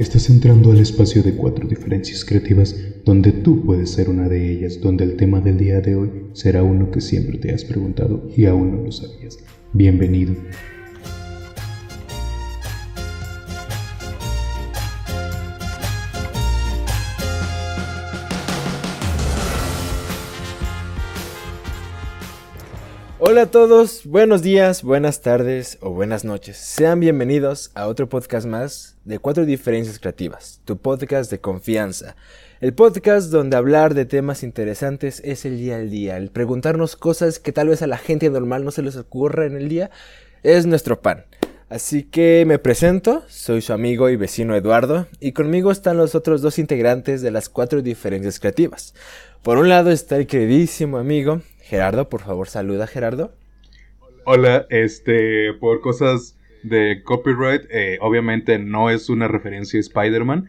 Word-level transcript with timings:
Estás 0.00 0.30
entrando 0.30 0.72
al 0.72 0.80
espacio 0.80 1.22
de 1.22 1.36
cuatro 1.36 1.68
diferencias 1.68 2.24
creativas 2.24 2.74
donde 3.04 3.32
tú 3.32 3.66
puedes 3.66 3.90
ser 3.90 4.08
una 4.08 4.30
de 4.30 4.50
ellas, 4.50 4.80
donde 4.80 5.04
el 5.04 5.14
tema 5.14 5.42
del 5.42 5.58
día 5.58 5.82
de 5.82 5.94
hoy 5.94 6.10
será 6.32 6.62
uno 6.62 6.90
que 6.90 7.02
siempre 7.02 7.36
te 7.36 7.52
has 7.52 7.66
preguntado 7.66 8.26
y 8.34 8.46
aún 8.46 8.70
no 8.70 8.78
lo 8.78 8.92
sabías. 8.92 9.36
Bienvenido. 9.74 10.36
Hola 23.30 23.42
a 23.42 23.46
todos, 23.46 24.06
buenos 24.06 24.42
días, 24.42 24.82
buenas 24.82 25.20
tardes 25.20 25.78
o 25.82 25.90
buenas 25.90 26.24
noches. 26.24 26.56
Sean 26.56 26.98
bienvenidos 26.98 27.70
a 27.76 27.86
otro 27.86 28.08
podcast 28.08 28.44
más 28.44 28.96
de 29.04 29.20
Cuatro 29.20 29.46
Diferencias 29.46 30.00
Creativas, 30.00 30.60
tu 30.64 30.78
podcast 30.78 31.30
de 31.30 31.38
confianza. 31.38 32.16
El 32.60 32.74
podcast 32.74 33.30
donde 33.30 33.56
hablar 33.56 33.94
de 33.94 34.04
temas 34.04 34.42
interesantes 34.42 35.22
es 35.24 35.44
el 35.44 35.58
día 35.58 35.76
al 35.76 35.90
día. 35.90 36.16
El 36.16 36.30
preguntarnos 36.30 36.96
cosas 36.96 37.38
que 37.38 37.52
tal 37.52 37.68
vez 37.68 37.82
a 37.82 37.86
la 37.86 37.98
gente 37.98 38.28
normal 38.30 38.64
no 38.64 38.72
se 38.72 38.82
les 38.82 38.96
ocurra 38.96 39.46
en 39.46 39.54
el 39.54 39.68
día 39.68 39.92
es 40.42 40.66
nuestro 40.66 41.00
pan. 41.00 41.24
Así 41.68 42.02
que 42.02 42.42
me 42.48 42.58
presento, 42.58 43.22
soy 43.28 43.62
su 43.62 43.72
amigo 43.72 44.10
y 44.10 44.16
vecino 44.16 44.56
Eduardo, 44.56 45.06
y 45.20 45.30
conmigo 45.30 45.70
están 45.70 45.98
los 45.98 46.16
otros 46.16 46.42
dos 46.42 46.58
integrantes 46.58 47.22
de 47.22 47.30
las 47.30 47.48
cuatro 47.48 47.80
diferencias 47.80 48.40
creativas. 48.40 48.92
Por 49.42 49.56
un 49.56 49.68
lado 49.68 49.92
está 49.92 50.16
el 50.16 50.26
queridísimo 50.26 50.98
amigo 50.98 51.42
Gerardo, 51.70 52.08
por 52.08 52.22
favor, 52.22 52.48
saluda 52.48 52.88
Gerardo. 52.88 53.32
Hola, 54.24 54.66
este, 54.70 55.52
por 55.60 55.80
cosas 55.80 56.36
de 56.64 57.02
copyright, 57.04 57.62
eh, 57.70 57.96
obviamente 58.00 58.58
no 58.58 58.90
es 58.90 59.08
una 59.08 59.28
referencia 59.28 59.78
a 59.78 59.80
Spider-Man. 59.80 60.48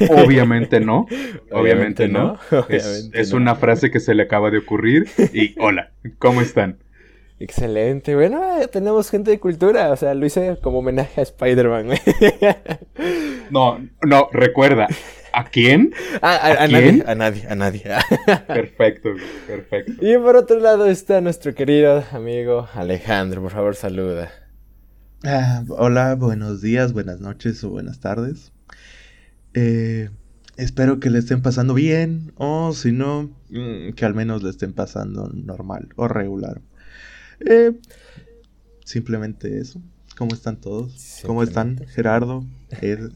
Obviamente 0.10 0.78
no. 0.78 1.08
obviamente, 1.50 2.06
no. 2.06 2.38
es, 2.68 3.32
una 3.32 3.56
frase 3.56 3.90
que 3.90 3.98
se 3.98 4.14
le 4.14 4.22
acaba 4.22 4.52
de 4.52 4.58
ocurrir. 4.58 5.08
Y 5.32 5.56
hola, 5.60 5.90
¿cómo 6.18 6.40
están? 6.40 6.78
Excelente. 7.40 8.14
Bueno, 8.14 8.40
tenemos 8.70 9.10
gente 9.10 9.32
de 9.32 9.40
cultura. 9.40 9.90
O 9.90 9.96
sea, 9.96 10.14
lo 10.14 10.24
hice 10.24 10.56
como 10.62 10.78
homenaje 10.78 11.20
a 11.20 11.24
Spider-Man. 11.24 11.88
no, 13.50 13.80
no, 14.06 14.28
recuerda, 14.32 14.86
¿A 15.32 15.44
quién? 15.44 15.92
a, 16.22 16.66
nadie, 16.68 17.02
a 17.06 17.14
nadie, 17.14 17.46
a 17.48 17.54
nadie. 17.56 17.82
perfecto, 18.46 19.10
perfecto. 19.46 19.92
Y 20.04 20.16
por 20.18 20.36
otro 20.36 20.58
lado 20.58 20.86
está 20.86 21.20
nuestro 21.20 21.54
querido 21.54 22.04
amigo 22.12 22.68
Alejandro. 22.74 23.42
Por 23.42 23.52
favor, 23.52 23.76
saluda. 23.76 24.30
Ah, 25.24 25.64
hola, 25.68 26.14
buenos 26.14 26.60
días, 26.60 26.92
buenas 26.92 27.20
noches 27.20 27.62
o 27.64 27.70
buenas 27.70 28.00
tardes. 28.00 28.52
Eh, 29.54 30.10
espero 30.56 30.98
que 31.00 31.10
le 31.10 31.18
estén 31.18 31.42
pasando 31.42 31.74
bien 31.74 32.32
o 32.36 32.72
si 32.72 32.92
no, 32.92 33.30
mm, 33.50 33.92
que 33.94 34.04
al 34.04 34.14
menos 34.14 34.42
le 34.42 34.50
estén 34.50 34.72
pasando 34.72 35.30
normal 35.32 35.88
o 35.96 36.08
regular. 36.08 36.60
Eh, 37.40 37.72
simplemente 38.84 39.58
eso. 39.58 39.80
¿Cómo 40.20 40.34
están 40.34 40.60
todos? 40.60 41.22
¿Cómo 41.24 41.42
están? 41.42 41.80
Gerardo, 41.94 42.44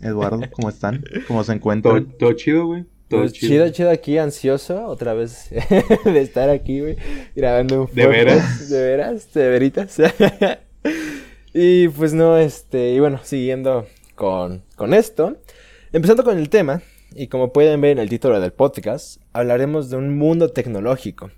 Eduardo, 0.01 0.41
¿cómo 0.51 0.71
están? 0.71 1.05
¿Cómo 1.29 1.45
se 1.45 1.53
encuentran? 1.53 2.07
Todo, 2.19 2.33
chido, 2.33 2.65
güey. 2.65 2.87
Todo 3.09 3.21
pues 3.21 3.35
chido. 3.35 3.69
chido, 3.69 3.91
aquí, 3.91 4.17
ansioso 4.17 4.87
otra 4.87 5.13
vez 5.13 5.51
de 6.07 6.21
estar 6.23 6.49
aquí, 6.49 6.81
güey, 6.81 6.97
grabando 7.37 7.83
un 7.83 7.95
¿De 7.95 8.07
veras? 8.07 8.71
De 8.71 8.83
veras, 8.83 9.35
de 9.35 9.49
veritas. 9.51 9.99
y 11.53 11.89
pues 11.89 12.15
no, 12.15 12.39
este, 12.39 12.95
y 12.95 13.01
bueno, 13.01 13.21
siguiendo 13.23 13.87
con, 14.15 14.63
con 14.75 14.95
esto, 14.95 15.37
empezando 15.93 16.25
con 16.25 16.39
el 16.39 16.49
tema, 16.49 16.81
y 17.15 17.27
como 17.27 17.53
pueden 17.53 17.83
ver 17.83 17.91
en 17.91 17.99
el 17.99 18.09
título 18.09 18.41
del 18.41 18.55
podcast, 18.55 19.21
hablaremos 19.35 19.91
de 19.91 19.99
un 19.99 20.17
mundo 20.17 20.53
tecnológico. 20.53 21.31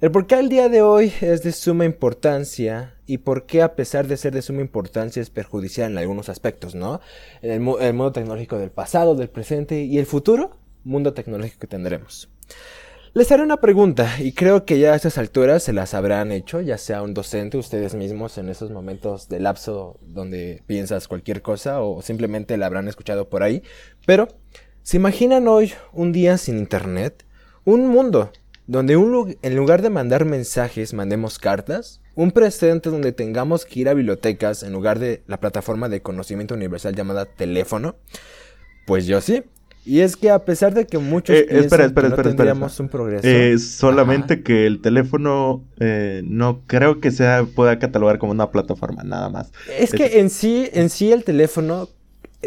El 0.00 0.10
por 0.10 0.26
qué 0.26 0.36
el 0.36 0.48
día 0.48 0.70
de 0.70 0.80
hoy 0.80 1.12
es 1.20 1.42
de 1.42 1.52
suma 1.52 1.84
importancia 1.84 2.94
y 3.04 3.18
por 3.18 3.44
qué 3.44 3.60
a 3.60 3.74
pesar 3.76 4.06
de 4.06 4.16
ser 4.16 4.32
de 4.32 4.40
suma 4.40 4.62
importancia 4.62 5.20
es 5.20 5.28
perjudicial 5.28 5.92
en 5.92 5.98
algunos 5.98 6.30
aspectos, 6.30 6.74
¿no? 6.74 7.02
En 7.42 7.50
el, 7.50 7.60
mundo 7.60 8.10
tecnológico 8.10 8.56
del 8.56 8.70
pasado, 8.70 9.14
del 9.14 9.28
presente 9.28 9.82
y 9.82 9.98
el 9.98 10.06
futuro 10.06 10.56
mundo 10.84 11.12
tecnológico 11.12 11.58
que 11.58 11.66
tendremos. 11.66 12.30
Les 13.12 13.30
haré 13.30 13.42
una 13.42 13.58
pregunta 13.58 14.08
y 14.18 14.32
creo 14.32 14.64
que 14.64 14.78
ya 14.78 14.94
a 14.94 14.96
estas 14.96 15.18
alturas 15.18 15.64
se 15.64 15.74
las 15.74 15.92
habrán 15.92 16.32
hecho, 16.32 16.62
ya 16.62 16.78
sea 16.78 17.02
un 17.02 17.12
docente, 17.12 17.58
ustedes 17.58 17.94
mismos 17.94 18.38
en 18.38 18.48
esos 18.48 18.70
momentos 18.70 19.28
de 19.28 19.40
lapso 19.40 19.98
donde 20.00 20.62
piensas 20.66 21.08
cualquier 21.08 21.42
cosa 21.42 21.82
o 21.82 22.00
simplemente 22.00 22.56
la 22.56 22.64
habrán 22.64 22.88
escuchado 22.88 23.28
por 23.28 23.42
ahí. 23.42 23.62
Pero, 24.06 24.28
¿se 24.82 24.96
imaginan 24.96 25.46
hoy 25.46 25.74
un 25.92 26.12
día 26.12 26.38
sin 26.38 26.56
internet? 26.56 27.26
Un 27.66 27.86
mundo 27.86 28.32
donde 28.70 28.94
en 29.42 29.56
lugar 29.56 29.82
de 29.82 29.90
mandar 29.90 30.24
mensajes 30.24 30.94
mandemos 30.94 31.40
cartas, 31.40 32.00
un 32.14 32.30
presente 32.30 32.88
donde 32.88 33.10
tengamos 33.10 33.64
que 33.64 33.80
ir 33.80 33.88
a 33.88 33.94
bibliotecas 33.94 34.62
en 34.62 34.72
lugar 34.72 35.00
de 35.00 35.24
la 35.26 35.40
plataforma 35.40 35.88
de 35.88 36.02
conocimiento 36.02 36.54
universal 36.54 36.94
llamada 36.94 37.24
teléfono, 37.24 37.96
pues 38.86 39.06
yo 39.06 39.20
sí. 39.20 39.42
Y 39.84 40.00
es 40.00 40.16
que 40.16 40.30
a 40.30 40.44
pesar 40.44 40.72
de 40.72 40.86
que 40.86 40.98
muchos 40.98 41.34
eh, 41.34 41.46
espera, 41.50 41.86
espera, 41.86 42.10
que 42.10 42.16
no 42.16 42.22
tendríamos 42.22 42.78
un 42.78 42.88
progreso, 42.88 43.26
eh, 43.26 43.58
solamente 43.58 44.44
que 44.44 44.66
el 44.66 44.80
teléfono 44.80 45.64
eh, 45.80 46.22
no 46.24 46.60
creo 46.68 47.00
que 47.00 47.10
sea 47.10 47.46
pueda 47.52 47.80
catalogar 47.80 48.18
como 48.18 48.30
una 48.30 48.52
plataforma 48.52 49.02
nada 49.02 49.30
más. 49.30 49.50
Es, 49.76 49.90
que 49.90 50.20
en 50.20 50.30
sí, 50.30 50.70
en 50.72 50.90
sí 50.90 51.10
el 51.10 51.24
teléfono 51.24 51.88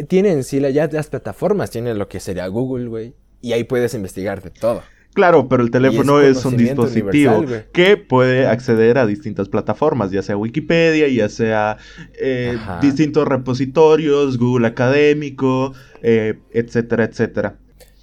tiene 0.08 0.32
en 0.32 0.46
sí 0.46 0.62
ya 0.72 0.88
las 0.88 1.08
plataformas, 1.08 1.70
tiene 1.70 1.94
lo 1.96 2.08
que 2.08 2.22
sería 2.22 2.48
Google, 2.48 2.88
güey, 2.88 3.14
y 3.42 3.52
ahí 3.52 3.66
puedes 3.66 3.94
investigar 3.94 4.42
de 4.42 4.52
todo. 4.52 4.84
Claro, 5.14 5.48
pero 5.48 5.62
el 5.62 5.70
teléfono 5.70 6.20
es, 6.20 6.44
un 6.44 6.58
dispositivo 6.58 7.46
que 7.72 7.98
puede 7.98 8.48
acceder 8.48 8.98
a 8.98 9.06
distintas 9.06 9.48
plataformas, 9.48 10.10
ya 10.12 10.24
sea 10.24 10.36
Wikipedia, 10.36 11.08
ya 11.08 11.30
sea 11.30 11.78
eh, 12.20 12.58
distintos 12.82 13.28
repositorios, 13.28 14.40
Google 14.40 14.68
Académico, 14.68 15.74
eh, 16.02 16.40
etcétera, 16.52 17.04
etcétera. 17.04 17.58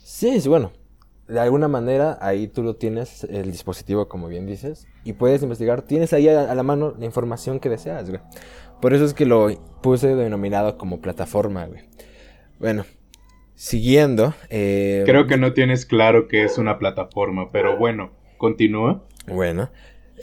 Sí, 0.05 0.41
bueno, 0.47 0.73
de 1.27 1.41
alguna 1.41 1.67
manera 1.67 2.19
ahí 2.21 2.47
tú 2.47 2.63
lo 2.63 2.77
tienes, 2.77 3.25
el 3.25 3.51
dispositivo, 3.51 4.09
como 4.09 4.29
bien 4.29 4.47
dices, 4.47 4.87
y 5.05 5.15
puedes 5.15 5.43
investigar, 5.43 5.83
tienes 5.83 6.13
ahí 6.13 6.29
a, 6.29 6.55
la 6.55 6.63
mano 6.63 6.95
la 6.97 7.07
información 7.07 7.59
que 7.59 7.69
deseas, 7.69 8.09
güey. 8.09 8.21
Por 8.81 8.95
eso 8.95 9.05
es 9.05 9.15
que 9.15 9.27
lo 9.27 9.49
puse 9.83 10.15
denominado 10.15 10.79
como 10.79 11.01
plataforma, 11.01 11.67
güey. 11.67 11.83
Bueno, 12.59 12.85
Siguiendo. 13.61 14.33
Eh, 14.49 15.03
Creo 15.05 15.27
que 15.27 15.37
no 15.37 15.53
tienes 15.53 15.85
claro 15.85 16.29
que 16.29 16.45
es 16.45 16.57
una 16.57 16.79
plataforma, 16.79 17.53
pero 17.53 17.77
bueno, 17.77 18.11
continúa. 18.39 19.05
Bueno. 19.27 19.71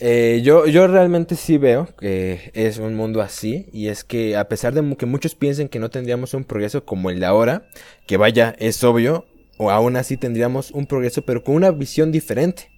Eh, 0.02 0.42
yo, 0.44 0.66
yo 0.66 0.88
realmente 0.88 1.36
sí 1.36 1.60
veo 1.60 1.88
que 2.00 2.50
es 2.56 2.80
un 2.80 2.96
mundo 2.96 3.22
así 3.22 3.68
y 3.72 3.90
es 3.90 4.04
que 4.04 4.36
a 4.36 4.50
pesar 4.50 4.74
de 4.74 4.98
que 4.98 5.06
muchos 5.06 5.36
piensen 5.36 5.70
que 5.70 5.78
no 5.78 5.92
tendríamos 5.92 6.34
un 6.34 6.46
progreso 6.46 6.84
como 6.84 7.12
el 7.12 7.20
de 7.20 7.28
ahora, 7.28 7.68
que 8.08 8.18
vaya, 8.18 8.56
es 8.58 8.84
obvio, 8.84 9.28
o 9.58 9.70
aún 9.70 9.98
así 9.98 10.18
tendríamos 10.18 10.72
un 10.72 10.88
progreso 10.88 11.22
pero 11.22 11.44
con 11.44 11.54
una 11.54 11.70
visión 11.70 12.12
diferente. 12.12 12.72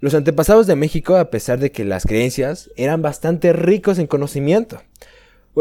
Los 0.00 0.12
antepasados 0.12 0.66
de 0.66 0.76
México, 0.76 1.16
a 1.16 1.30
pesar 1.30 1.60
de 1.60 1.72
que 1.72 1.86
las 1.86 2.04
creencias 2.04 2.70
eran 2.76 3.00
bastante 3.00 3.54
ricos 3.54 3.98
en 3.98 4.06
conocimiento, 4.06 4.82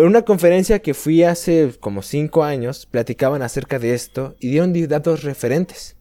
en 0.01 0.07
una 0.07 0.23
conferencia 0.23 0.79
que 0.79 0.93
fui 0.93 1.23
hace 1.23 1.73
como 1.79 2.01
cinco 2.01 2.43
años, 2.43 2.85
platicaban 2.85 3.41
acerca 3.41 3.79
de 3.79 3.93
esto 3.93 4.35
y 4.39 4.49
dieron 4.49 4.73
datos 4.87 5.23
referentes. 5.23 5.95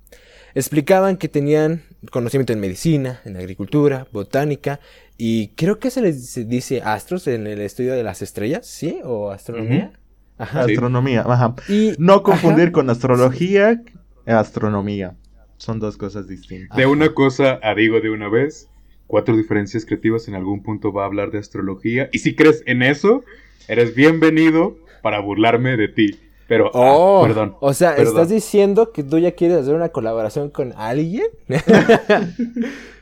Explicaban 0.54 1.16
que 1.16 1.28
tenían 1.28 1.82
conocimiento 2.10 2.52
en 2.52 2.60
medicina, 2.60 3.20
en 3.24 3.36
agricultura, 3.36 4.06
botánica 4.12 4.80
y 5.16 5.48
creo 5.48 5.78
que 5.78 5.90
se 5.90 6.02
les 6.02 6.48
dice 6.48 6.82
astros 6.82 7.26
en 7.26 7.46
el 7.46 7.60
estudio 7.60 7.94
de 7.94 8.02
las 8.02 8.22
estrellas, 8.22 8.66
¿sí? 8.66 8.98
¿O 9.04 9.30
astronomía? 9.30 9.92
Ajá. 10.38 10.62
Astronomía, 10.62 11.24
ajá. 11.26 11.54
Y, 11.68 11.92
no 11.98 12.22
confundir 12.22 12.72
con 12.72 12.90
astrología 12.90 13.82
e 14.26 14.32
astronomía. 14.32 15.16
Son 15.58 15.78
dos 15.78 15.96
cosas 15.96 16.26
distintas. 16.26 16.76
De 16.76 16.86
una 16.86 17.14
cosa 17.14 17.60
a 17.62 17.74
digo 17.74 18.00
de 18.00 18.10
una 18.10 18.28
vez, 18.28 18.68
cuatro 19.06 19.36
diferencias 19.36 19.84
creativas 19.84 20.26
en 20.26 20.34
algún 20.34 20.62
punto 20.62 20.92
va 20.92 21.04
a 21.04 21.06
hablar 21.06 21.30
de 21.30 21.38
astrología. 21.38 22.08
Y 22.12 22.18
si 22.18 22.34
crees 22.34 22.62
en 22.66 22.82
eso, 22.82 23.22
Eres 23.68 23.94
bienvenido 23.94 24.76
para 25.02 25.20
burlarme 25.20 25.76
de 25.76 25.88
ti. 25.88 26.18
Pero, 26.48 26.66
ah, 26.74 26.92
oh, 26.94 27.22
perdón. 27.26 27.56
O 27.60 27.72
sea, 27.72 27.94
¿estás 27.94 28.28
diciendo 28.28 28.92
que 28.92 29.02
tú 29.02 29.18
ya 29.18 29.32
quieres 29.32 29.58
hacer 29.58 29.74
una 29.74 29.90
colaboración 29.90 30.50
con 30.50 30.72
alguien? 30.76 31.26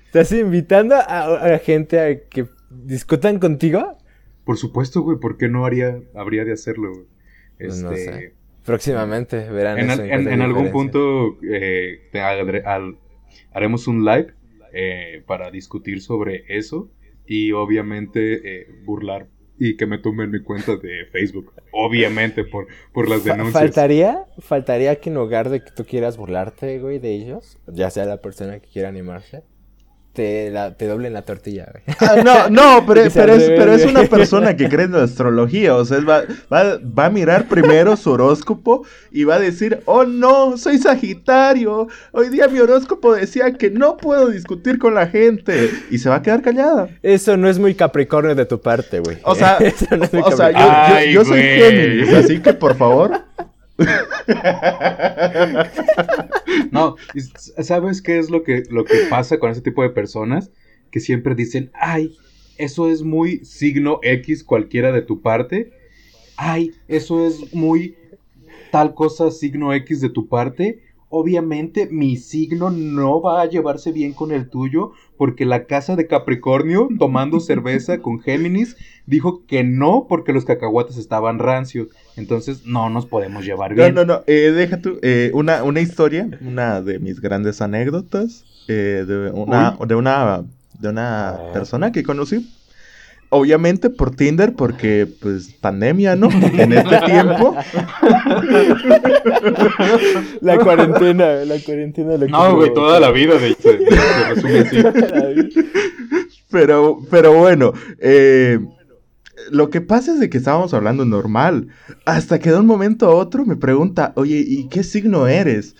¿Estás 0.07 0.33
invitando 0.33 0.97
a, 0.97 1.49
la 1.49 1.59
gente 1.59 2.01
a 2.01 2.29
que 2.29 2.47
discutan 2.71 3.39
contigo? 3.39 3.97
Por 4.45 4.57
supuesto, 4.57 5.03
güey. 5.03 5.19
¿Por 5.19 5.37
qué 5.37 5.49
no 5.49 5.65
haría, 5.65 6.01
habría 6.15 6.45
de 6.45 6.53
hacerlo, 6.53 6.93
güey? 6.93 7.06
Pues 7.59 7.83
este... 7.83 8.35
Próximamente 8.65 9.49
verán 9.51 9.79
En, 9.79 9.91
eso 9.91 10.03
en, 10.05 10.43
algún 10.43 10.71
punto 10.71 11.39
eh, 11.43 12.11
haremos 13.53 13.89
un 13.89 14.05
live 14.05 14.35
eh, 14.73 15.23
para 15.27 15.51
discutir 15.51 16.03
sobre 16.03 16.45
eso 16.47 16.91
y 17.27 17.53
obviamente 17.53 18.61
eh, 18.61 18.67
burlar 18.85 19.29
y 19.61 19.77
que 19.77 19.85
me 19.85 19.99
tumben 19.99 20.31
mi 20.31 20.41
cuenta 20.41 20.77
de 20.77 21.05
Facebook. 21.12 21.53
Obviamente, 21.71 22.45
por, 22.45 22.67
por 22.95 23.11
las 23.11 23.25
denuncias. 23.25 23.53
¿Faltaría, 23.53 24.25
faltaría 24.39 24.97
que 24.97 25.11
en 25.11 25.17
lugar 25.17 25.51
de 25.51 25.62
que 25.62 25.71
tú 25.71 25.85
quieras 25.85 26.17
burlarte, 26.17 26.79
güey, 26.79 26.99
de 26.99 27.11
ellos, 27.12 27.59
ya 27.67 27.91
sea 27.91 28.07
la 28.07 28.23
persona 28.23 28.59
que 28.59 28.69
quiera 28.69 28.89
animarse, 28.89 29.43
te, 30.12 30.51
la, 30.51 30.75
te 30.75 30.87
doblen 30.87 31.12
la 31.12 31.23
tortilla, 31.23 31.69
güey. 31.71 31.97
Ah, 32.01 32.23
no, 32.23 32.51
no, 32.51 32.85
pero, 32.87 33.09
pero, 33.12 33.35
es, 33.35 33.45
pero, 33.51 33.73
es, 33.73 33.85
una 33.85 34.05
persona 34.05 34.57
que 34.57 34.69
cree 34.69 34.87
en 34.87 34.93
la 34.93 35.05
astrología. 35.05 35.77
O 35.77 35.85
sea, 35.85 36.01
va, 36.01 36.23
va, 36.53 36.79
va, 36.79 37.07
a 37.07 37.11
mirar 37.11 37.47
primero 37.47 37.97
su 37.97 38.11
horóscopo 38.11 38.85
y 39.11 39.25
va 39.25 39.37
a 39.37 39.39
decir, 39.39 39.81
oh 39.85 40.05
no, 40.05 40.57
soy 40.59 40.79
Sagitario. 40.79 41.89
Hoy 42.12 42.29
día 42.29 42.49
mi 42.49 42.59
horóscopo 42.59 43.15
decía 43.15 43.53
que 43.53 43.71
no 43.71 43.97
puedo 43.97 44.29
discutir 44.29 44.79
con 44.79 44.95
la 44.95 45.07
gente. 45.07 45.71
Y 45.91 45.99
se 45.99 46.09
va 46.09 46.17
a 46.17 46.23
quedar 46.23 46.43
callada. 46.43 46.89
Eso 47.03 47.37
no 47.37 47.49
es 47.49 47.59
muy 47.59 47.75
Capricornio 47.75 48.35
de 48.35 48.47
tu 48.47 48.61
parte, 48.61 49.01
güey. 49.01 49.19
O 49.23 49.35
sea, 49.35 49.59
no 49.91 50.25
o 50.25 50.33
sea 50.33 50.51
yo, 50.51 51.05
yo, 51.05 51.13
yo 51.13 51.25
soy 51.25 51.41
Géminis, 51.41 52.13
así 52.13 52.41
que 52.41 52.53
por 52.53 52.77
favor. 52.77 53.23
No, 56.71 56.97
¿sabes 57.62 58.03
qué 58.03 58.19
es 58.19 58.31
lo 58.31 58.43
que, 58.43 58.62
lo 58.71 58.85
que 58.85 59.06
pasa 59.09 59.38
con 59.38 59.50
ese 59.50 59.61
tipo 59.61 59.82
de 59.82 59.91
personas? 59.91 60.50
Que 60.91 61.00
siempre 61.00 61.35
dicen, 61.35 61.71
ay, 61.75 62.17
eso 62.59 62.91
es 62.91 63.03
muy 63.03 63.44
signo 63.44 64.00
X 64.03 64.44
cualquiera 64.44 64.93
de 64.93 65.03
tu 65.03 65.23
parte. 65.23 65.73
Ay, 66.37 66.73
eso 66.88 67.27
es 67.27 67.55
muy 67.55 67.97
tal 68.71 68.94
cosa 68.94 69.31
signo 69.31 69.73
X 69.73 70.00
de 70.00 70.11
tu 70.11 70.29
parte. 70.29 70.82
Obviamente 71.11 71.89
mi 71.91 72.17
signo 72.17 72.71
no 72.71 73.21
va 73.21 73.43
a 73.43 73.47
llevarse 73.47 73.93
bien 73.93 74.12
con 74.12 74.31
el 74.31 74.49
tuyo 74.49 74.93
porque 75.19 75.45
la 75.45 75.67
casa 75.67 75.97
de 75.97 76.07
Capricornio 76.07 76.89
tomando 76.99 77.41
cerveza 77.41 77.99
con 77.99 78.21
Géminis 78.21 78.77
dijo 79.07 79.45
que 79.47 79.65
no 79.65 80.07
porque 80.09 80.33
los 80.33 80.45
cacahuates 80.45 80.97
estaban 80.97 81.39
rancios. 81.39 81.89
Entonces 82.17 82.65
no 82.65 82.89
nos 82.91 83.07
podemos 83.07 83.45
llevar 83.45 83.75
bien. 83.75 83.95
No, 83.95 84.05
no, 84.05 84.15
no. 84.15 84.23
Eh, 84.27 84.53
deja 84.53 84.81
tú. 84.81 84.99
Eh, 85.03 85.31
una, 85.35 85.65
una 85.65 85.81
historia, 85.81 86.31
una 86.41 86.81
de 86.81 86.99
mis 86.99 87.21
grandes 87.21 87.61
anécdotas 87.61 88.45
eh, 88.69 89.05
de, 89.06 89.31
una, 89.33 89.77
de 89.87 89.95
una 89.95 90.45
de 90.79 90.89
una 90.89 91.39
persona 91.53 91.93
que 91.93 92.03
conocí 92.03 92.49
Obviamente 93.32 93.91
por 93.91 94.15
Tinder, 94.17 94.55
porque 94.55 95.06
pues 95.06 95.55
pandemia, 95.61 96.17
¿no? 96.17 96.29
En 96.31 96.73
este 96.73 96.99
tiempo. 97.06 97.56
La 100.41 100.59
cuarentena, 100.59 101.44
la 101.44 101.59
cuarentena. 101.65 102.17
no, 102.17 102.56
güey, 102.56 102.75
toda 102.75 102.99
la 102.99 103.12
vida, 103.12 103.37
de 103.37 103.50
hecho, 103.50 103.69
resume 104.29 104.59
así. 104.61 104.82
Pero, 106.50 106.99
pero 107.11 107.35
bueno, 107.35 107.73
eh, 108.00 108.59
lo 109.50 109.71
que 109.71 109.81
pasa 109.81 110.12
es 110.12 110.21
de 110.21 110.29
que 110.29 110.38
estábamos 110.38 110.75
hablando 110.75 111.05
normal. 111.05 111.69
Hasta 112.05 112.41
que 112.41 112.50
de 112.50 112.59
un 112.59 112.67
momento 112.67 113.06
a 113.06 113.15
otro 113.15 113.47
me 113.47 113.56
pregunta, 113.56 114.12
oye, 114.17 114.44
¿y 114.47 114.69
qué 114.69 114.82
signo 114.82 115.29
eres? 115.29 115.77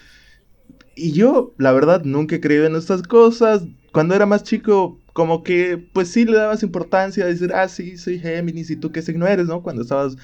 Y 0.95 1.13
yo, 1.13 1.55
la 1.59 1.73
verdad, 1.73 2.05
nunca 2.05 2.37
he 2.37 2.41
creído 2.41 2.67
en 2.67 2.77
estas 2.77 3.03
cosas. 3.03 3.63
Cuando 3.93 4.15
era 4.15 4.27
más 4.27 4.43
chico, 4.43 4.99
como 5.13 5.43
que, 5.43 5.79
pues 5.93 6.09
sí 6.09 6.25
le 6.25 6.37
dabas 6.37 6.63
importancia 6.63 7.25
a 7.25 7.29
decir, 7.29 7.53
ah, 7.55 7.69
sí, 7.69 7.97
soy 7.97 8.19
Géminis, 8.19 8.71
¿y 8.71 8.77
tú 8.77 8.93
qué 8.93 9.03
signo 9.03 9.27
eres, 9.27 9.47
no? 9.47 9.63
Cuando 9.63 9.83
estabas 9.83 10.17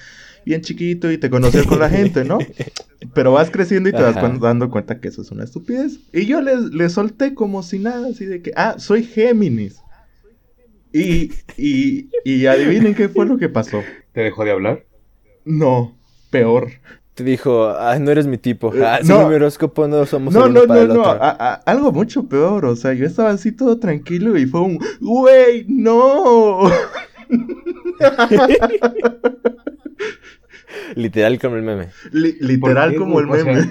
bien 0.45 0.61
chiquito 0.61 1.11
y 1.11 1.17
te 1.17 1.29
conocías 1.29 1.65
con 1.65 1.79
la 1.79 1.89
gente, 1.89 2.23
¿no? 2.23 2.37
Pero 3.13 3.33
vas 3.33 3.51
creciendo 3.51 3.89
y 3.89 3.91
te 3.91 4.01
vas 4.01 4.15
dando 4.39 4.69
cuenta 4.69 4.99
que 4.99 5.09
eso 5.09 5.21
es 5.21 5.31
una 5.31 5.43
estupidez. 5.43 5.99
Y 6.13 6.25
yo 6.25 6.41
le, 6.41 6.55
le 6.71 6.89
solté 6.89 7.33
como 7.33 7.63
si 7.63 7.79
nada, 7.79 8.07
así 8.09 8.25
de 8.25 8.41
que, 8.41 8.53
ah, 8.55 8.75
soy 8.77 9.03
Géminis. 9.03 9.81
Y, 10.93 11.31
y, 11.57 12.09
y 12.23 12.45
adivinen 12.45 12.95
qué 12.95 13.09
fue 13.09 13.25
lo 13.25 13.37
que 13.37 13.49
pasó. 13.49 13.83
¿Te 14.13 14.21
dejó 14.21 14.45
de 14.45 14.51
hablar? 14.51 14.85
No, 15.45 15.97
peor 16.31 16.71
te 17.17 17.23
dijo, 17.23 17.69
ah, 17.69 17.97
no 17.99 18.11
eres 18.11 18.27
mi 18.27 18.37
tipo. 18.37 18.71
Eh, 18.75 18.85
ah, 18.85 18.99
no, 19.03 19.27
mi 19.27 19.33
horóscopo 19.33 19.87
no 19.87 20.05
somos 20.05 20.31
No, 20.35 20.47
no, 20.47 20.67
no, 20.67 20.85
no. 20.85 21.03
algo 21.65 21.91
mucho 21.91 22.29
peor. 22.29 22.65
O 22.65 22.75
sea, 22.75 22.93
yo 22.93 23.07
estaba 23.07 23.31
así 23.31 23.51
todo 23.51 23.79
tranquilo 23.79 24.37
y 24.37 24.45
fue 24.45 24.61
un, 24.61 24.77
güey, 25.01 25.65
no. 25.67 26.69
literal 30.95 31.39
como 31.39 31.55
el 31.55 31.63
meme. 31.63 31.87
literal 32.11 32.93
como 32.93 33.19
el 33.19 33.25
meme. 33.25 33.67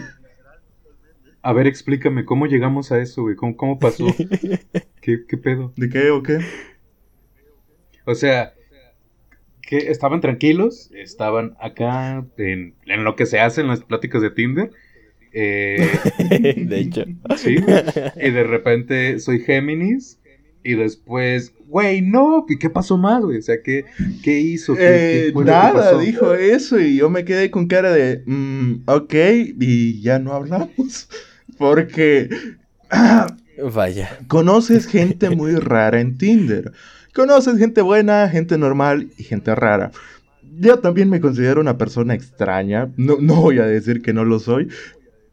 a 1.40 1.52
ver, 1.52 1.68
explícame, 1.68 2.24
¿cómo 2.24 2.46
llegamos 2.46 2.90
a 2.90 2.98
eso, 2.98 3.22
güey? 3.22 3.36
¿Cómo, 3.36 3.56
cómo 3.56 3.78
pasó? 3.78 4.06
¿Qué, 5.00 5.24
¿Qué 5.28 5.36
pedo? 5.36 5.72
¿De 5.76 5.88
qué 5.88 6.10
o 6.10 6.20
qué? 6.20 6.40
O 8.06 8.16
sea, 8.16 8.54
que 9.66 9.90
estaban 9.90 10.20
tranquilos, 10.20 10.90
estaban 10.94 11.56
acá 11.60 12.24
en, 12.38 12.74
lo 12.86 13.16
que 13.16 13.26
se 13.26 13.40
hace 13.40 13.60
en 13.60 13.68
las 13.68 13.80
pláticas 13.82 14.22
de 14.22 14.30
Tinder. 14.30 14.70
Eh, 15.32 15.90
de 16.66 16.78
hecho. 16.78 17.04
Sí. 17.36 17.56
Y 17.56 18.30
de 18.30 18.44
repente 18.44 19.18
soy 19.18 19.40
Géminis. 19.40 20.18
Y 20.62 20.74
después, 20.74 21.52
güey, 21.68 22.02
no, 22.02 22.44
¿y 22.48 22.58
qué 22.58 22.70
pasó 22.70 22.96
más, 22.96 23.22
güey? 23.22 23.38
O 23.38 23.42
sea, 23.42 23.62
¿qué, 23.62 23.84
qué 24.24 24.40
hizo? 24.40 24.74
¿Qué, 24.74 25.28
eh, 25.28 25.32
nada, 25.44 25.96
dijo 25.96 26.34
eso 26.34 26.80
y 26.80 26.96
yo 26.96 27.08
me 27.08 27.24
quedé 27.24 27.52
con 27.52 27.68
cara 27.68 27.92
de, 27.92 28.24
mm, 28.26 28.82
ok, 28.86 29.14
y 29.60 30.00
ya 30.00 30.18
no 30.18 30.32
hablamos. 30.32 31.08
Porque... 31.58 32.28
Vaya. 33.72 34.18
Conoces 34.26 34.86
gente 34.86 35.30
muy 35.30 35.54
rara 35.54 36.00
en 36.00 36.18
Tinder. 36.18 36.72
Conoces 37.16 37.56
gente 37.58 37.80
buena, 37.80 38.28
gente 38.28 38.58
normal 38.58 39.08
y 39.16 39.24
gente 39.24 39.54
rara. 39.54 39.90
Yo 40.58 40.80
también 40.80 41.08
me 41.08 41.18
considero 41.18 41.62
una 41.62 41.78
persona 41.78 42.12
extraña. 42.12 42.92
No, 42.98 43.16
no 43.18 43.40
voy 43.40 43.58
a 43.58 43.64
decir 43.64 44.02
que 44.02 44.12
no 44.12 44.26
lo 44.26 44.38
soy, 44.38 44.68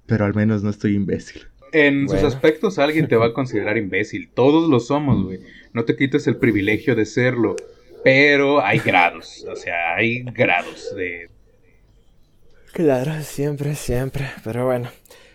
pero 0.05 0.23
al 0.23 0.33
menos 0.33 0.63
no 0.63 0.69
estoy 0.69 0.95
imbécil. 0.95 1.41
En 1.73 2.07
sus 2.07 2.23
aspectos 2.23 2.79
alguien 2.79 3.09
te 3.09 3.17
va 3.17 3.25
a 3.25 3.33
considerar 3.33 3.77
imbécil. 3.77 4.29
Todos 4.33 4.69
lo 4.69 4.79
somos, 4.79 5.25
güey. 5.25 5.41
No 5.73 5.83
te 5.83 5.97
quites 5.97 6.25
el 6.27 6.37
privilegio 6.37 6.95
de 6.95 7.05
serlo. 7.05 7.57
Pero 8.01 8.63
hay 8.63 8.79
grados. 8.79 9.45
O 9.51 9.57
sea, 9.57 9.95
hay 9.95 10.23
grados 10.23 10.95
de... 10.95 11.29
Claro, 12.71 13.11
siempre, 13.23 13.75
siempre. 13.75 14.29
Pero 14.45 14.67
bueno. 14.67 14.87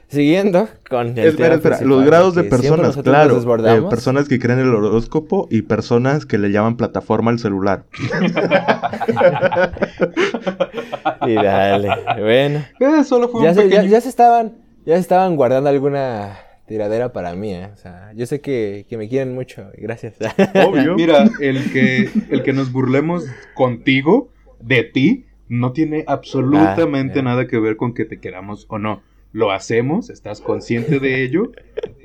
Siguiendo 0.08 0.68
con 0.88 1.18
el 1.18 1.20
espera, 1.26 1.56
espera. 1.56 1.82
Los 1.82 2.06
grados 2.06 2.34
de 2.34 2.44
personas, 2.44 2.96
claro. 2.96 3.42
Eh, 3.66 3.82
personas 3.90 4.26
que 4.26 4.38
creen 4.38 4.60
el 4.60 4.74
horóscopo 4.74 5.48
y 5.50 5.60
personas 5.62 6.24
que 6.24 6.38
le 6.38 6.50
llaman 6.50 6.78
plataforma 6.78 7.30
al 7.30 7.38
celular. 7.38 7.84
y 11.26 11.34
dale. 11.34 11.90
Bueno. 12.20 12.64
Eh, 12.80 13.04
solo 13.04 13.28
fue 13.28 13.44
ya, 13.44 13.52
se, 13.52 13.68
ya, 13.68 14.00
se 14.00 14.08
estaban, 14.08 14.54
ya 14.86 14.96
estaban 14.96 15.36
guardando 15.36 15.68
alguna 15.68 16.38
tiradera 16.66 17.12
para 17.12 17.34
mí, 17.34 17.52
¿eh? 17.52 17.68
O 17.74 17.76
sea, 17.76 18.10
yo 18.14 18.24
sé 18.24 18.40
que, 18.40 18.86
que 18.88 18.96
me 18.96 19.10
quieren 19.10 19.34
mucho. 19.34 19.66
Gracias. 19.76 20.14
Obvio. 20.66 20.94
Mira, 20.94 21.28
el 21.38 21.70
que, 21.70 22.08
el 22.30 22.42
que 22.42 22.54
nos 22.54 22.72
burlemos 22.72 23.26
contigo, 23.54 24.30
de 24.58 24.84
ti, 24.84 25.26
no 25.48 25.72
tiene 25.72 26.04
absolutamente 26.06 27.18
ah, 27.18 27.22
nada 27.22 27.46
que 27.46 27.58
ver 27.58 27.76
con 27.76 27.92
que 27.92 28.06
te 28.06 28.20
queramos 28.20 28.64
o 28.70 28.78
no 28.78 29.02
lo 29.32 29.50
hacemos, 29.50 30.10
estás 30.10 30.40
consciente 30.40 30.98
de 31.00 31.22
ello, 31.22 31.52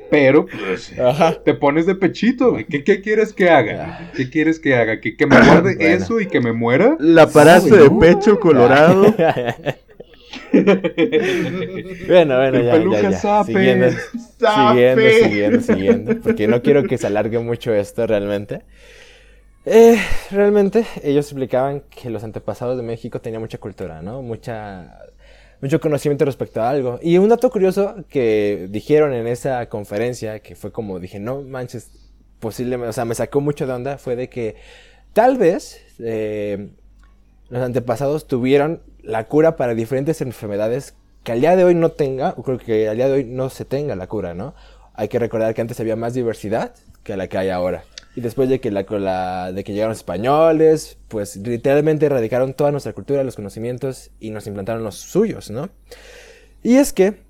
pero 0.10 0.46
pues, 0.46 0.94
te 1.44 1.54
pones 1.56 1.86
de 1.86 1.96
pechito, 1.96 2.56
¿Qué, 2.70 3.02
quieres 3.02 3.34
que 3.34 3.50
haga? 3.50 4.12
¿Qué 4.16 4.30
quieres 4.30 4.60
que 4.60 4.76
haga? 4.76 5.00
¿Que, 5.02 5.16
me 5.26 5.42
guarde 5.44 5.76
eso 5.94 6.20
y 6.20 6.28
que 6.28 6.40
me 6.40 6.54
muera? 6.54 6.96
La 7.00 7.28
paraste 7.28 7.76
de 7.76 7.90
pecho 7.90 8.40
colorado. 8.40 9.04
bueno, 12.08 12.38
bueno, 12.38 12.62
ya, 12.62 12.78
ya, 12.78 13.10
ya. 13.10 13.44
Siguiendo, 13.44 13.90
siguiendo, 14.38 15.10
siguiendo, 15.10 15.62
siguiendo, 15.62 16.22
porque 16.22 16.48
no 16.48 16.62
quiero 16.62 16.84
que 16.84 16.98
se 16.98 17.08
alargue 17.08 17.40
mucho 17.40 17.74
esto 17.74 18.06
realmente. 18.06 18.62
Eh, 19.66 19.98
realmente 20.30 20.86
ellos 21.04 21.26
explicaban 21.26 21.84
que 21.90 22.10
los 22.10 22.24
antepasados 22.24 22.78
de 22.78 22.84
México 22.84 23.22
tenían 23.22 23.42
mucha 23.42 23.58
cultura, 23.58 24.02
¿no? 24.02 24.22
Mucha 24.22 25.00
mucho 25.64 25.80
conocimiento 25.80 26.26
respecto 26.26 26.62
a 26.62 26.70
algo. 26.70 27.00
Y 27.02 27.18
un 27.18 27.30
dato 27.30 27.50
curioso 27.50 27.96
que 28.10 28.68
dijeron 28.70 29.14
en 29.14 29.28
esa 29.28 29.70
conferencia, 29.70 30.42
que 30.42 30.56
fue 30.56 30.74
como 30.74 31.00
dije, 31.00 31.22
no 31.22 31.42
manches, 31.42 31.90
posiblemente, 32.42 32.90
o 32.90 32.92
sea, 32.92 33.06
me 33.06 33.16
sacó 33.16 33.40
mucho 33.40 33.66
de 33.66 33.72
onda, 33.72 33.98
fue 33.98 34.18
de 34.18 34.28
que 34.28 34.58
tal 35.14 35.38
vez 35.38 35.80
eh, 36.00 36.68
los 37.48 37.64
antepasados 37.64 38.28
tuvieron 38.28 38.82
la 39.04 39.30
cura 39.30 39.56
para 39.56 39.74
diferentes 39.74 40.20
enfermedades 40.20 40.96
que 41.24 41.32
al 41.32 41.40
día 41.40 41.56
de 41.56 41.64
hoy 41.64 41.76
no 41.76 41.92
tenga, 41.92 42.34
o 42.36 42.44
creo 42.44 42.58
que 42.58 42.90
al 42.90 42.98
día 42.98 43.08
de 43.08 43.14
hoy 43.14 43.24
no 43.24 43.50
se 43.50 43.64
tenga 43.64 43.96
la 43.96 44.08
cura, 44.08 44.34
¿no? 44.34 44.56
Hay 44.96 45.08
que 45.08 45.18
recordar 45.18 45.54
que 45.54 45.62
antes 45.62 45.80
había 45.80 45.96
más 45.96 46.14
diversidad 46.14 46.74
que 47.04 47.16
la 47.16 47.30
que 47.30 47.38
hay 47.38 47.50
ahora. 47.50 47.86
Y 48.16 48.22
después 48.22 48.48
de 48.50 48.60
que, 48.60 48.70
la, 48.72 49.52
de 49.52 49.64
que 49.64 49.74
llegaron 49.74 49.90
los 49.92 49.98
españoles, 50.00 50.98
pues 51.08 51.36
literalmente 51.38 52.06
erradicaron 52.06 52.54
toda 52.54 52.72
nuestra 52.72 52.94
cultura, 52.94 53.24
los 53.24 53.36
conocimientos 53.36 54.12
y 54.20 54.30
nos 54.30 54.46
implantaron 54.48 54.84
los 54.84 54.96
suyos, 54.98 55.50
¿no? 55.50 55.70
Y 56.62 56.76
es 56.76 56.94
que 56.94 57.24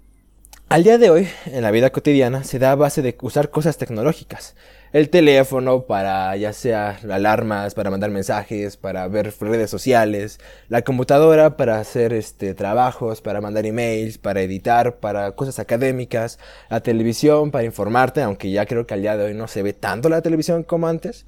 Al 0.70 0.84
día 0.84 0.98
de 0.98 1.10
hoy, 1.12 1.28
en 1.46 1.62
la 1.62 1.72
vida 1.72 1.92
cotidiana, 1.92 2.44
se 2.44 2.58
da 2.58 2.72
a 2.72 2.76
base 2.76 3.02
de 3.04 3.16
usar 3.22 3.52
cosas 3.52 3.78
tecnológicas. 3.78 4.56
El 4.94 5.10
teléfono 5.10 5.86
para 5.88 6.36
ya 6.38 6.54
sea 6.54 7.00
alarmas, 7.10 7.74
para 7.74 7.90
mandar 7.90 8.12
mensajes, 8.12 8.78
para 8.78 9.08
ver 9.08 9.34
redes 9.40 9.72
sociales, 9.72 10.40
la 10.70 10.84
computadora 10.84 11.58
para 11.58 11.80
hacer 11.80 12.14
este, 12.14 12.54
trabajos, 12.54 13.20
para 13.20 13.42
mandar 13.42 13.66
emails, 13.66 14.20
para 14.20 14.42
editar, 14.44 14.98
para 14.98 15.32
cosas 15.32 15.58
académicas, 15.58 16.38
la 16.70 16.82
televisión 16.82 17.50
para 17.50 17.64
informarte, 17.64 18.22
aunque 18.22 18.52
ya 18.52 18.68
creo 18.68 18.86
que 18.86 18.94
al 18.94 19.02
día 19.02 19.18
de 19.18 19.26
hoy 19.26 19.34
no 19.34 19.48
se 19.48 19.64
ve 19.64 19.74
tanto 19.74 20.10
la 20.10 20.22
televisión 20.22 20.62
como 20.62 20.88
antes, 20.88 21.26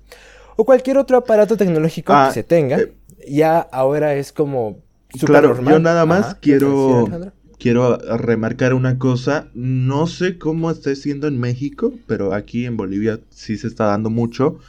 o 0.58 0.64
cualquier 0.64 1.00
otro 1.00 1.18
aparato 1.18 1.58
tecnológico 1.58 2.14
que 2.14 2.20
Ah, 2.20 2.32
se 2.32 2.44
tenga, 2.44 2.78
eh, 2.78 2.94
ya 3.28 3.60
ahora 3.60 4.14
es 4.14 4.32
como... 4.32 4.78
Claro, 5.26 5.50
normal. 5.50 5.74
yo 5.74 5.80
nada 5.80 6.06
más 6.06 6.26
Ajá, 6.26 6.38
¿qué 6.40 6.52
te 6.52 6.58
quiero-? 6.60 7.32
Quiero 7.58 7.98
remarcar 8.18 8.74
una 8.74 9.00
cosa, 9.00 9.48
no 9.54 10.08
sé 10.08 10.38
cómo 10.38 10.70
esté 10.70 10.96
siendo 10.96 11.28
en 11.28 11.40
México, 11.40 11.94
pero 12.06 12.34
aquí 12.34 12.66
en 12.66 12.76
Bolivia 12.78 13.20
sí 13.30 13.58
se 13.58 13.68
está 13.68 13.86
dando 13.86 14.10
mucho, 14.10 14.60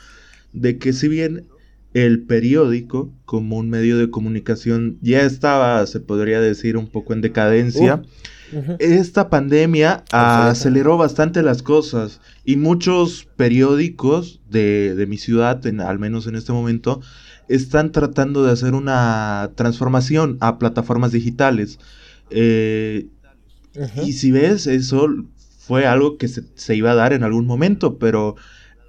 de 0.53 0.79
que 0.79 0.93
si 0.93 1.09
bien 1.09 1.47
el 1.95 2.23
periódico 2.23 3.11
como 3.25 3.57
un 3.57 3.71
medio 3.71 3.99
de 3.99 4.11
comunicación 4.11 4.99
ya 5.03 5.23
estaba, 5.23 5.85
se 5.87 6.01
podría 6.01 6.41
decir, 6.41 6.77
un 6.77 6.87
poco 6.89 7.13
en 7.13 7.23
decadencia, 7.23 8.03
esta 8.79 9.29
pandemia 9.31 10.05
aceleró 10.53 10.97
bastante 10.97 11.43
las 11.43 11.63
cosas. 11.63 12.21
Y 12.45 12.57
muchos 12.57 13.27
periódicos 13.37 14.41
de, 14.49 14.95
de 14.95 15.07
mi 15.07 15.19
ciudad, 15.19 15.65
en- 15.67 15.81
al 15.81 15.99
menos 15.99 16.27
en 16.29 16.37
este 16.37 16.53
momento, 16.53 17.01
están 17.49 17.93
tratando 17.93 18.45
de 18.45 18.53
hacer 18.53 18.75
una 18.75 19.51
transformación 19.57 20.37
a 20.41 20.59
plataformas 20.59 21.13
digitales. 21.13 21.79
Eh, 22.31 23.07
y 24.03 24.13
si 24.15 24.31
ves, 24.31 24.67
eso 24.67 25.07
fue 25.59 25.87
algo 25.87 26.17
que 26.17 26.29
se, 26.29 26.43
se 26.55 26.75
iba 26.77 26.93
a 26.93 26.95
dar 26.95 27.13
en 27.13 27.23
algún 27.25 27.47
momento, 27.47 27.99
pero 27.99 28.37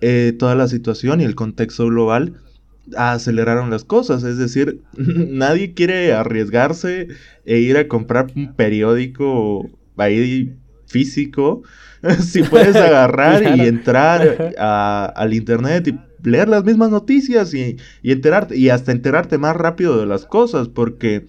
eh, 0.02 0.34
toda 0.38 0.56
la 0.56 0.68
situación 0.68 1.22
y 1.22 1.24
el 1.26 1.36
contexto 1.36 1.88
global 1.88 2.36
aceleraron 2.96 3.70
las 3.70 3.84
cosas. 3.84 4.24
Es 4.24 4.38
decir, 4.38 4.82
nadie 4.98 5.74
quiere 5.74 6.14
arriesgarse 6.14 7.08
e 7.46 7.60
ir 7.60 7.78
a 7.78 7.88
comprar 7.88 8.28
un 8.36 8.54
periódico 8.56 9.70
ahí 9.98 10.54
físico. 10.86 11.64
si 12.22 12.44
puedes 12.44 12.76
agarrar 12.78 13.42
Claro. 13.42 13.58
y 13.64 13.68
entrar 13.68 14.54
a- 14.58 15.06
al 15.16 15.34
internet 15.34 15.88
y 15.88 16.00
leer 16.30 16.48
las 16.48 16.64
mismas 16.64 16.90
noticias 16.92 17.54
y, 17.54 17.78
y 18.02 18.12
enterarte, 18.12 18.56
y 18.58 18.70
hasta 18.70 18.92
enterarte 18.92 19.38
más 19.38 19.56
rápido 19.56 20.00
de 20.00 20.06
las 20.06 20.26
cosas, 20.26 20.68
porque 20.70 21.26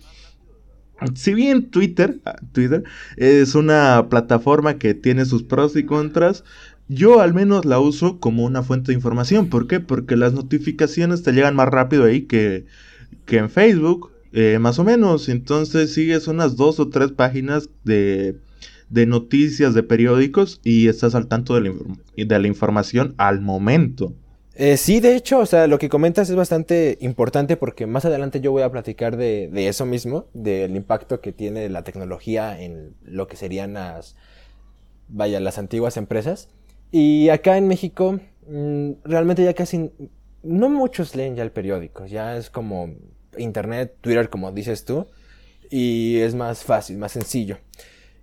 si 1.15 1.35
bien 1.35 1.71
Twitter, 1.71 2.21
ah, 2.25 2.37
Twitter 2.53 2.85
es 3.17 3.55
una 3.55 4.09
plataforma 4.09 4.79
que 4.79 4.95
tiene 4.95 5.25
sus 5.25 5.43
pros 5.43 5.77
y 5.77 5.85
contras, 5.85 6.45
yo 6.89 7.21
al 7.21 7.35
menos 7.35 7.65
la 7.65 7.81
uso 7.81 8.19
como 8.19 8.45
una 8.45 8.63
fuente 8.63 8.93
de 8.93 8.97
información. 8.97 9.49
¿Por 9.49 9.67
qué? 9.67 9.81
Porque 9.81 10.17
las 10.17 10.33
notificaciones 10.33 11.23
te 11.23 11.33
llegan 11.33 11.55
más 11.55 11.69
rápido 11.69 12.05
ahí 12.05 12.23
que, 12.23 12.67
que 13.27 13.37
en 13.39 13.51
Facebook, 13.51 14.11
eh, 14.33 14.59
más 14.61 14.79
o 14.79 14.85
menos. 14.85 15.29
Entonces 15.29 15.93
sigues 15.93 16.29
unas 16.29 16.57
dos 16.57 16.81
o 16.81 16.89
tres 16.89 17.13
páginas 17.13 17.69
de, 17.85 18.39
de 18.89 19.07
noticias 19.07 19.75
de 19.75 19.83
periódicos 19.83 20.61
y 20.65 20.89
estás 20.89 21.15
al 21.15 21.29
tanto 21.29 21.55
de 21.55 21.61
la, 21.61 21.75
de 22.17 22.39
la 22.39 22.49
información 22.49 23.15
al 23.19 23.41
momento. 23.41 24.15
Eh, 24.61 24.77
sí, 24.77 24.99
de 24.99 25.15
hecho, 25.15 25.39
o 25.39 25.47
sea, 25.47 25.69
lo 25.69 25.79
que 25.79 25.89
comentas 25.89 26.29
es 26.29 26.35
bastante 26.35 26.99
importante 27.01 27.57
porque 27.57 27.87
más 27.87 28.05
adelante 28.05 28.41
yo 28.41 28.51
voy 28.51 28.63
a 28.63 28.73
platicar 28.73 29.17
de, 29.17 29.47
de 29.47 29.69
eso 29.69 29.87
mismo, 29.87 30.27
del 30.35 30.75
impacto 30.75 31.21
que 31.21 31.31
tiene 31.31 31.69
la 31.69 31.85
tecnología 31.85 32.61
en 32.61 32.97
lo 33.05 33.29
que 33.29 33.37
serían 33.37 33.75
las, 33.75 34.17
vaya, 35.07 35.39
las 35.39 35.59
antiguas 35.59 35.97
empresas. 35.97 36.49
Y 36.91 37.29
acá 37.29 37.57
en 37.57 37.69
México, 37.69 38.19
mm, 38.49 38.91
realmente 39.05 39.45
ya 39.45 39.55
casi, 39.55 39.93
no 40.43 40.69
muchos 40.69 41.15
leen 41.15 41.37
ya 41.37 41.45
el 41.45 41.53
periódico, 41.53 42.07
ya 42.07 42.37
es 42.37 42.51
como 42.51 42.97
internet, 43.37 43.95
Twitter, 44.01 44.29
como 44.29 44.51
dices 44.51 44.85
tú, 44.85 45.07
y 45.71 46.17
es 46.19 46.35
más 46.35 46.65
fácil, 46.65 46.99
más 46.99 47.13
sencillo. 47.13 47.59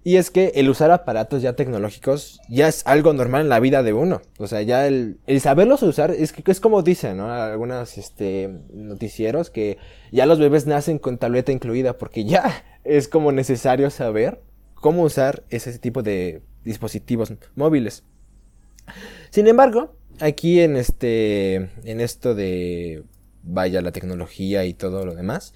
Y 0.08 0.18
es 0.18 0.30
que 0.30 0.52
el 0.54 0.70
usar 0.70 0.92
aparatos 0.92 1.42
ya 1.42 1.54
tecnológicos 1.54 2.40
ya 2.48 2.68
es 2.68 2.86
algo 2.86 3.12
normal 3.12 3.42
en 3.42 3.50
la 3.50 3.60
vida 3.60 3.82
de 3.82 3.92
uno. 3.92 4.22
O 4.38 4.46
sea, 4.46 4.62
ya 4.62 4.86
el, 4.86 5.18
el 5.26 5.42
saberlos 5.42 5.82
usar 5.82 6.12
es, 6.12 6.32
que, 6.32 6.44
es 6.52 6.60
como 6.60 6.84
dicen, 6.84 7.18
¿no? 7.18 7.34
Algunos 7.34 7.98
este, 7.98 8.52
noticieros 8.72 9.50
que 9.50 9.80
ya 10.12 10.28
los 10.28 10.38
bebés 10.38 10.68
nacen 10.68 11.00
con 11.00 11.18
tableta 11.18 11.52
incluida 11.52 11.98
porque 11.98 12.24
ya 12.24 12.64
es 12.84 13.08
como 13.08 13.32
necesario 13.32 13.90
saber 13.90 14.44
cómo 14.76 15.02
usar 15.02 15.44
ese 15.50 15.80
tipo 15.80 16.04
de 16.04 16.44
dispositivos 16.64 17.34
móviles. 17.56 18.04
Sin 19.32 19.48
embargo, 19.48 19.96
aquí 20.20 20.62
en 20.62 20.76
este, 20.78 21.72
en 21.84 22.00
esto 22.00 22.36
de, 22.36 23.06
vaya, 23.42 23.82
la 23.82 23.92
tecnología 23.92 24.66
y 24.66 24.76
todo 24.76 25.04
lo 25.04 25.16
demás, 25.16 25.56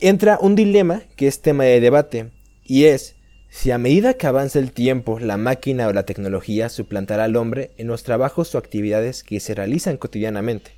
entra 0.00 0.38
un 0.40 0.54
dilema 0.54 1.02
que 1.16 1.26
es 1.26 1.42
tema 1.42 1.64
de 1.64 1.80
debate 1.80 2.32
y 2.62 2.84
es 2.84 3.16
si 3.54 3.70
a 3.70 3.78
medida 3.78 4.14
que 4.14 4.26
avanza 4.26 4.58
el 4.58 4.72
tiempo, 4.72 5.20
la 5.20 5.36
máquina 5.36 5.86
o 5.86 5.92
la 5.92 6.02
tecnología 6.02 6.68
suplantará 6.68 7.22
al 7.22 7.36
hombre 7.36 7.70
en 7.78 7.86
los 7.86 8.02
trabajos 8.02 8.52
o 8.52 8.58
actividades 8.58 9.22
que 9.22 9.38
se 9.38 9.54
realizan 9.54 9.96
cotidianamente. 9.96 10.72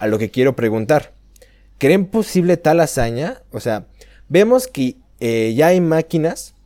A 0.00 0.08
lo 0.08 0.18
que 0.18 0.32
quiero 0.32 0.56
preguntar, 0.56 1.12
¿creen 1.78 2.04
posible 2.06 2.56
tal 2.56 2.80
hazaña? 2.80 3.42
O 3.52 3.60
sea, 3.60 3.86
vemos 4.28 4.66
que 4.66 4.96
eh, 5.20 5.54
ya 5.56 5.68
hay 5.68 5.80
máquinas 5.80 6.56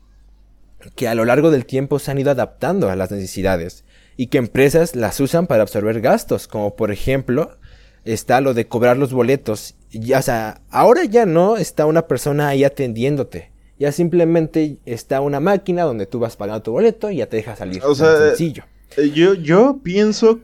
que 0.97 1.09
a 1.09 1.15
lo 1.15 1.27
largo 1.27 1.51
del 1.51 1.67
tiempo 1.67 1.99
se 1.99 2.11
han 2.11 2.19
ido 2.19 2.31
adaptando 2.31 2.89
a 2.89 2.97
las 2.97 3.11
necesidades 3.11 3.85
y 4.17 4.29
que 4.29 4.39
empresas 4.39 4.97
las 4.97 5.21
usan 5.21 5.47
para 5.47 5.63
absorber 5.63 6.01
gastos, 6.01 6.49
como 6.49 6.75
por 6.75 6.91
ejemplo 6.91 7.59
está 8.07 8.41
lo 8.41 8.55
de 8.55 8.67
cobrar 8.67 8.97
los 8.97 9.13
boletos. 9.13 9.75
O 9.95 10.23
sea, 10.23 10.63
ahora 10.71 11.05
ya 11.05 11.27
no 11.27 11.59
está 11.59 11.85
una 11.85 12.07
persona 12.07 12.49
ahí 12.49 12.65
atendiéndote. 12.65 13.51
Ya 13.81 13.91
simplemente 13.93 14.79
está 14.85 15.21
una 15.23 15.41
máquina 15.41 15.83
donde 15.83 16.07
tú 16.07 16.21
vas 16.21 16.37
pagando 16.37 16.63
tu 16.63 16.73
boleto 16.73 17.11
y 17.11 17.17
ya 17.17 17.27
te 17.27 17.39
deja 17.39 17.57
salir. 17.57 17.83
O 17.83 17.95
Tan 17.95 17.97
sea, 17.97 18.17
sencillo. 18.29 18.65
Eh, 18.97 19.11
Yo, 19.11 19.35
yo 19.35 19.81
pienso 19.83 20.41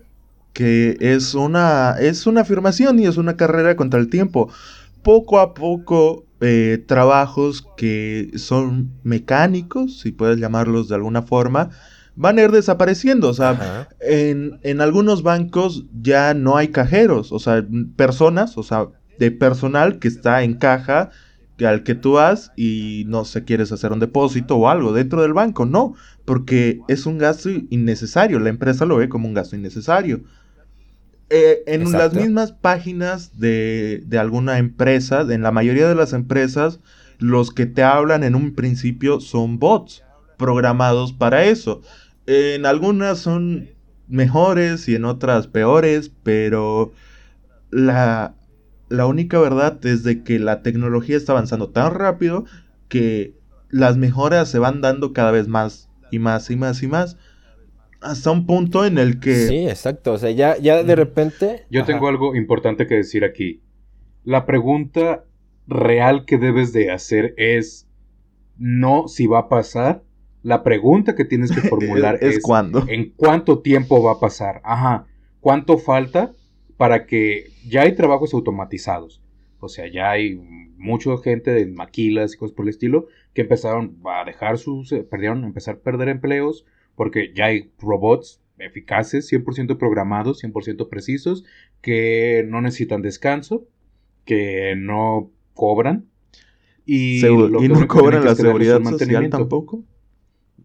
que 0.52 0.96
es 1.00 1.34
una, 1.34 1.96
es 2.00 2.26
una 2.26 2.40
afirmación 2.40 2.98
y 2.98 3.06
es 3.06 3.18
una 3.18 3.36
carrera 3.36 3.76
contra 3.76 4.00
el 4.00 4.08
tiempo. 4.08 4.50
Poco 5.02 5.38
a 5.38 5.52
poco, 5.52 6.24
eh, 6.40 6.82
trabajos 6.86 7.66
que 7.76 8.30
son 8.36 8.90
mecánicos, 9.04 10.00
si 10.00 10.12
puedes 10.12 10.38
llamarlos 10.38 10.88
de 10.88 10.94
alguna 10.94 11.22
forma, 11.22 11.70
van 12.14 12.38
a 12.38 12.42
ir 12.44 12.50
desapareciendo. 12.52 13.28
O 13.28 13.34
sea, 13.34 13.88
en, 14.00 14.58
en 14.62 14.80
algunos 14.80 15.22
bancos 15.22 15.84
ya 16.00 16.32
no 16.32 16.56
hay 16.56 16.68
cajeros, 16.68 17.32
o 17.32 17.38
sea, 17.38 17.64
personas, 17.96 18.56
o 18.56 18.62
sea, 18.62 18.88
de 19.18 19.30
personal 19.30 19.98
que 19.98 20.08
está 20.08 20.42
en 20.42 20.54
caja 20.54 21.10
al 21.64 21.82
que 21.82 21.94
tú 21.94 22.12
vas 22.12 22.52
y 22.56 23.04
no 23.06 23.25
sé, 23.25 23.44
quieres 23.44 23.72
hacer 23.72 23.92
un 23.92 24.00
depósito 24.00 24.56
o 24.56 24.68
algo 24.68 24.92
dentro 24.92 25.22
del 25.22 25.32
banco, 25.32 25.64
no, 25.64 25.94
porque 26.25 26.80
es 26.88 27.06
un 27.06 27.18
gasto 27.18 27.48
innecesario, 27.70 28.38
la 28.40 28.50
empresa 28.50 28.84
lo 28.84 28.96
ve 28.96 29.08
como 29.08 29.28
un 29.28 29.34
gasto 29.34 29.56
innecesario. 29.56 30.20
Eh, 31.28 31.64
en 31.66 31.90
las 31.90 32.14
mismas 32.14 32.52
páginas 32.52 33.40
de, 33.40 34.02
de 34.06 34.18
alguna 34.18 34.58
empresa, 34.58 35.22
en 35.28 35.42
la 35.42 35.50
mayoría 35.50 35.88
de 35.88 35.94
las 35.96 36.12
empresas, 36.12 36.78
los 37.18 37.50
que 37.50 37.66
te 37.66 37.82
hablan 37.82 38.22
en 38.22 38.34
un 38.34 38.54
principio 38.54 39.20
son 39.20 39.58
bots 39.58 40.04
programados 40.36 41.12
para 41.12 41.44
eso. 41.44 41.82
En 42.26 42.66
algunas 42.66 43.18
son 43.18 43.70
mejores 44.08 44.88
y 44.88 44.94
en 44.94 45.04
otras 45.04 45.48
peores, 45.48 46.12
pero 46.22 46.92
la, 47.70 48.34
la 48.88 49.06
única 49.06 49.38
verdad 49.38 49.84
es 49.84 50.02
de 50.02 50.22
que 50.22 50.38
la 50.38 50.62
tecnología 50.62 51.16
está 51.16 51.32
avanzando 51.32 51.70
tan 51.70 51.94
rápido 51.94 52.44
que 52.88 53.34
las 53.68 53.96
mejoras 53.96 54.48
se 54.48 54.58
van 54.58 54.80
dando 54.80 55.12
cada 55.12 55.30
vez 55.32 55.48
más 55.48 55.90
y 56.10 56.18
más 56.18 56.50
y 56.50 56.56
más 56.56 56.82
y 56.82 56.86
más 56.86 57.16
hasta 58.00 58.30
un 58.30 58.46
punto 58.46 58.84
en 58.84 58.98
el 58.98 59.20
que 59.20 59.34
Sí, 59.34 59.68
exacto. 59.68 60.12
O 60.12 60.18
sea, 60.18 60.30
ya, 60.30 60.56
ya 60.58 60.82
de 60.82 60.94
repente. 60.96 61.66
Yo 61.70 61.82
Ajá. 61.82 61.92
tengo 61.92 62.08
algo 62.08 62.34
importante 62.34 62.86
que 62.86 62.96
decir 62.96 63.24
aquí. 63.24 63.62
La 64.24 64.46
pregunta 64.46 65.24
real 65.66 66.24
que 66.24 66.38
debes 66.38 66.72
de 66.72 66.90
hacer 66.92 67.34
es 67.36 67.88
no 68.58 69.08
si 69.08 69.26
va 69.26 69.40
a 69.40 69.48
pasar. 69.48 70.02
La 70.42 70.62
pregunta 70.62 71.14
que 71.14 71.24
tienes 71.24 71.50
que 71.50 71.60
formular 71.68 72.18
es, 72.20 72.36
es, 72.36 72.42
cuando. 72.42 72.84
en 72.88 73.12
cuánto 73.16 73.60
tiempo 73.60 74.02
va 74.02 74.12
a 74.12 74.20
pasar. 74.20 74.60
Ajá. 74.64 75.06
¿Cuánto 75.40 75.78
falta 75.78 76.32
para 76.76 77.06
que 77.06 77.54
ya 77.66 77.83
hay 77.83 77.95
trabajos 77.95 78.35
automatizados? 78.35 79.23
O 79.61 79.68
sea, 79.68 79.87
ya 79.90 80.11
hay 80.11 80.37
mucha 80.76 81.16
gente 81.18 81.50
de 81.52 81.66
maquilas 81.66 82.35
y 82.35 82.38
cosas 82.38 82.54
por 82.54 82.64
el 82.66 82.71
estilo 82.71 83.06
que 83.35 83.42
empezaron 83.42 83.99
a 84.04 84.25
dejar 84.25 84.59
sus, 84.59 84.92
eh, 84.92 85.02
perdieron, 85.04 85.45
empezar 85.45 85.76
a 85.76 85.80
perder 85.80 86.09
empleos 86.09 86.66
porque 86.95 87.33
ya 87.35 87.47
hay 87.47 87.71
robots 87.78 88.40
eficaces, 88.59 89.26
100% 89.28 89.78
programados, 89.78 90.38
100% 90.38 90.88
precisos, 90.88 91.45
que 91.83 92.45
no 92.49 92.61
necesitan 92.62 93.02
descanso, 93.02 93.66
que 94.25 94.75
no 94.76 95.30
cobran 95.54 96.06
y, 96.87 97.21
Segu- 97.21 97.50
no 97.68 97.88
cobran 97.88 98.25
la 98.25 98.35
seguridad 98.35 98.83
social 98.85 99.30
tampoco. 99.30 99.85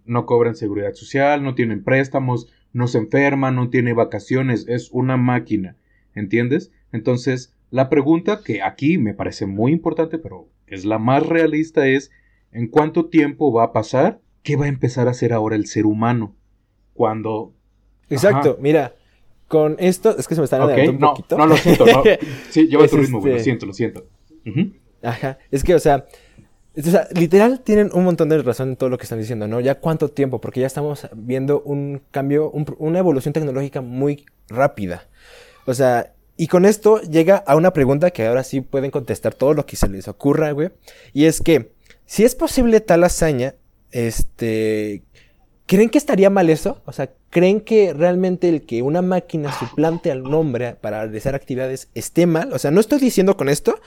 no 0.05 0.25
cobran 0.25 0.55
seguridad 0.55 0.93
social, 0.93 1.43
no 1.43 1.55
tienen 1.55 1.83
préstamos, 1.83 2.47
no 2.73 2.87
se 2.87 2.97
enferman, 2.99 3.55
no 3.55 3.69
tiene 3.69 3.93
vacaciones, 3.93 4.67
es 4.67 4.89
una 4.91 5.17
máquina, 5.17 5.75
¿entiendes? 6.15 6.71
Entonces, 6.91 7.53
la 7.69 7.89
pregunta 7.89 8.41
que 8.43 8.61
aquí 8.61 8.97
me 8.97 9.13
parece 9.13 9.45
muy 9.45 9.71
importante, 9.71 10.17
pero 10.17 10.47
es 10.67 10.85
la 10.85 10.99
más 10.99 11.25
realista, 11.25 11.87
es 11.87 12.11
¿en 12.51 12.67
cuánto 12.67 13.05
tiempo 13.05 13.51
va 13.51 13.65
a 13.65 13.73
pasar? 13.73 14.19
¿Qué 14.43 14.55
va 14.55 14.65
a 14.65 14.69
empezar 14.69 15.07
a 15.07 15.11
hacer 15.11 15.33
ahora 15.33 15.55
el 15.55 15.67
ser 15.67 15.85
humano? 15.85 16.35
Cuando... 16.93 17.53
Exacto, 18.09 18.57
mira, 18.59 18.95
con 19.47 19.75
esto, 19.79 20.17
es 20.17 20.27
que 20.27 20.35
se 20.35 20.41
me 20.41 20.45
está 20.45 20.63
okay, 20.65 20.87
un 20.87 20.99
poquito. 20.99 21.37
No, 21.37 21.45
lo 21.45 21.57
siento, 21.57 21.85
no. 21.85 22.03
Sí, 22.49 22.67
lleva 22.67 22.87
tu 22.87 22.97
ritmo, 22.97 23.19
güey, 23.19 23.31
lo 23.31 23.37
este 23.37 23.43
siento, 23.45 23.65
lo 23.65 23.73
siento. 23.73 24.05
Ajá, 25.01 25.37
es 25.49 25.63
que, 25.63 25.75
o 25.75 25.79
sea, 25.79 26.05
o 26.77 26.81
sea, 26.81 27.07
literal 27.13 27.59
tienen 27.59 27.89
un 27.93 28.05
montón 28.05 28.29
de 28.29 28.41
razón 28.41 28.69
en 28.69 28.75
todo 28.77 28.89
lo 28.89 28.97
que 28.97 29.03
están 29.03 29.19
diciendo, 29.19 29.47
¿no? 29.47 29.59
Ya 29.59 29.75
cuánto 29.75 30.09
tiempo, 30.09 30.39
porque 30.39 30.61
ya 30.61 30.67
estamos 30.67 31.07
viendo 31.13 31.61
un 31.61 32.01
cambio, 32.11 32.49
una 32.51 32.99
evolución 32.99 33.33
tecnológica 33.33 33.81
muy 33.81 34.25
rápida. 34.47 35.07
O 35.65 35.73
sea, 35.73 36.13
y 36.37 36.47
con 36.47 36.65
esto 36.65 37.01
llega 37.01 37.37
a 37.37 37.55
una 37.55 37.71
pregunta 37.71 38.11
que 38.11 38.25
ahora 38.25 38.43
sí 38.43 38.61
pueden 38.61 38.91
contestar 38.91 39.33
todo 39.33 39.53
lo 39.53 39.65
que 39.65 39.75
se 39.75 39.87
les 39.87 40.07
ocurra, 40.07 40.51
güey. 40.51 40.71
Y 41.13 41.25
es 41.25 41.41
que, 41.41 41.71
si 42.05 42.23
es 42.23 42.35
posible 42.35 42.79
tal 42.79 43.03
hazaña, 43.03 43.55
este, 43.91 45.03
¿creen 45.67 45.89
que 45.89 45.97
estaría 45.97 46.29
mal 46.29 46.49
eso? 46.49 46.81
O 46.85 46.91
sea, 46.93 47.11
¿creen 47.29 47.61
que 47.61 47.93
realmente 47.93 48.49
el 48.49 48.65
que 48.65 48.81
una 48.81 49.01
máquina 49.01 49.51
suplante 49.57 50.11
al 50.11 50.33
hombre 50.33 50.75
para 50.75 51.03
realizar 51.03 51.35
actividades 51.35 51.89
esté 51.93 52.25
mal? 52.25 52.53
O 52.53 52.59
sea, 52.59 52.71
no 52.71 52.79
estoy 52.79 52.99
diciendo 52.99 53.37
con 53.37 53.47
esto 53.47 53.79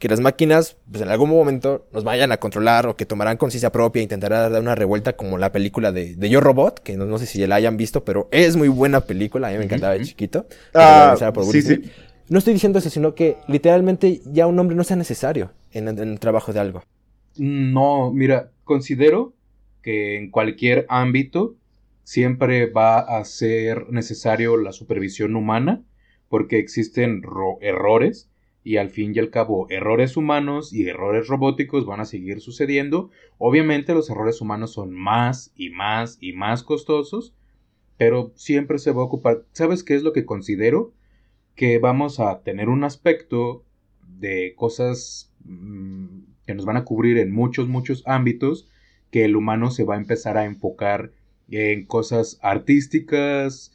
que 0.00 0.08
las 0.08 0.20
máquinas, 0.20 0.78
pues 0.90 1.02
en 1.02 1.10
algún 1.10 1.28
momento 1.28 1.86
nos 1.92 2.04
vayan 2.04 2.32
a 2.32 2.38
controlar 2.38 2.86
o 2.86 2.96
que 2.96 3.04
tomarán 3.04 3.36
conciencia 3.36 3.70
propia 3.70 4.00
e 4.00 4.02
intentarán 4.04 4.50
dar 4.50 4.62
una 4.62 4.74
revuelta 4.74 5.12
como 5.12 5.36
la 5.36 5.52
película 5.52 5.92
de, 5.92 6.16
de 6.16 6.30
Yo 6.30 6.40
Robot, 6.40 6.80
que 6.80 6.96
no, 6.96 7.18
sé 7.18 7.26
si 7.26 7.46
la 7.46 7.56
hayan 7.56 7.76
visto, 7.76 8.02
pero 8.02 8.26
es 8.32 8.56
muy 8.56 8.68
buena 8.68 9.02
película, 9.02 9.48
a 9.48 9.50
mí 9.52 9.58
me 9.58 9.64
encantaba 9.64 9.92
de 9.92 10.04
chiquito. 10.06 10.46
Ah, 10.72 11.14
sí, 11.52 11.60
sí. 11.60 11.82
No 12.30 12.38
estoy 12.38 12.54
diciendo 12.54 12.78
eso, 12.78 12.88
sino 12.88 13.14
que 13.14 13.36
literalmente 13.46 14.22
ya 14.24 14.46
un 14.46 14.58
hombre 14.58 14.74
no 14.74 14.84
sea 14.84 14.96
necesario 14.96 15.52
en, 15.70 15.86
en 15.88 15.98
el 15.98 16.18
trabajo 16.18 16.54
de 16.54 16.60
algo. 16.60 16.82
No, 17.36 18.10
mira, 18.10 18.52
considero 18.64 19.34
que 19.82 20.16
en 20.16 20.30
cualquier 20.30 20.86
ámbito 20.88 21.56
siempre 22.04 22.70
va 22.70 23.00
a 23.00 23.22
ser 23.26 23.90
necesario 23.90 24.56
la 24.56 24.72
supervisión 24.72 25.36
humana 25.36 25.82
porque 26.30 26.58
existen 26.58 27.20
errores 27.60 28.29
y 28.62 28.76
al 28.76 28.90
fin 28.90 29.12
y 29.14 29.18
al 29.18 29.30
cabo 29.30 29.66
errores 29.70 30.16
humanos 30.16 30.72
y 30.72 30.86
errores 30.88 31.28
robóticos 31.28 31.86
van 31.86 32.00
a 32.00 32.04
seguir 32.04 32.40
sucediendo. 32.40 33.10
Obviamente 33.38 33.94
los 33.94 34.10
errores 34.10 34.40
humanos 34.40 34.72
son 34.72 34.92
más 34.92 35.52
y 35.56 35.70
más 35.70 36.18
y 36.20 36.32
más 36.32 36.62
costosos, 36.62 37.34
pero 37.96 38.32
siempre 38.34 38.78
se 38.78 38.92
va 38.92 39.02
a 39.02 39.06
ocupar. 39.06 39.44
¿Sabes 39.52 39.82
qué 39.82 39.94
es 39.94 40.02
lo 40.02 40.12
que 40.12 40.26
considero? 40.26 40.92
Que 41.54 41.78
vamos 41.78 42.20
a 42.20 42.42
tener 42.42 42.68
un 42.68 42.84
aspecto 42.84 43.64
de 44.18 44.54
cosas 44.56 45.32
mm, 45.44 46.20
que 46.46 46.54
nos 46.54 46.66
van 46.66 46.76
a 46.76 46.84
cubrir 46.84 47.18
en 47.18 47.32
muchos, 47.32 47.68
muchos 47.68 48.02
ámbitos, 48.06 48.68
que 49.10 49.24
el 49.24 49.36
humano 49.36 49.70
se 49.70 49.84
va 49.84 49.94
a 49.94 49.98
empezar 49.98 50.36
a 50.36 50.44
enfocar 50.44 51.12
en 51.50 51.86
cosas 51.86 52.38
artísticas, 52.42 53.72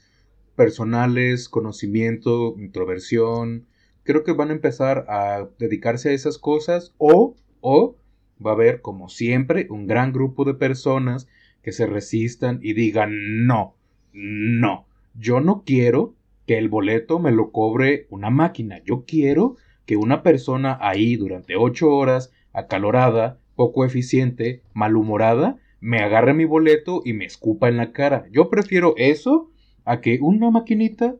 personales, 0.55 1.49
conocimiento, 1.49 2.55
introversión, 2.57 3.65
creo 4.05 4.23
que 4.23 4.31
van 4.31 4.51
a 4.51 4.53
empezar 4.53 5.05
a 5.09 5.49
dedicarse 5.59 6.09
a 6.09 6.13
esas 6.13 6.37
cosas 6.37 6.93
o, 6.97 7.35
o 7.59 7.97
va 8.43 8.51
a 8.51 8.53
haber, 8.53 8.81
como 8.81 9.09
siempre, 9.09 9.67
un 9.69 9.87
gran 9.87 10.13
grupo 10.13 10.45
de 10.45 10.53
personas 10.53 11.27
que 11.61 11.71
se 11.71 11.87
resistan 11.87 12.59
y 12.61 12.73
digan, 12.73 13.45
no, 13.47 13.75
no, 14.13 14.85
yo 15.15 15.41
no 15.41 15.63
quiero 15.65 16.13
que 16.45 16.59
el 16.59 16.69
boleto 16.69 17.19
me 17.19 17.31
lo 17.31 17.51
cobre 17.51 18.05
una 18.11 18.29
máquina, 18.29 18.81
yo 18.83 19.03
quiero 19.05 19.57
que 19.85 19.97
una 19.97 20.21
persona 20.21 20.77
ahí 20.81 21.15
durante 21.15 21.55
ocho 21.55 21.89
horas, 21.89 22.31
acalorada, 22.53 23.39
poco 23.55 23.85
eficiente, 23.85 24.61
malhumorada, 24.73 25.57
me 25.79 25.99
agarre 25.99 26.33
mi 26.33 26.45
boleto 26.45 27.01
y 27.03 27.13
me 27.13 27.25
escupa 27.25 27.69
en 27.69 27.77
la 27.77 27.91
cara. 27.91 28.27
Yo 28.31 28.49
prefiero 28.49 28.93
eso 28.97 29.51
a 29.83 30.01
que 30.01 30.19
una 30.21 30.51
maquinita 30.51 31.15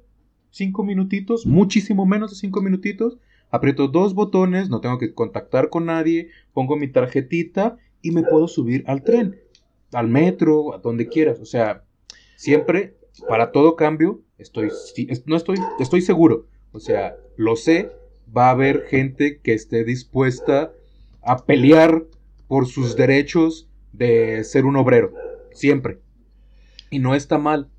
cinco 0.55 0.85
minutitos, 0.85 1.45
muchísimo 1.45 2.05
menos 2.05 2.31
de 2.31 2.37
cinco 2.37 2.61
minutitos. 2.61 3.17
Aprieto 3.51 3.89
dos 3.89 4.15
botones, 4.15 4.69
no 4.69 4.79
tengo 4.79 4.97
que 4.97 5.13
contactar 5.13 5.69
con 5.69 5.85
nadie, 5.85 6.29
pongo 6.53 6.77
mi 6.77 6.87
tarjetita 6.87 7.77
y 8.01 8.11
me 8.11 8.23
puedo 8.23 8.47
subir 8.47 8.85
al 8.87 9.03
tren, 9.03 9.37
al 9.91 10.07
metro, 10.07 10.73
a 10.73 10.77
donde 10.77 11.09
quieras. 11.09 11.39
O 11.41 11.45
sea, 11.45 11.83
siempre, 12.37 12.95
para 13.27 13.51
todo 13.51 13.75
cambio, 13.75 14.21
estoy, 14.37 14.69
no 15.25 15.35
estoy, 15.35 15.57
estoy 15.77 16.01
seguro. 16.01 16.47
O 16.71 16.79
sea, 16.79 17.17
lo 17.35 17.57
sé, 17.57 17.91
va 18.35 18.47
a 18.47 18.51
haber 18.51 18.85
gente 18.87 19.39
que 19.41 19.53
esté 19.53 19.83
dispuesta 19.83 20.71
a 21.21 21.45
pelear 21.45 22.05
por 22.47 22.65
sus 22.65 22.95
derechos 22.95 23.67
de 23.91 24.41
ser 24.45 24.65
un 24.65 24.77
obrero. 24.77 25.13
Siempre. 25.51 25.99
Y 26.89 26.99
no 26.99 27.13
está 27.13 27.37
mal. 27.37 27.69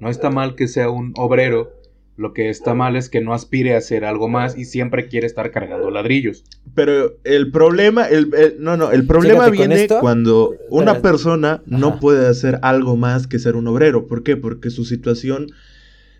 No 0.00 0.08
está 0.08 0.30
mal 0.30 0.56
que 0.56 0.68
sea 0.68 0.90
un 0.90 1.12
obrero 1.16 1.77
lo 2.18 2.34
que 2.34 2.50
está 2.50 2.74
mal 2.74 2.96
es 2.96 3.08
que 3.08 3.20
no 3.20 3.32
aspire 3.32 3.74
a 3.74 3.78
hacer 3.78 4.04
algo 4.04 4.28
más 4.28 4.58
y 4.58 4.64
siempre 4.64 5.06
quiere 5.06 5.28
estar 5.28 5.52
cargando 5.52 5.88
ladrillos. 5.88 6.44
Pero 6.74 7.16
el 7.22 7.52
problema, 7.52 8.08
el, 8.08 8.28
no, 8.58 8.76
no, 8.76 8.90
el 8.90 9.06
problema 9.06 9.48
viene 9.50 9.86
cuando 10.00 10.56
una 10.68 11.00
persona 11.00 11.62
no 11.66 12.00
puede 12.00 12.26
hacer 12.26 12.58
algo 12.62 12.96
más 12.96 13.28
que 13.28 13.38
ser 13.38 13.54
un 13.54 13.68
obrero. 13.68 14.08
¿Por 14.08 14.24
qué? 14.24 14.36
Porque 14.36 14.70
su 14.70 14.84
situación, 14.84 15.46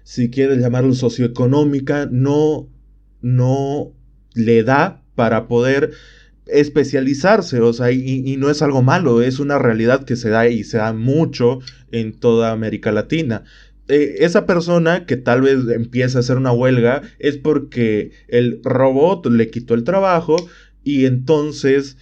si 0.04 0.30
quieres 0.30 0.58
llamarlo 0.58 0.94
socioeconómica, 0.94 2.08
no, 2.08 2.68
no 3.20 3.90
le 4.34 4.62
da 4.62 5.02
para 5.16 5.48
poder 5.48 5.90
especializarse, 6.46 7.60
o 7.60 7.72
sea, 7.72 7.90
y, 7.90 8.22
y, 8.24 8.36
no 8.38 8.48
es 8.48 8.62
algo 8.62 8.82
malo, 8.82 9.20
es 9.20 9.38
una 9.38 9.58
realidad 9.58 10.04
que 10.04 10.16
se 10.16 10.30
da 10.30 10.48
y 10.48 10.64
se 10.64 10.78
da 10.78 10.94
mucho 10.94 11.58
en 11.90 12.18
toda 12.18 12.52
América 12.52 12.90
Latina. 12.90 13.44
Eh, 13.88 14.16
esa 14.24 14.44
persona 14.44 15.06
que 15.06 15.16
tal 15.16 15.40
vez 15.40 15.66
empieza 15.74 16.18
a 16.18 16.20
hacer 16.20 16.36
una 16.36 16.52
huelga 16.52 17.02
es 17.18 17.38
porque 17.38 18.12
el 18.28 18.60
robot 18.62 19.26
le 19.26 19.50
quitó 19.50 19.74
el 19.74 19.84
trabajo 19.84 20.36
y 20.84 21.06
entonces, 21.06 21.96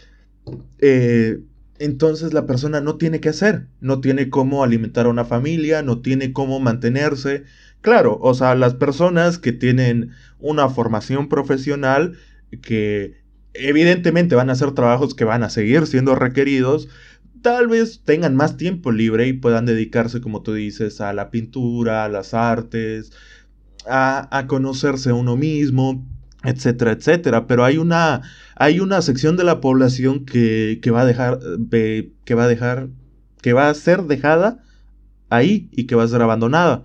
eh, 0.81 1.39
entonces 1.79 2.33
la 2.33 2.47
persona 2.47 2.81
no 2.81 2.97
tiene 2.97 3.21
qué 3.21 3.29
hacer, 3.29 3.69
no 3.81 4.01
tiene 4.01 4.31
cómo 4.31 4.65
alimentar 4.65 5.07
a 5.07 5.11
una 5.11 5.25
familia, 5.25 5.83
no 5.83 6.01
tiene 6.01 6.33
cómo 6.33 6.59
mantenerse. 6.59 7.45
Claro, 7.83 8.19
o 8.21 8.35
sea, 8.35 8.57
las 8.57 8.75
personas 8.75 9.39
que 9.39 9.53
tienen 9.53 10.11
una 10.41 10.69
formación 10.69 11.29
profesional, 11.29 12.17
que 12.63 13.15
evidentemente 13.55 14.35
van 14.35 14.51
a 14.51 14.55
hacer 14.55 14.73
trabajos 14.73 15.15
que 15.15 15.25
van 15.25 15.43
a 15.43 15.51
seguir 15.51 15.87
siendo 15.87 16.15
requeridos, 16.15 16.89
tal 17.47 17.69
vez 17.69 18.03
tengan 18.05 18.35
más 18.35 18.57
tiempo 18.57 18.91
libre 18.91 19.29
y 19.29 19.33
puedan 19.33 19.67
dedicarse, 19.67 20.21
como 20.21 20.43
tú 20.43 20.55
dices, 20.55 21.01
a 21.01 21.13
la 21.13 21.31
pintura, 21.31 22.05
a 22.05 22.09
las 22.09 22.35
artes, 22.35 23.13
a, 23.89 24.47
conocerse 24.49 25.11
a 25.11 25.15
uno 25.15 25.37
mismo, 25.37 26.05
etcétera, 26.43 26.91
etcétera. 26.91 27.47
Pero 27.47 27.65
hay 27.65 27.79
una, 27.79 28.23
hay 28.57 28.81
una 28.81 29.01
sección 29.01 29.37
de 29.37 29.45
la 29.45 29.61
población 29.61 30.25
que, 30.25 30.81
va 30.93 31.03
a 31.03 31.07
dejar, 31.07 31.39
que 31.71 32.35
va 32.35 32.47
a 32.47 32.49
dejar, 32.49 32.89
que 33.43 33.53
va 33.53 33.71
a 33.71 33.75
ser 33.75 34.03
dejada 34.03 34.65
ahí 35.31 35.69
y 35.71 35.85
que 35.87 35.95
va 35.95 36.03
a 36.03 36.09
ser 36.09 36.23
abandonada. 36.23 36.83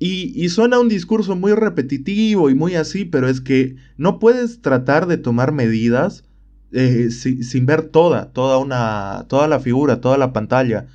Y, 0.00 0.32
y, 0.34 0.48
suena 0.48 0.80
un 0.80 0.88
discurso 0.88 1.36
muy 1.36 1.52
repetitivo 1.52 2.50
y 2.50 2.56
muy 2.56 2.74
así, 2.74 3.04
pero 3.04 3.28
es 3.28 3.40
que 3.40 3.76
no 3.96 4.18
puedes 4.18 4.60
tratar 4.60 5.06
de 5.06 5.18
tomar 5.18 5.52
medidas 5.52 6.24
eh, 6.72 7.10
sin 7.10 7.66
ver 7.66 7.82
toda, 7.82 8.32
toda 8.32 8.58
una, 8.58 9.26
toda 9.28 9.48
la 9.48 9.60
figura, 9.60 10.00
toda 10.00 10.18
la 10.18 10.32
pantalla. 10.32 10.86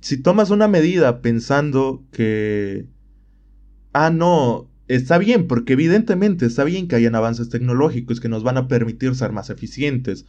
Si 0.00 0.18
tomas 0.18 0.50
una 0.50 0.68
medida 0.68 1.20
pensando 1.22 2.04
que, 2.12 2.86
ah, 3.92 4.10
no, 4.10 4.68
está 4.88 5.18
bien, 5.18 5.46
porque 5.46 5.72
evidentemente 5.72 6.46
está 6.46 6.64
bien 6.64 6.88
que 6.88 6.96
hayan 6.96 7.14
avances 7.14 7.48
tecnológicos 7.48 8.20
que 8.20 8.28
nos 8.28 8.42
van 8.42 8.56
a 8.56 8.68
permitir 8.68 9.14
ser 9.14 9.32
más 9.32 9.50
eficientes, 9.50 10.26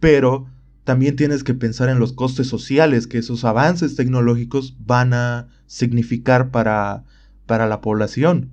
pero 0.00 0.46
también 0.84 1.16
tienes 1.16 1.44
que 1.44 1.54
pensar 1.54 1.88
en 1.88 1.98
los 1.98 2.12
costes 2.12 2.46
sociales 2.46 3.06
que 3.06 3.18
esos 3.18 3.44
avances 3.44 3.96
tecnológicos 3.96 4.76
van 4.84 5.14
a 5.14 5.48
significar 5.66 6.50
para, 6.50 7.04
para 7.46 7.66
la 7.66 7.80
población. 7.80 8.50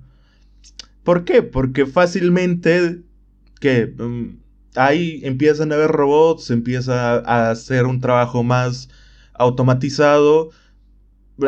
¿Por 1.04 1.24
qué? 1.24 1.42
Porque 1.42 1.86
fácilmente 1.86 3.02
que 3.60 3.86
mm, 3.86 4.41
ahí 4.74 5.20
empiezan 5.24 5.72
a 5.72 5.76
haber 5.76 5.90
robots, 5.90 6.50
empieza 6.50 7.16
a 7.18 7.50
hacer 7.50 7.86
un 7.86 8.00
trabajo 8.00 8.42
más 8.42 8.88
automatizado. 9.34 10.50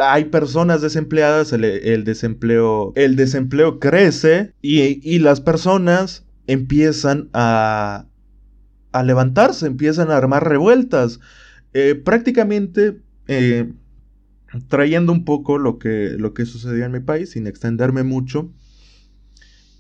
Hay 0.03 0.27
personas 0.27 0.83
desempleadas, 0.83 1.53
el, 1.53 2.05
desempleo, 2.05 2.93
el 2.97 3.17
desempleo 3.17 3.79
crece 3.79 4.53
y, 4.61 5.19
las 5.19 5.41
personas 5.41 6.25
empiezan 6.47 7.29
a, 7.33 8.07
a, 8.93 9.03
levantarse, 9.03 9.67
empiezan 9.67 10.11
a 10.11 10.17
armar 10.17 10.49
revueltas. 10.49 11.21
Eh, 11.75 11.95
prácticamente, 11.95 13.01
eh, 13.29 13.73
trayendo 14.69 15.13
un 15.13 15.25
poco 15.25 15.59
lo 15.59 15.79
que, 15.79 16.15
lo 16.19 16.35
que 16.35 16.47
sucedió 16.47 16.85
en 16.85 16.93
mi 16.93 17.01
país, 17.01 17.31
sin 17.31 17.47
extenderme 17.47 18.03
mucho, 18.03 18.53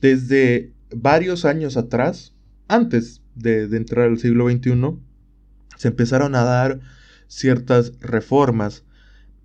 desde 0.00 0.72
varios 0.94 1.44
años 1.44 1.76
atrás, 1.76 2.34
antes 2.68 3.23
de, 3.34 3.64
entrar 3.76 4.08
al 4.08 4.18
siglo 4.18 4.50
XXI, 4.50 4.98
se 5.76 5.88
empezaron 5.88 6.34
a 6.34 6.44
dar 6.44 6.80
ciertas 7.26 7.92
reformas, 8.00 8.84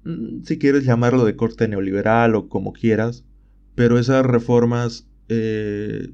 mm, 0.03 0.43
si 0.43 0.57
quieres 0.57 0.85
llamarlo 0.85 1.25
de 1.25 1.35
corte 1.35 1.67
neoliberal 1.67 2.35
o 2.35 2.49
como 2.49 2.73
quieras, 2.73 3.25
pero 3.75 3.97
esas 3.97 4.25
reformas 4.25 5.07
eh, 5.29 6.13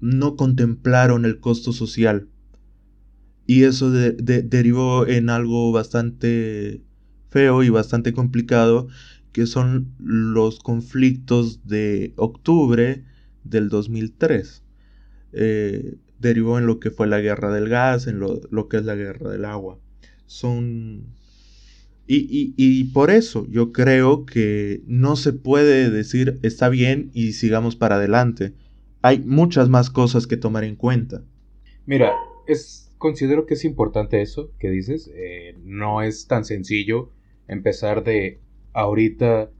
no 0.00 0.36
contemplaron 0.36 1.24
el 1.24 1.40
costo 1.40 1.72
social. 1.72 2.28
Y 3.46 3.64
eso 3.64 3.90
derivó 3.90 5.06
en 5.06 5.28
algo 5.28 5.72
bastante 5.72 6.82
feo 7.30 7.62
y 7.62 7.70
bastante 7.70 8.12
complicado, 8.12 8.88
que 9.32 9.46
son 9.46 9.94
los 9.98 10.60
conflictos 10.60 11.66
de 11.66 12.12
octubre 12.16 13.04
del 13.44 13.68
2003. 13.68 14.62
Eh, 15.32 15.96
derivó 16.22 16.58
en 16.58 16.66
lo 16.66 16.80
que 16.80 16.90
fue 16.90 17.06
la 17.06 17.20
guerra 17.20 17.52
del 17.52 17.68
gas, 17.68 18.06
en 18.06 18.18
lo, 18.18 18.68
que 18.68 18.78
es 18.78 18.84
la 18.84 18.94
guerra 18.94 19.30
del 19.30 19.44
agua. 19.44 19.78
Son... 20.26 21.04
Y, 22.06 22.52
y, 22.56 22.84
por 22.92 23.10
eso 23.10 23.46
yo 23.48 23.72
creo 23.72 24.26
que 24.26 24.82
no 24.86 25.16
se 25.16 25.32
puede 25.32 25.88
decir 25.88 26.38
está 26.42 26.68
bien 26.68 27.10
y 27.14 27.32
sigamos 27.32 27.74
para 27.76 27.94
adelante. 27.94 28.52
Hay 29.00 29.20
muchas 29.20 29.70
más 29.70 29.88
cosas 29.88 30.26
que 30.26 30.36
tomar 30.36 30.64
en 30.64 30.76
cuenta. 30.76 31.22
Mira, 31.86 32.12
es, 32.46 32.92
considero 32.98 33.46
que 33.46 33.54
es 33.54 33.64
importante 33.64 34.20
eso 34.20 34.50
que 34.58 34.68
dices. 34.68 35.10
Eh, 35.14 35.56
no 35.64 36.02
es 36.02 36.26
tan 36.26 36.44
sencillo 36.44 37.10
empezar 37.48 38.04
de 38.04 38.40
ahorita 38.72 39.50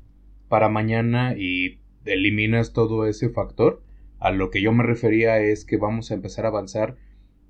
para 0.48 0.68
mañana 0.68 1.35
y 1.37 1.79
eliminas 2.05 2.72
todo 2.72 3.07
ese 3.07 3.31
factor. 3.31 3.83
A 4.22 4.30
lo 4.30 4.50
que 4.50 4.62
yo 4.62 4.72
me 4.72 4.85
refería 4.85 5.40
es 5.40 5.64
que 5.64 5.76
vamos 5.78 6.12
a 6.12 6.14
empezar 6.14 6.44
a 6.44 6.48
avanzar 6.48 6.96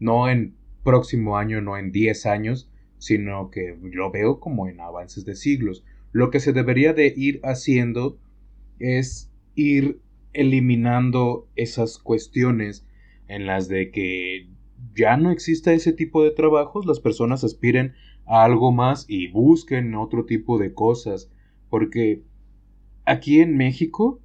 no 0.01 0.31
en 0.31 0.55
próximo 0.83 1.37
año, 1.37 1.61
no 1.61 1.77
en 1.77 1.93
10 1.93 2.25
años, 2.25 2.71
sino 2.97 3.51
que 3.51 3.77
lo 3.83 4.11
veo 4.11 4.41
como 4.41 4.67
en 4.67 4.81
avances 4.81 5.27
de 5.27 5.35
siglos. 5.35 5.85
Lo 6.13 6.31
que 6.31 6.41
se 6.41 6.55
debería 6.55 6.95
de 6.95 7.13
ir 7.15 7.41
haciendo 7.45 8.19
es 8.79 9.31
ir 9.55 10.01
eliminando 10.33 11.47
esas 11.57 11.99
cuestiones 11.99 12.87
en 13.29 13.45
las 13.45 13.69
de 13.69 13.91
que 13.91 14.49
ya 14.97 15.19
no 15.19 15.31
exista 15.31 15.75
ese 15.75 15.93
tipo 15.93 16.25
de 16.25 16.31
trabajos, 16.31 16.87
las 16.87 17.01
personas 17.01 17.45
aspiren 17.45 17.93
a 18.25 18.45
algo 18.45 18.73
más 18.73 19.05
y 19.09 19.29
busquen 19.29 19.95
otro 19.95 20.25
tipo 20.25 20.57
de 20.57 20.73
cosas, 20.73 21.31
porque 21.69 22.23
aquí 23.05 23.41
en 23.41 23.59
México 23.59 24.23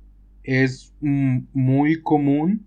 es 0.48 0.96
muy 1.02 2.02
común, 2.02 2.66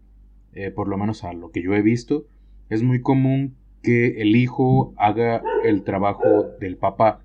eh, 0.53 0.71
por 0.71 0.87
lo 0.87 0.99
menos 0.99 1.25
a 1.25 1.33
lo 1.33 1.51
que 1.51 1.63
yo 1.63 1.75
he 1.75 1.83
visto, 1.83 2.27
es 2.69 2.83
muy 2.83 3.01
común 3.01 3.57
que 3.83 4.21
el 4.21 4.37
hijo 4.37 4.93
haga 4.97 5.43
el 5.65 5.83
trabajo 5.83 6.45
del 6.61 6.77
papá. 6.77 7.25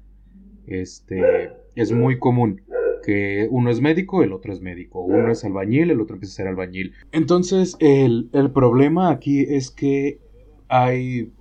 Este 0.65 1.51
es 1.75 1.91
muy 1.91 2.17
común 2.17 2.61
que 3.03 3.47
uno 3.51 3.69
es 3.69 3.81
médico, 3.81 4.23
el 4.23 4.31
otro 4.31 4.53
es 4.53 4.61
médico, 4.61 5.01
uno 5.01 5.29
es 5.29 5.43
albañil, 5.43 5.91
el 5.91 5.99
otro 5.99 6.15
empieza 6.15 6.33
a 6.33 6.37
ser 6.37 6.47
albañil. 6.47 6.93
Entonces, 7.11 7.75
el, 7.79 8.29
el 8.31 8.49
problema 8.49 9.11
aquí 9.11 9.41
es 9.41 9.69
que 9.69 10.19
hay 10.69 11.31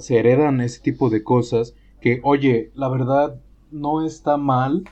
se 0.00 0.18
heredan 0.18 0.60
ese 0.60 0.80
tipo 0.80 1.08
de 1.08 1.22
cosas 1.22 1.76
que, 2.00 2.20
oye, 2.24 2.72
la 2.74 2.88
verdad 2.88 3.40
no 3.70 4.04
está 4.04 4.36
mal, 4.36 4.82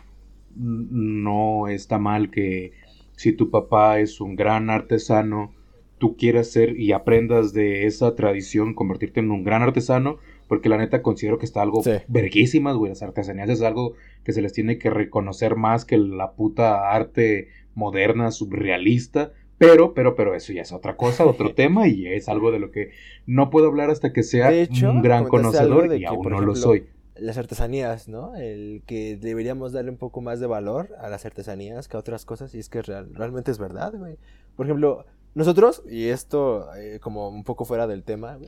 no 0.54 1.66
está 1.66 1.98
mal 1.98 2.30
que 2.30 2.72
si 3.16 3.32
tu 3.32 3.50
papá 3.50 3.98
es 3.98 4.20
un 4.20 4.36
gran 4.36 4.70
artesano, 4.70 5.52
tú 5.98 6.16
quieras 6.16 6.50
ser 6.50 6.78
y 6.78 6.92
aprendas 6.92 7.52
de 7.52 7.86
esa 7.86 8.14
tradición, 8.14 8.74
convertirte 8.74 9.20
en 9.20 9.30
un 9.30 9.44
gran 9.44 9.62
artesano, 9.62 10.18
porque 10.48 10.68
la 10.68 10.76
neta 10.76 11.02
considero 11.02 11.38
que 11.38 11.46
está 11.46 11.62
algo 11.62 11.82
verguísimas, 12.08 12.76
güey. 12.76 12.90
Las 12.90 13.02
artesanías 13.02 13.48
es 13.48 13.62
algo 13.62 13.94
que 14.22 14.32
se 14.32 14.42
les 14.42 14.52
tiene 14.52 14.78
que 14.78 14.90
reconocer 14.90 15.56
más 15.56 15.84
que 15.84 15.96
la 15.96 16.32
puta 16.32 16.92
arte 16.92 17.48
moderna, 17.74 18.30
surrealista. 18.30 19.32
Pero, 19.58 19.94
pero, 19.94 20.14
pero 20.14 20.34
eso 20.34 20.52
ya 20.52 20.62
es 20.62 20.72
otra 20.72 20.96
cosa, 20.96 21.24
otro 21.24 21.54
tema, 21.54 21.88
y 21.88 22.06
es 22.06 22.28
algo 22.28 22.52
de 22.52 22.58
lo 22.58 22.70
que 22.70 22.90
no 23.24 23.48
puedo 23.48 23.68
hablar 23.68 23.90
hasta 23.90 24.12
que 24.12 24.22
sea 24.22 24.50
un 24.82 25.00
gran 25.00 25.26
conocedor, 25.26 25.96
y 25.96 26.04
aún 26.04 26.28
no 26.28 26.40
lo 26.40 26.54
soy. 26.54 26.84
Las 27.18 27.38
artesanías, 27.38 28.08
¿no? 28.08 28.34
El 28.36 28.82
que 28.86 29.16
deberíamos 29.16 29.72
darle 29.72 29.90
un 29.90 29.96
poco 29.96 30.20
más 30.20 30.40
de 30.40 30.46
valor 30.46 30.94
a 30.98 31.08
las 31.08 31.24
artesanías 31.24 31.88
que 31.88 31.96
a 31.96 32.00
otras 32.00 32.24
cosas, 32.24 32.54
y 32.54 32.58
es 32.58 32.68
que 32.68 32.82
realmente 32.82 33.50
es 33.50 33.58
verdad, 33.58 33.94
güey. 33.96 34.18
Por 34.56 34.66
ejemplo, 34.66 35.04
nosotros, 35.34 35.82
y 35.88 36.08
esto 36.08 36.74
eh, 36.76 36.98
como 37.00 37.28
un 37.28 37.44
poco 37.44 37.64
fuera 37.64 37.86
del 37.86 38.04
tema, 38.04 38.38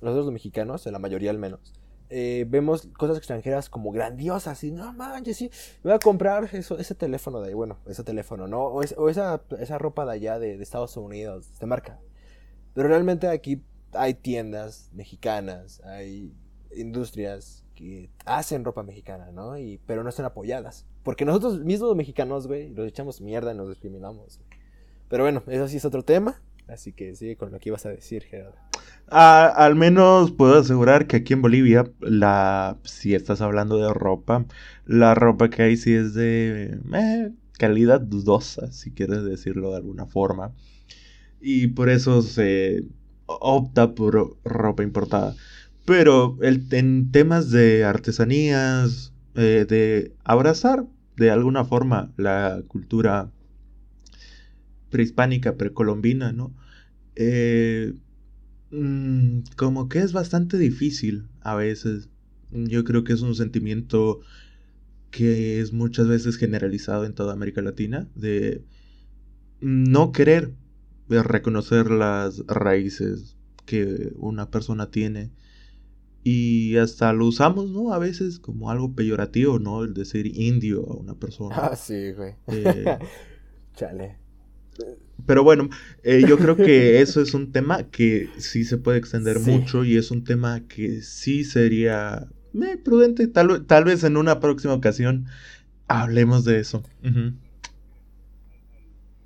nosotros 0.00 0.26
los 0.26 0.32
mexicanos, 0.32 0.86
en 0.86 0.92
la 0.92 0.98
mayoría 0.98 1.30
al 1.30 1.38
menos, 1.38 1.74
eh, 2.10 2.46
vemos 2.48 2.88
cosas 2.96 3.18
extranjeras 3.18 3.68
como 3.68 3.92
grandiosas 3.92 4.64
y 4.64 4.70
no 4.70 4.94
manches, 4.94 5.36
sí, 5.36 5.50
voy 5.82 5.92
a 5.92 5.98
comprar 5.98 6.48
eso, 6.54 6.78
ese 6.78 6.94
teléfono 6.94 7.42
de 7.42 7.48
ahí, 7.48 7.54
bueno, 7.54 7.80
ese 7.86 8.02
teléfono, 8.02 8.48
¿no? 8.48 8.62
O, 8.62 8.82
esa, 8.82 9.42
esa, 9.58 9.76
ropa 9.76 10.06
de 10.06 10.12
allá 10.12 10.38
de, 10.38 10.54
Estados 10.62 10.96
Unidos, 10.96 11.52
de 11.60 11.66
marca. 11.66 12.00
Pero 12.72 12.88
realmente 12.88 13.28
aquí 13.28 13.62
hay 13.92 14.14
tiendas 14.14 14.90
mexicanas, 14.94 15.82
hay 15.84 16.32
industrias 16.74 17.66
que 17.78 18.10
hacen 18.24 18.64
ropa 18.64 18.82
mexicana, 18.82 19.30
¿no? 19.30 19.56
Y, 19.56 19.78
pero 19.86 20.02
no 20.02 20.08
están 20.08 20.26
apoyadas. 20.26 20.84
Porque 21.04 21.24
nosotros 21.24 21.60
mismos 21.60 21.94
mexicanos, 21.94 22.48
güey, 22.48 22.70
los 22.74 22.88
echamos 22.88 23.20
mierda 23.20 23.54
y 23.54 23.56
nos 23.56 23.68
discriminamos. 23.68 24.40
Pero 25.08 25.22
bueno, 25.22 25.44
eso 25.46 25.68
sí 25.68 25.76
es 25.76 25.84
otro 25.84 26.02
tema. 26.02 26.42
Así 26.66 26.92
que 26.92 27.14
sigue 27.14 27.36
con 27.36 27.52
lo 27.52 27.60
que 27.60 27.68
ibas 27.68 27.86
a 27.86 27.90
decir, 27.90 28.24
Gerardo. 28.24 28.56
al 29.06 29.76
menos 29.76 30.32
puedo 30.32 30.58
asegurar 30.58 31.06
que 31.06 31.18
aquí 31.18 31.34
en 31.34 31.40
Bolivia, 31.40 31.88
la, 32.00 32.76
si 32.82 33.14
estás 33.14 33.40
hablando 33.40 33.78
de 33.78 33.94
ropa, 33.94 34.44
la 34.84 35.14
ropa 35.14 35.48
que 35.48 35.62
hay 35.62 35.76
sí 35.76 35.94
es 35.94 36.14
de 36.14 36.78
eh, 36.92 37.30
calidad 37.58 38.00
dudosa, 38.00 38.72
si 38.72 38.90
quieres 38.90 39.22
decirlo 39.22 39.70
de 39.70 39.76
alguna 39.76 40.06
forma. 40.06 40.52
Y 41.40 41.68
por 41.68 41.88
eso 41.88 42.22
se 42.22 42.84
opta 43.26 43.94
por 43.94 44.36
ropa 44.42 44.82
importada. 44.82 45.36
Pero 45.88 46.36
el, 46.42 46.66
en 46.72 47.10
temas 47.12 47.50
de 47.50 47.82
artesanías, 47.84 49.14
eh, 49.34 49.64
de 49.66 50.12
abrazar 50.22 50.84
de 51.16 51.30
alguna 51.30 51.64
forma 51.64 52.12
la 52.18 52.62
cultura 52.68 53.32
prehispánica, 54.90 55.56
precolombina, 55.56 56.30
¿no? 56.32 56.54
Eh, 57.16 57.94
mm, 58.70 59.38
como 59.56 59.88
que 59.88 60.00
es 60.00 60.12
bastante 60.12 60.58
difícil 60.58 61.26
a 61.40 61.54
veces. 61.54 62.10
Yo 62.52 62.84
creo 62.84 63.02
que 63.02 63.14
es 63.14 63.22
un 63.22 63.34
sentimiento 63.34 64.20
que 65.10 65.62
es 65.62 65.72
muchas 65.72 66.06
veces 66.06 66.36
generalizado 66.36 67.06
en 67.06 67.14
toda 67.14 67.32
América 67.32 67.62
Latina, 67.62 68.08
de 68.14 68.62
no 69.62 70.12
querer 70.12 70.52
reconocer 71.08 71.90
las 71.90 72.44
raíces 72.46 73.38
que 73.64 74.12
una 74.16 74.50
persona 74.50 74.90
tiene. 74.90 75.30
Y 76.30 76.76
hasta 76.76 77.10
lo 77.14 77.24
usamos, 77.24 77.70
¿no? 77.70 77.94
A 77.94 77.98
veces 77.98 78.38
como 78.38 78.70
algo 78.70 78.94
peyorativo, 78.94 79.58
¿no? 79.58 79.82
El 79.82 79.94
decir 79.94 80.26
indio 80.26 80.84
a 80.86 80.94
una 80.94 81.14
persona. 81.18 81.56
Ah, 81.56 81.74
sí, 81.74 82.12
güey. 82.12 82.34
Eh, 82.48 82.98
Chale. 83.74 84.18
Pero 85.24 85.42
bueno, 85.42 85.70
eh, 86.02 86.22
yo 86.28 86.36
creo 86.36 86.54
que 86.54 87.00
eso 87.00 87.22
es 87.22 87.32
un 87.32 87.50
tema 87.50 87.84
que 87.84 88.28
sí 88.36 88.64
se 88.64 88.76
puede 88.76 88.98
extender 88.98 89.40
mucho 89.40 89.86
y 89.86 89.96
es 89.96 90.10
un 90.10 90.24
tema 90.24 90.68
que 90.68 91.00
sí 91.00 91.44
sería 91.44 92.28
eh, 92.52 92.76
prudente. 92.76 93.26
Tal, 93.26 93.64
tal 93.64 93.84
vez 93.84 94.04
en 94.04 94.18
una 94.18 94.38
próxima 94.38 94.74
ocasión 94.74 95.28
hablemos 95.86 96.44
de 96.44 96.60
eso. 96.60 96.82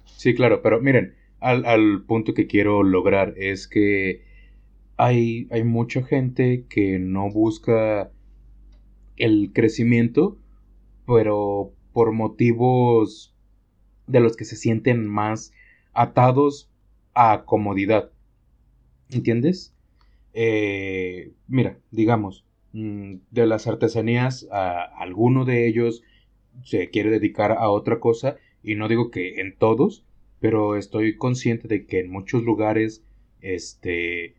Sí, 0.05 0.37
claro, 0.37 0.63
pero 0.63 0.81
miren, 0.81 1.17
al, 1.41 1.65
al, 1.65 2.05
punto 2.07 2.33
que 2.33 2.47
quiero 2.47 2.85
lograr 2.85 3.35
es 3.37 3.67
que 3.67 4.23
hay, 5.03 5.49
hay 5.51 5.65
mucha 5.65 6.05
gente 6.05 6.65
que 6.69 7.01
no 7.01 7.29
busca 7.29 8.13
el 9.17 9.51
crecimiento, 9.53 10.39
pero 11.07 11.73
por 11.93 12.13
motivos 12.13 13.35
de 14.07 14.21
los 14.21 14.37
que 14.37 14.45
se 14.45 14.55
sienten 14.55 15.05
más 15.05 15.53
atados 15.93 16.71
a 17.15 17.43
comodidad. 17.47 18.13
¿Entiendes? 19.11 19.75
Eh, 20.35 21.33
mira, 21.49 21.81
digamos, 21.91 22.47
mm, 22.73 23.17
de 23.33 23.47
las 23.47 23.67
artesanías, 23.67 24.47
a 24.53 24.85
alguno 24.85 25.45
de 25.45 25.67
ellos 25.67 26.05
se 26.63 26.91
quiere 26.91 27.11
dedicar 27.11 27.51
a 27.51 27.71
otra 27.71 27.99
cosa, 27.99 28.37
y 28.63 28.77
no 28.77 28.87
digo 28.87 29.11
que 29.11 29.41
en 29.41 29.57
todos, 29.59 30.05
pero 30.39 30.77
estoy 30.77 31.17
consciente 31.17 31.67
de 31.67 31.87
que 31.87 31.99
en 31.99 32.11
muchos 32.11 32.45
lugares, 32.45 33.05
este, 33.41 34.37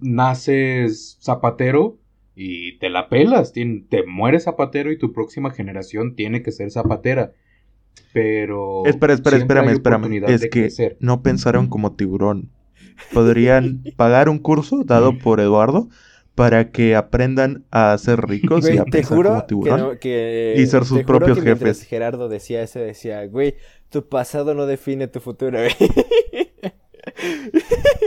naces 0.00 1.18
zapatero 1.20 1.98
y 2.34 2.78
te 2.78 2.88
la 2.88 3.08
pelas, 3.08 3.52
te, 3.52 4.04
mueres 4.06 4.44
zapatero 4.44 4.90
y 4.90 4.98
tu 4.98 5.12
próxima 5.12 5.50
generación 5.50 6.14
tiene 6.14 6.42
que 6.42 6.52
ser 6.52 6.70
zapatera. 6.70 7.32
Pero... 8.12 8.86
Espera, 8.86 9.14
espera, 9.14 9.36
espérame, 9.36 9.70
espérame. 9.70 10.24
Es 10.26 10.48
que 10.48 10.96
no 11.00 11.22
pensaron 11.22 11.68
como 11.68 11.92
tiburón. 11.92 12.50
Podrían 13.12 13.82
pagar 13.96 14.28
un 14.28 14.38
curso 14.38 14.84
dado 14.84 15.18
por 15.18 15.40
Eduardo 15.40 15.88
para 16.34 16.70
que 16.70 16.96
aprendan 16.96 17.64
a 17.70 17.96
ser 17.98 18.22
ricos 18.22 18.68
y 18.70 18.78
a 18.78 18.84
pensar 18.84 19.18
como 19.18 19.44
tiburón 19.44 19.98
y 20.02 20.66
ser 20.66 20.84
sus 20.84 21.02
propios 21.02 21.42
jefes. 21.42 21.82
Gerardo 21.82 22.28
decía 22.28 22.62
eso, 22.62 22.78
decía, 22.78 23.26
güey, 23.26 23.56
tu 23.90 24.08
pasado 24.08 24.54
no 24.54 24.66
define 24.66 25.08
tu 25.08 25.20
futuro, 25.20 25.58
güey. 25.58 25.70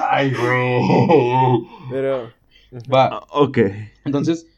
Ay, 0.00 0.32
güey. 0.32 1.66
Pero. 1.90 2.32
Va. 2.92 3.06
Ah, 3.06 3.26
ok. 3.30 3.58
Entonces, 4.04 4.48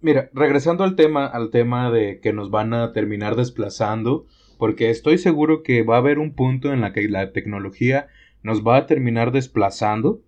mira, 0.00 0.30
regresando 0.34 0.84
al 0.84 0.96
tema, 0.96 1.26
al 1.26 1.50
tema 1.50 1.90
de 1.90 2.20
que 2.20 2.32
nos 2.32 2.50
van 2.50 2.74
a 2.74 2.92
terminar 2.92 3.36
desplazando, 3.36 4.26
porque 4.58 4.90
estoy 4.90 5.18
seguro 5.18 5.62
que 5.62 5.82
va 5.82 5.96
a 5.96 5.98
haber 5.98 6.18
un 6.18 6.34
punto 6.34 6.72
en 6.72 6.80
la 6.80 6.92
que 6.92 7.08
la 7.08 7.32
tecnología 7.32 8.08
nos 8.42 8.66
va 8.66 8.76
a 8.76 8.86
terminar 8.86 9.32
desplazando 9.32 10.20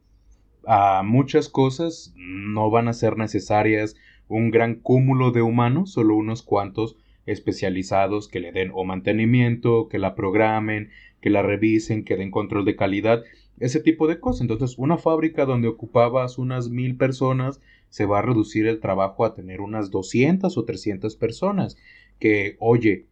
a 0.66 1.02
muchas 1.04 1.48
cosas, 1.48 2.12
no 2.16 2.70
van 2.70 2.88
a 2.88 2.92
ser 2.92 3.16
necesarias 3.16 3.94
un 4.28 4.50
gran 4.50 4.74
cúmulo 4.76 5.30
de 5.30 5.42
humanos, 5.42 5.92
solo 5.92 6.16
unos 6.16 6.42
cuantos 6.42 6.96
especializados 7.26 8.28
que 8.28 8.40
le 8.40 8.52
den 8.52 8.70
o 8.74 8.84
mantenimiento, 8.84 9.88
que 9.88 9.98
la 9.98 10.14
programen, 10.14 10.90
que 11.26 11.30
la 11.30 11.42
revisen, 11.42 12.04
que 12.04 12.16
den 12.16 12.30
control 12.30 12.64
de 12.64 12.76
calidad, 12.76 13.24
ese 13.58 13.80
tipo 13.80 14.06
de 14.06 14.20
cosas. 14.20 14.42
Entonces, 14.42 14.78
una 14.78 14.96
fábrica 14.96 15.44
donde 15.44 15.66
ocupabas 15.66 16.38
unas 16.38 16.70
mil 16.70 16.96
personas, 16.96 17.60
se 17.88 18.06
va 18.06 18.20
a 18.20 18.22
reducir 18.22 18.68
el 18.68 18.78
trabajo 18.78 19.24
a 19.24 19.34
tener 19.34 19.60
unas 19.60 19.90
200 19.90 20.56
o 20.56 20.64
300 20.64 21.16
personas. 21.16 21.78
Que, 22.20 22.54
oye, 22.60 23.06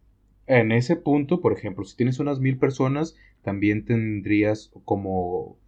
en 0.46 0.70
ese 0.70 0.94
punto, 0.94 1.40
por 1.40 1.52
ejemplo, 1.52 1.84
si 1.84 1.96
tienes 1.96 2.20
unas 2.20 2.38
mil 2.38 2.56
personas, 2.56 3.16
también 3.42 3.84
tendrías 3.84 4.70
como 4.84 5.58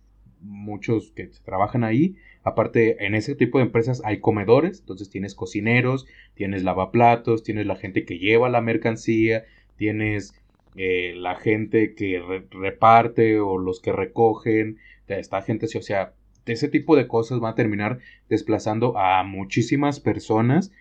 muchos 0.40 1.10
que 1.16 1.28
trabajan 1.44 1.82
ahí. 1.82 2.14
Aparte, 2.44 3.06
en 3.06 3.16
ese 3.16 3.34
tipo 3.34 3.58
de 3.58 3.64
empresas 3.64 4.02
hay 4.04 4.20
comedores, 4.20 4.78
entonces 4.78 5.10
tienes 5.10 5.34
cocineros, 5.34 6.06
tienes 6.34 6.62
lavaplatos, 6.62 7.42
tienes 7.42 7.66
la 7.66 7.74
gente 7.74 8.04
que 8.04 8.20
lleva 8.20 8.48
la 8.48 8.60
mercancía, 8.60 9.46
tienes 9.74 10.32
eh, 10.76 11.14
la 11.16 11.36
gente 11.36 11.94
que 11.94 12.22
reparte 12.50 13.40
o 13.40 13.58
los 13.58 13.80
que 13.80 13.92
recogen, 13.92 14.78
esta 15.06 15.42
gente, 15.42 15.66
o 15.66 15.82
sea, 15.82 16.14
ese 16.44 16.68
tipo 16.68 16.96
de 16.96 17.08
cosas 17.08 17.42
va 17.42 17.50
a 17.50 17.54
terminar 17.54 17.98
desplazando 18.28 18.96
a 18.98 19.22
muchísimas 19.24 20.00
personas 20.00 20.72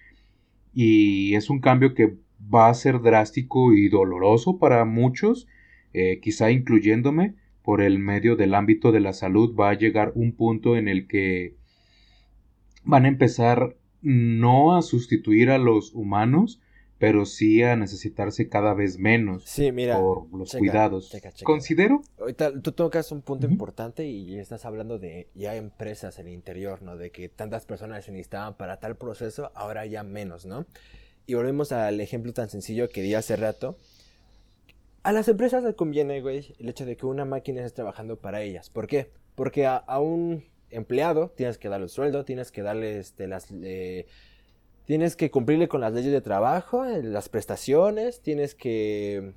y 0.73 1.35
es 1.35 1.49
un 1.49 1.59
cambio 1.59 1.93
que 1.93 2.15
va 2.53 2.69
a 2.69 2.73
ser 2.73 3.01
drástico 3.01 3.73
y 3.73 3.87
doloroso 3.89 4.59
para 4.59 4.85
muchos, 4.85 5.47
eh, 5.93 6.19
quizá 6.21 6.51
incluyéndome, 6.51 7.35
por 7.63 7.81
el 7.81 7.97
medio 7.97 8.35
del 8.35 8.53
ámbito 8.53 8.91
de 8.91 8.99
la 8.99 9.13
salud 9.13 9.55
va 9.59 9.71
a 9.71 9.77
llegar 9.77 10.11
un 10.13 10.33
punto 10.33 10.77
en 10.77 10.87
el 10.87 11.07
que 11.07 11.55
van 12.83 13.05
a 13.05 13.07
empezar 13.07 13.75
no 14.03 14.75
a 14.75 14.83
sustituir 14.83 15.49
a 15.49 15.57
los 15.57 15.91
humanos, 15.95 16.61
pero 17.05 17.27
sí 17.27 17.61
a 17.61 17.75
necesitarse 17.75 18.49
cada 18.49 18.73
vez 18.73 18.97
menos 18.97 19.43
sí, 19.45 19.71
mira, 19.71 19.99
por 19.99 20.27
los 20.35 20.55
cuidados. 20.55 21.15
Considero. 21.43 22.01
Ahorita 22.19 22.59
tú 22.61 22.71
tocas 22.71 23.11
un 23.11 23.21
punto 23.21 23.45
importante 23.45 24.07
y 24.07 24.39
estás 24.39 24.65
hablando 24.65 24.97
de 24.97 25.27
ya 25.35 25.55
empresas 25.55 26.17
en 26.17 26.29
el 26.29 26.33
interior, 26.33 26.81
¿no? 26.81 26.97
De 26.97 27.11
que 27.11 27.29
tantas 27.29 27.67
personas 27.67 28.05
se 28.05 28.11
necesitaban 28.11 28.57
para 28.57 28.79
tal 28.79 28.97
proceso, 28.97 29.51
ahora 29.53 29.85
ya 29.85 30.01
menos, 30.01 30.47
¿no? 30.47 30.65
Y 31.27 31.35
volvemos 31.35 31.71
al 31.71 32.01
ejemplo 32.01 32.33
tan 32.33 32.49
sencillo 32.49 32.89
que 32.89 33.03
di 33.03 33.13
hace 33.13 33.35
rato. 33.35 33.77
A 35.03 35.11
las 35.11 35.27
empresas 35.27 35.63
les 35.63 35.75
conviene, 35.75 36.21
güey, 36.21 36.55
el 36.57 36.69
hecho 36.69 36.87
de 36.87 36.97
que 36.97 37.05
una 37.05 37.23
máquina 37.23 37.63
esté 37.63 37.75
trabajando 37.75 38.17
para 38.17 38.41
ellas. 38.41 38.71
¿Por 38.71 38.87
qué? 38.87 39.11
Porque 39.35 39.67
a, 39.67 39.83
un 39.99 40.43
empleado 40.71 41.29
tienes 41.37 41.59
que 41.59 41.69
darle 41.69 41.83
el 41.83 41.89
sueldo, 41.91 42.25
tienes 42.25 42.51
que 42.51 42.63
darle 42.63 42.97
este, 42.97 43.27
las... 43.27 43.51
Eh, 43.51 44.07
Tienes 44.85 45.15
que 45.15 45.31
cumplirle 45.31 45.67
con 45.67 45.81
las 45.81 45.93
leyes 45.93 46.11
de 46.11 46.21
trabajo, 46.21 46.85
eh, 46.85 47.01
las 47.01 47.27
prestaciones, 47.27 48.21
tienes 48.21 48.53
que 48.53 49.33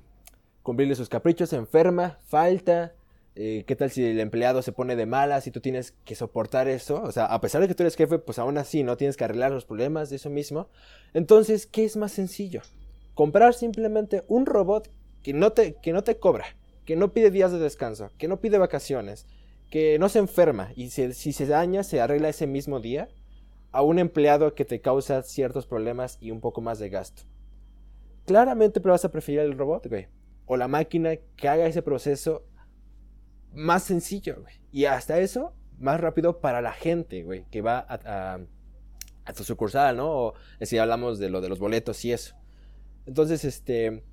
cumplirle 0.61 0.93
sus 0.93 1.09
caprichos, 1.09 1.53
enferma, 1.53 2.19
falta. 2.27 2.93
Eh, 3.35 3.63
¿Qué 3.65 3.75
tal 3.75 3.89
si 3.89 4.03
el 4.03 4.19
empleado 4.19 4.61
se 4.61 4.71
pone 4.71 4.95
de 4.95 5.07
malas 5.07 5.47
y 5.47 5.51
tú 5.51 5.59
tienes 5.59 5.93
que 6.05 6.13
soportar 6.13 6.67
eso? 6.67 7.01
O 7.01 7.11
sea, 7.11 7.25
a 7.25 7.41
pesar 7.41 7.61
de 7.61 7.67
que 7.67 7.73
tú 7.73 7.81
eres 7.81 7.95
jefe, 7.95 8.19
pues 8.19 8.37
aún 8.37 8.59
así 8.59 8.83
no 8.83 8.95
tienes 8.95 9.17
que 9.17 9.23
arreglar 9.23 9.51
los 9.51 9.65
problemas 9.65 10.11
de 10.11 10.17
eso 10.17 10.29
mismo. 10.29 10.69
Entonces, 11.13 11.65
¿qué 11.65 11.83
es 11.83 11.97
más 11.97 12.11
sencillo? 12.11 12.61
Comprar 13.15 13.55
simplemente 13.55 14.23
un 14.27 14.45
robot 14.45 14.91
que 15.23 15.33
no 15.33 15.51
te, 15.53 15.75
que 15.81 15.93
no 15.93 16.03
te 16.03 16.17
cobra, 16.17 16.45
que 16.85 16.95
no 16.95 17.11
pide 17.11 17.31
días 17.31 17.51
de 17.51 17.59
descanso, 17.59 18.11
que 18.19 18.27
no 18.27 18.39
pide 18.39 18.59
vacaciones, 18.59 19.25
que 19.71 19.97
no 19.97 20.09
se 20.09 20.19
enferma 20.19 20.71
y 20.75 20.89
si 20.89 21.33
se 21.33 21.45
daña 21.47 21.83
se 21.83 22.01
arregla 22.01 22.29
ese 22.29 22.45
mismo 22.45 22.79
día 22.79 23.09
a 23.71 23.81
un 23.81 23.99
empleado 23.99 24.55
que 24.55 24.65
te 24.65 24.81
causa 24.81 25.21
ciertos 25.23 25.67
problemas 25.67 26.17
y 26.19 26.31
un 26.31 26.41
poco 26.41 26.61
más 26.61 26.79
de 26.79 26.89
gasto. 26.89 27.23
Claramente 28.25 28.79
vas 28.79 29.05
a 29.05 29.11
preferir 29.11 29.41
el 29.41 29.57
robot, 29.57 29.87
güey. 29.87 30.07
O 30.45 30.57
la 30.57 30.67
máquina 30.67 31.15
que 31.35 31.47
haga 31.47 31.67
ese 31.67 31.81
proceso 31.81 32.45
más 33.53 33.83
sencillo, 33.83 34.41
güey. 34.41 34.55
Y 34.71 34.85
hasta 34.85 35.19
eso, 35.19 35.53
más 35.77 35.99
rápido 35.99 36.39
para 36.39 36.61
la 36.61 36.73
gente, 36.73 37.23
güey, 37.23 37.45
que 37.49 37.61
va 37.61 37.79
a, 37.87 38.39
a, 39.25 39.33
tu 39.33 39.43
sucursal, 39.43 39.97
¿no? 39.97 40.11
O 40.11 40.33
si 40.61 40.77
hablamos 40.77 41.19
de 41.19 41.29
lo 41.29 41.41
de 41.41 41.49
los 41.49 41.59
boletos 41.59 42.03
y 42.05 42.11
eso. 42.11 42.35
Entonces, 43.05 43.45
este, 43.45 44.03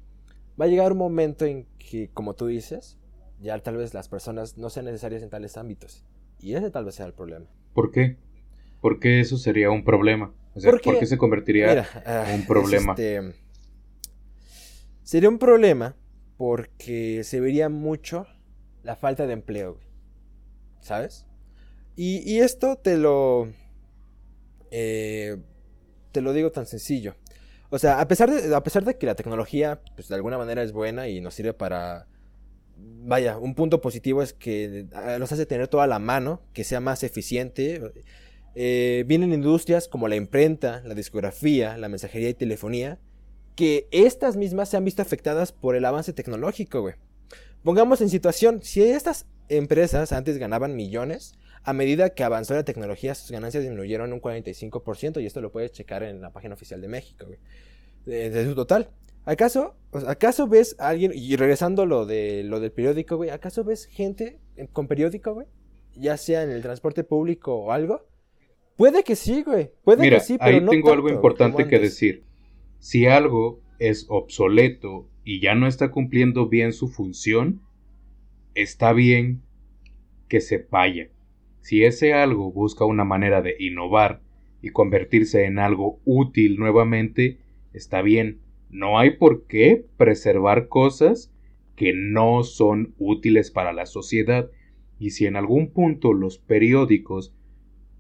va 0.61 0.67
a 0.67 0.69
llegar 0.69 0.93
un 0.93 0.99
momento 0.99 1.45
en 1.45 1.67
que, 1.79 2.11
como 2.13 2.35
tú 2.35 2.47
dices, 2.47 2.99
ya 3.41 3.59
tal 3.59 3.77
vez 3.77 3.95
las 3.95 4.09
personas 4.09 4.57
no 4.57 4.71
sean 4.71 4.87
necesarias 4.87 5.23
en 5.23 5.31
tales 5.31 5.57
ámbitos. 5.57 6.05
Y 6.39 6.55
ese 6.55 6.71
tal 6.71 6.85
vez 6.85 6.95
sea 6.95 7.07
el 7.07 7.15
problema. 7.15 7.47
¿Por 7.75 7.91
qué? 7.91 8.19
¿Por 8.81 9.01
qué 9.01 9.21
eso 9.21 9.37
sería 9.37 9.71
un 9.71 9.85
problema? 9.85 10.33
O 10.55 10.61
sea, 10.61 10.71
¿Por 10.71 10.81
qué, 10.81 11.07
se 11.07 11.19
convertiría 11.19 11.87
en 12.07 12.41
un 12.41 12.47
problema? 12.47 12.93
Este, 12.93 13.35
sería 15.03 15.29
un 15.29 15.39
problema 15.39 15.97
porque 16.37 17.25
se 17.25 17.41
vería 17.41 17.69
mucho 17.69 18.27
la 18.83 18.97
falta 18.97 19.27
de 19.27 19.35
empleo, 19.35 19.79
¿sabes? 20.81 21.27
Y, 21.97 22.39
esto 22.41 22.77
te 22.77 22.99
lo... 22.99 23.49
Eh, 24.71 25.37
te 26.13 26.21
lo 26.21 26.33
digo 26.33 26.53
tan 26.53 26.67
sencillo. 26.67 27.17
O 27.71 27.79
sea, 27.79 28.01
a 28.01 28.09
pesar, 28.09 28.31
de, 28.31 28.55
a 28.55 28.63
pesar 28.63 28.85
de 28.85 28.97
que 28.97 29.07
la 29.07 29.15
tecnología, 29.15 29.81
pues 29.95 30.09
de 30.09 30.15
alguna 30.15 30.39
manera 30.39 30.63
es 30.63 30.73
buena 30.73 31.09
y 31.09 31.21
nos 31.21 31.35
sirve 31.35 31.53
para... 31.53 32.07
Vaya, 32.79 33.39
un 33.39 33.55
punto 33.55 33.81
positivo 33.81 34.23
es 34.23 34.35
que 34.35 34.87
ah, 34.95 35.17
nos 35.19 35.33
hace 35.33 35.47
tener 35.47 35.69
toda 35.69 35.87
la 35.87 35.99
mano, 35.99 36.43
que 36.53 36.65
sea 36.65 36.81
más 36.81 37.03
eficiente 37.03 37.81
eh, 38.59 39.05
vienen 39.07 39.35
industrias 39.35 39.87
como 39.87 40.09
la 40.09 40.17
imprenta, 40.17 40.81
la 40.87 40.95
discografía, 40.95 41.77
la 41.77 41.91
mensajería 41.91 42.31
y 42.31 42.35
telefonía, 42.35 42.99
que 43.55 43.87
estas 43.91 44.39
mismas 44.39 44.71
se 44.71 44.79
han 44.79 44.85
visto 44.87 45.03
afectadas 45.03 45.53
por 45.53 45.77
el 45.77 45.85
avance 45.85 46.15
tecnológico, 46.15 46.81
güey. 46.81 46.95
Pongamos 47.63 48.01
en 48.01 48.09
situación, 48.09 48.63
si 48.63 48.83
estas 48.83 49.27
empresas 49.51 50.11
antes 50.13 50.39
ganaban 50.39 50.75
millones, 50.75 51.35
a 51.65 51.75
medida 51.75 52.11
que 52.11 52.25
avanzó 52.25 52.55
la 52.55 52.65
tecnología, 52.65 53.15
sus 53.15 53.31
ganancias 53.31 53.63
disminuyeron 53.63 54.15
un 54.15 54.23
45%, 54.23 55.23
y 55.23 55.27
esto 55.27 55.43
lo 55.43 55.53
puedes 55.53 55.73
checar 55.73 56.03
en 56.03 56.23
la 56.23 56.33
página 56.33 56.55
oficial 56.55 56.81
de 56.81 56.89
México, 56.89 57.27
güey. 57.27 57.39
De, 58.07 58.43
su 58.47 58.55
total. 58.55 58.89
¿Acaso, 59.27 59.75
¿Acaso 60.07 60.49
ves 60.49 60.77
a 60.79 60.89
alguien, 60.89 61.13
y 61.15 61.37
regresando 61.37 61.85
lo, 61.85 62.07
de, 62.07 62.43
lo 62.43 62.59
del 62.61 62.73
periódico, 62.73 63.19
güey, 63.19 63.29
¿acaso 63.29 63.65
ves 63.65 63.85
gente 63.85 64.39
con 64.73 64.89
periódico, 64.89 65.35
güey? 65.35 65.47
Ya 65.95 66.17
sea 66.17 66.43
en 66.43 66.51
el 66.51 66.63
transporte 66.63 67.05
público 67.05 67.55
o 67.55 67.73
algo, 67.73 68.07
Puede 68.77 69.03
que 69.05 69.17
sí, 69.17 69.43
güey. 69.43 69.71
Puede 69.85 70.09
que 70.09 70.21
sí, 70.21 70.37
pero 70.39 70.59
ahí 70.59 70.67
tengo 70.67 70.93
algo 70.93 71.09
importante 71.09 71.67
que 71.67 71.79
decir. 71.79 72.25
Si 72.79 73.07
algo 73.07 73.61
es 73.79 74.07
obsoleto 74.09 75.09
y 75.25 75.41
ya 75.41 75.55
no 75.55 75.67
está 75.67 75.91
cumpliendo 75.91 76.49
bien 76.49 76.73
su 76.73 76.89
función, 76.89 77.63
está 78.55 78.93
bien 78.93 79.43
que 80.29 80.41
se 80.41 80.67
vaya. 80.71 81.09
Si 81.61 81.85
ese 81.85 82.13
algo 82.13 82.53
busca 82.53 82.85
una 82.85 83.05
manera 83.05 83.43
de 83.43 83.57
innovar 83.59 84.21
y 84.63 84.71
convertirse 84.71 85.45
en 85.45 85.59
algo 85.59 86.01
útil 86.05 86.57
nuevamente, 86.59 87.39
está 87.73 88.03
bien. 88.03 88.41
No 88.71 88.99
hay 88.99 89.17
por 89.17 89.47
qué 89.47 89.85
preservar 89.97 90.69
cosas 90.69 91.33
que 91.77 91.93
no 91.95 92.43
son 92.43 92.95
útiles 92.99 93.51
para 93.51 93.73
la 93.73 93.87
sociedad. 93.87 94.51
Y 94.99 95.11
si 95.11 95.27
en 95.27 95.37
algún 95.37 95.71
punto 95.71 96.13
los 96.13 96.39
periódicos 96.39 97.35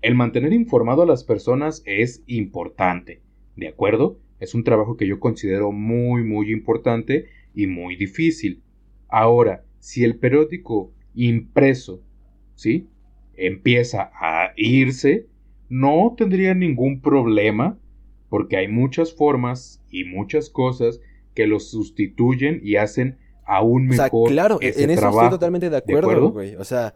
el 0.07 0.14
mantener 0.14 0.53
informado 0.53 1.03
a 1.03 1.07
las 1.07 1.25
personas 1.25 1.83
es 1.85 2.23
importante, 2.29 3.23
¿de 3.57 3.66
acuerdo? 3.66 4.21
Es 4.38 4.55
un 4.55 4.62
trabajo 4.62 4.97
que 4.97 5.09
yo 5.09 5.19
considero 5.19 5.73
muy, 5.73 6.23
muy 6.23 6.53
importante 6.53 7.27
y 7.55 7.66
muy 7.66 7.97
difícil. 7.97 8.62
Ahora, 9.09 9.64
si 9.81 10.05
el 10.05 10.16
periódico 10.16 10.92
impreso, 11.16 12.05
¿sí? 12.55 12.87
Empieza 13.35 14.12
a 14.14 14.53
irse, 14.57 15.27
no 15.69 16.14
tendría 16.16 16.55
ningún 16.55 17.01
problema 17.01 17.77
porque 18.29 18.59
hay 18.59 18.69
muchas 18.69 19.12
formas 19.12 19.83
y 19.90 20.05
muchas 20.05 20.51
cosas 20.51 21.01
que 21.35 21.49
los 21.49 21.69
sustituyen 21.69 22.61
y 22.62 22.77
hacen 22.77 23.19
aún 23.45 23.87
mejor. 23.87 24.09
O 24.12 24.27
sea, 24.27 24.33
claro, 24.33 24.59
en 24.61 24.90
eso 24.90 25.09
estoy 25.09 25.31
totalmente 25.31 25.69
de 25.69 25.77
acuerdo, 25.79 26.31
güey. 26.31 26.55
O 26.55 26.64
sea, 26.64 26.95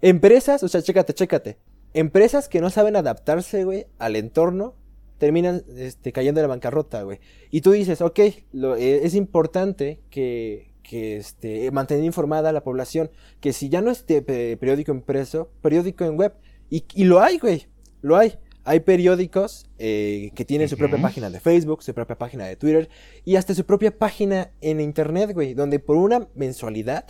empresas, 0.00 0.64
o 0.64 0.68
sea, 0.68 0.82
chécate, 0.82 1.14
chécate. 1.14 1.69
Empresas 1.94 2.48
que 2.48 2.60
no 2.60 2.70
saben 2.70 2.96
adaptarse, 2.96 3.64
güey, 3.64 3.86
al 3.98 4.16
entorno, 4.16 4.74
terminan 5.18 5.64
este, 5.76 6.12
cayendo 6.12 6.40
en 6.40 6.44
la 6.44 6.48
bancarrota, 6.48 7.02
güey. 7.02 7.20
Y 7.50 7.60
tú 7.60 7.72
dices, 7.72 8.00
ok, 8.00 8.20
lo, 8.52 8.76
eh, 8.76 9.04
es 9.04 9.14
importante 9.14 10.00
que, 10.10 10.72
que 10.82 11.16
este, 11.16 11.70
mantener 11.70 12.04
informada 12.04 12.48
a 12.48 12.52
la 12.52 12.62
población, 12.62 13.10
que 13.40 13.52
si 13.52 13.68
ya 13.68 13.82
no 13.82 13.90
es 13.90 14.02
periódico 14.02 14.92
impreso, 14.92 15.50
periódico 15.62 16.04
en 16.04 16.16
web. 16.16 16.34
Y, 16.70 16.84
y 16.94 17.04
lo 17.04 17.20
hay, 17.20 17.38
güey, 17.38 17.66
lo 18.02 18.16
hay. 18.16 18.38
Hay 18.64 18.80
periódicos 18.80 19.66
eh, 19.78 20.32
que 20.34 20.44
tienen 20.44 20.68
su 20.68 20.76
propia 20.76 21.00
página 21.00 21.30
de 21.30 21.40
Facebook, 21.40 21.82
su 21.82 21.94
propia 21.94 22.16
página 22.18 22.44
de 22.44 22.56
Twitter 22.56 22.90
y 23.24 23.36
hasta 23.36 23.54
su 23.54 23.64
propia 23.64 23.96
página 23.96 24.52
en 24.60 24.80
Internet, 24.80 25.32
güey, 25.32 25.54
donde 25.54 25.78
por 25.78 25.96
una 25.96 26.28
mensualidad, 26.34 27.06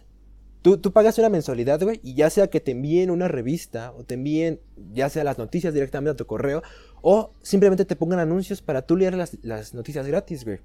tú, 0.62 0.78
tú 0.78 0.92
pagas 0.92 1.18
una 1.18 1.28
mensualidad, 1.28 1.80
güey, 1.82 2.00
y 2.02 2.14
ya 2.14 2.30
sea 2.30 2.48
que 2.48 2.60
te 2.60 2.72
envíen 2.72 3.10
una 3.10 3.28
revista 3.28 3.92
o 3.92 4.04
te 4.04 4.14
envíen 4.14 4.60
ya 4.92 5.08
sea 5.08 5.24
las 5.24 5.38
noticias 5.38 5.74
directamente 5.74 6.12
a 6.12 6.16
tu 6.16 6.26
correo 6.26 6.62
o 7.02 7.32
simplemente 7.42 7.84
te 7.84 7.96
pongan 7.96 8.18
anuncios 8.18 8.62
para 8.62 8.82
tú 8.82 8.96
leer 8.96 9.14
las, 9.14 9.38
las 9.42 9.74
noticias 9.74 10.06
gratis, 10.06 10.44
güey. 10.44 10.58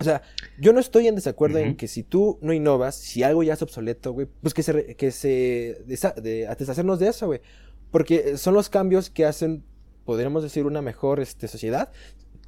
O 0.00 0.04
sea, 0.04 0.22
yo 0.58 0.72
no 0.72 0.80
estoy 0.80 1.06
en 1.06 1.14
desacuerdo 1.14 1.58
en 1.58 1.76
que 1.76 1.86
si 1.86 2.02
tú 2.02 2.38
no 2.42 2.52
innovas, 2.52 2.96
si 2.96 3.22
algo 3.22 3.44
ya 3.44 3.52
es 3.54 3.62
obsoleto, 3.62 4.12
güey, 4.12 4.26
pues 4.42 4.52
que 4.52 4.64
se, 4.64 4.96
que 4.96 5.12
se 5.12 5.84
de, 5.86 6.48
deshacernos 6.58 6.98
de 6.98 7.08
eso, 7.08 7.26
güey. 7.26 7.40
Porque 7.92 8.36
son 8.36 8.54
los 8.54 8.68
cambios 8.68 9.08
que 9.08 9.24
hacen 9.24 9.62
podríamos 10.04 10.42
decir, 10.42 10.66
una 10.66 10.82
mejor 10.82 11.20
este, 11.20 11.48
sociedad. 11.48 11.90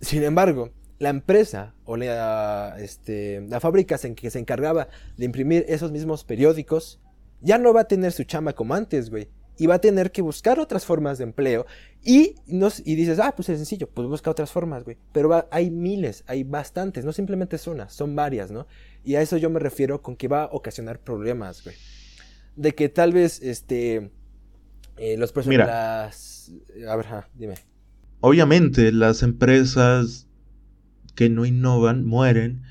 Sin 0.00 0.22
embargo, 0.22 0.70
la 0.98 1.10
empresa 1.10 1.74
o 1.84 1.96
la, 1.96 2.76
este, 2.78 3.44
la 3.48 3.60
fábrica 3.60 3.98
en 4.02 4.14
que 4.14 4.30
se 4.30 4.38
encargaba 4.38 4.88
de 5.16 5.24
imprimir 5.24 5.64
esos 5.68 5.92
mismos 5.92 6.24
periódicos 6.24 7.00
ya 7.40 7.58
no 7.58 7.72
va 7.72 7.82
a 7.82 7.88
tener 7.88 8.12
su 8.12 8.24
chamba 8.24 8.54
como 8.54 8.74
antes, 8.74 9.10
güey. 9.10 9.28
Y 9.58 9.66
va 9.66 9.76
a 9.76 9.80
tener 9.80 10.12
que 10.12 10.20
buscar 10.20 10.58
otras 10.58 10.84
formas 10.84 11.16
de 11.16 11.24
empleo. 11.24 11.64
Y, 12.02 12.34
nos, 12.46 12.80
y 12.84 12.94
dices, 12.94 13.18
ah, 13.18 13.32
pues 13.34 13.48
es 13.48 13.56
sencillo, 13.56 13.88
pues 13.88 14.06
busca 14.06 14.30
otras 14.30 14.50
formas, 14.50 14.84
güey. 14.84 14.98
Pero 15.12 15.46
hay 15.50 15.70
miles, 15.70 16.24
hay 16.26 16.44
bastantes, 16.44 17.04
no 17.04 17.12
simplemente 17.12 17.56
es 17.56 17.66
una, 17.66 17.88
son 17.88 18.14
varias, 18.14 18.50
¿no? 18.50 18.66
Y 19.02 19.14
a 19.14 19.22
eso 19.22 19.38
yo 19.38 19.48
me 19.48 19.58
refiero 19.58 20.02
con 20.02 20.16
que 20.16 20.28
va 20.28 20.44
a 20.44 20.48
ocasionar 20.52 21.00
problemas, 21.00 21.64
güey. 21.64 21.76
De 22.54 22.74
que 22.74 22.88
tal 22.90 23.12
vez, 23.12 23.40
este, 23.42 24.10
eh, 24.98 25.16
los 25.16 25.32
personajes... 25.32 26.52
A 26.86 26.96
ver, 26.96 27.06
dime. 27.34 27.54
Obviamente, 28.20 28.92
las 28.92 29.22
empresas 29.22 30.25
que 31.16 31.28
no 31.28 31.44
innovan 31.44 32.04
mueren. 32.04 32.62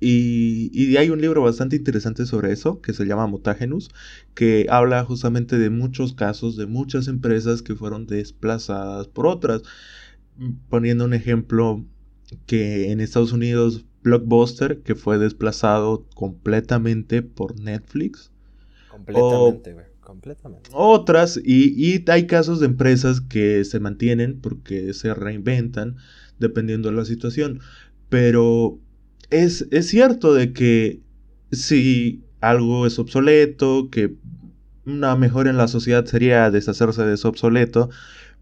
Y, 0.00 0.96
hay 0.96 1.10
un 1.10 1.20
libro 1.20 1.42
bastante 1.42 1.76
interesante 1.76 2.26
sobre 2.26 2.50
eso, 2.50 2.80
que 2.80 2.92
se 2.92 3.04
llama 3.04 3.28
Mutagenus, 3.28 3.88
que 4.34 4.66
habla 4.68 5.04
justamente 5.04 5.58
de 5.58 5.70
muchos 5.70 6.12
casos 6.12 6.56
de 6.56 6.66
muchas 6.66 7.06
empresas 7.06 7.62
que 7.62 7.76
fueron 7.76 8.08
desplazadas 8.08 9.06
por 9.06 9.28
otras. 9.28 9.62
Poniendo 10.68 11.04
un 11.04 11.14
ejemplo 11.14 11.84
que 12.46 12.90
en 12.90 13.00
Estados 13.00 13.32
Unidos, 13.32 13.84
Blockbuster, 14.02 14.80
que 14.80 14.96
fue 14.96 15.18
desplazado 15.18 16.04
completamente 16.16 17.22
por 17.22 17.60
Netflix. 17.60 18.32
Completamente, 18.90 19.72
güey. 19.72 19.86
Completamente. 20.00 20.68
Otras, 20.72 21.40
y, 21.42 22.04
hay 22.10 22.26
casos 22.26 22.58
de 22.58 22.66
empresas 22.66 23.20
que 23.20 23.64
se 23.64 23.78
mantienen 23.78 24.40
porque 24.40 24.94
se 24.94 25.14
reinventan 25.14 25.96
dependiendo 26.42 26.90
de 26.90 26.96
la 26.96 27.06
situación. 27.06 27.60
Pero 28.10 28.78
es, 29.30 29.66
es 29.70 29.88
cierto 29.88 30.34
de 30.34 30.52
que 30.52 31.00
si 31.50 32.22
algo 32.42 32.86
es 32.86 32.98
obsoleto, 32.98 33.88
que 33.90 34.14
una 34.84 35.16
mejora 35.16 35.48
en 35.48 35.56
la 35.56 35.68
sociedad 35.68 36.04
sería 36.04 36.50
deshacerse 36.50 37.02
de 37.04 37.14
eso 37.14 37.30
obsoleto, 37.30 37.88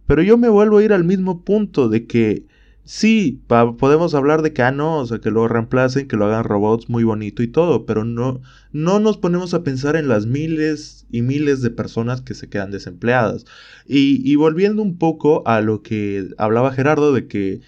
pero 0.06 0.22
yo 0.22 0.36
me 0.36 0.48
vuelvo 0.48 0.78
a 0.78 0.82
ir 0.82 0.92
al 0.92 1.04
mismo 1.04 1.44
punto 1.44 1.88
de 1.88 2.06
que 2.06 2.46
Sí, 2.84 3.40
podemos 3.46 4.14
hablar 4.14 4.42
de 4.42 4.52
que, 4.52 4.62
ah, 4.62 4.72
no, 4.72 4.98
o 4.98 5.06
sea, 5.06 5.20
que 5.20 5.30
lo 5.30 5.46
reemplacen, 5.46 6.08
que 6.08 6.16
lo 6.16 6.24
hagan 6.26 6.42
robots 6.44 6.88
muy 6.88 7.04
bonito 7.04 7.42
y 7.42 7.46
todo, 7.46 7.86
pero 7.86 8.04
no, 8.04 8.40
no 8.72 8.98
nos 8.98 9.16
ponemos 9.16 9.54
a 9.54 9.62
pensar 9.62 9.94
en 9.96 10.08
las 10.08 10.26
miles 10.26 11.06
y 11.10 11.22
miles 11.22 11.62
de 11.62 11.70
personas 11.70 12.20
que 12.22 12.34
se 12.34 12.48
quedan 12.48 12.72
desempleadas. 12.72 13.44
Y, 13.86 14.34
volviendo 14.36 14.82
un 14.82 14.98
poco 14.98 15.46
a 15.46 15.60
lo 15.60 15.82
que 15.82 16.30
hablaba 16.38 16.72
Gerardo 16.72 17.12
de 17.12 17.28
que, 17.28 17.60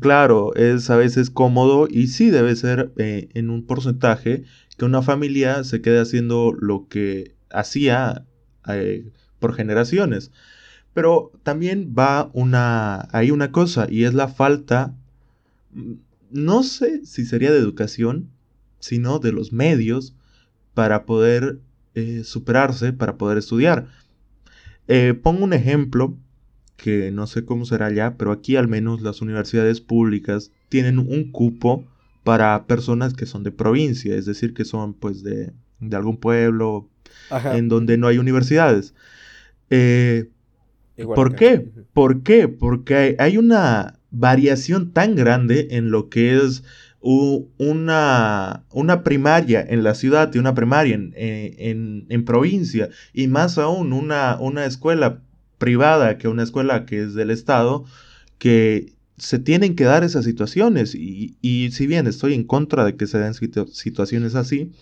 claro, 0.00 0.54
es 0.54 0.90
a 0.90 0.96
veces 0.96 1.30
cómodo 1.30 1.88
y 1.90 2.08
sí 2.08 2.30
debe 2.30 2.54
ser 2.56 2.92
eh, 2.98 3.28
en 3.34 3.50
un 3.50 3.66
porcentaje 3.66 4.44
que 4.76 4.84
una 4.84 5.02
familia 5.02 5.64
se 5.64 5.80
quede 5.80 6.00
haciendo 6.00 6.52
lo 6.52 6.86
que 6.88 7.34
hacía 7.50 8.24
eh, 8.68 9.10
por 9.38 9.54
generaciones. 9.54 10.30
Pero 10.94 11.32
también 11.42 11.94
va 11.98 12.30
una, 12.32 13.08
hay 13.12 13.30
una 13.30 13.52
cosa 13.52 13.86
y 13.90 14.04
es 14.04 14.14
la 14.14 14.28
falta, 14.28 14.94
mm, 15.72 15.94
no 16.30 16.62
sé 16.62 17.04
si 17.04 17.24
sería 17.24 17.52
de 17.52 17.58
educación, 17.58 18.30
sino 18.78 19.18
de 19.18 19.32
los 19.32 19.52
medios 19.52 20.14
para 20.74 21.06
poder 21.06 21.60
eh, 21.94 22.22
superarse, 22.24 22.92
para 22.92 23.16
poder 23.16 23.38
estudiar. 23.38 23.86
Pongo 25.22 25.42
un 25.44 25.52
ejemplo 25.52 26.16
que 26.76 27.10
no 27.10 27.26
sé 27.26 27.44
cómo 27.44 27.64
será 27.64 27.90
ya, 27.90 28.16
pero 28.16 28.32
aquí 28.32 28.56
al 28.56 28.68
menos 28.68 29.00
las 29.00 29.22
universidades 29.22 29.80
públicas 29.80 30.52
tienen 30.68 30.98
un 30.98 31.30
cupo 31.32 31.84
para 32.24 32.66
personas 32.66 33.14
que 33.14 33.26
son 33.26 33.42
de 33.44 33.52
provincia, 33.52 34.14
es 34.16 34.26
decir, 34.26 34.52
que 34.52 34.64
son 34.64 34.94
pues 34.94 35.22
de, 35.22 35.52
algún 35.92 36.16
pueblo 36.16 36.88
en 37.30 37.68
donde 37.68 37.98
no 37.98 38.08
hay 38.08 38.18
universidades. 38.18 38.94
Eh, 39.70 40.28
¿Por 40.96 41.34
qué? 41.36 41.68
¿Por 41.92 42.22
qué? 42.22 42.48
Porque 42.48 43.16
hay 43.18 43.38
una 43.38 43.98
variación 44.10 44.92
tan 44.92 45.14
grande 45.14 45.68
en 45.70 45.90
lo 45.90 46.08
que 46.08 46.36
es 46.36 46.62
una, 47.00 48.64
una 48.72 49.04
primaria 49.04 49.64
en 49.68 49.84
la 49.84 49.94
ciudad 49.94 50.34
y 50.34 50.38
una 50.38 50.54
primaria 50.54 50.98
eh, 51.14 51.54
en, 51.58 52.06
en, 52.08 52.24
provincia 52.24 52.88
y 53.12 53.28
más 53.28 53.58
aún 53.58 53.92
una, 53.92 54.38
una 54.40 54.64
escuela 54.64 55.20
privada 55.58 56.18
que 56.18 56.28
una 56.28 56.42
escuela 56.42 56.86
que 56.86 57.02
es 57.02 57.14
del 57.14 57.30
Estado, 57.30 57.84
que 58.38 58.94
se 59.18 59.38
tienen 59.38 59.76
que 59.76 59.84
dar 59.84 60.04
esas 60.04 60.24
situaciones 60.24 60.94
y, 60.94 61.36
y 61.40 61.70
si 61.72 61.86
bien 61.86 62.06
estoy 62.06 62.34
en 62.34 62.44
contra 62.44 62.84
de 62.84 62.96
que 62.96 63.06
se 63.06 63.18
den 63.18 63.34
situaciones 63.34 64.34
así, 64.34 64.72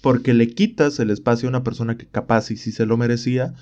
porque 0.00 0.34
le 0.34 0.48
quitas 0.48 0.98
el 0.98 1.10
espacio 1.10 1.48
a 1.48 1.50
una 1.50 1.64
persona 1.64 1.96
que 1.96 2.06
capaz 2.06 2.50
y 2.50 2.56
si 2.56 2.72
se 2.72 2.86
lo 2.86 2.96
merecía, 2.96 3.54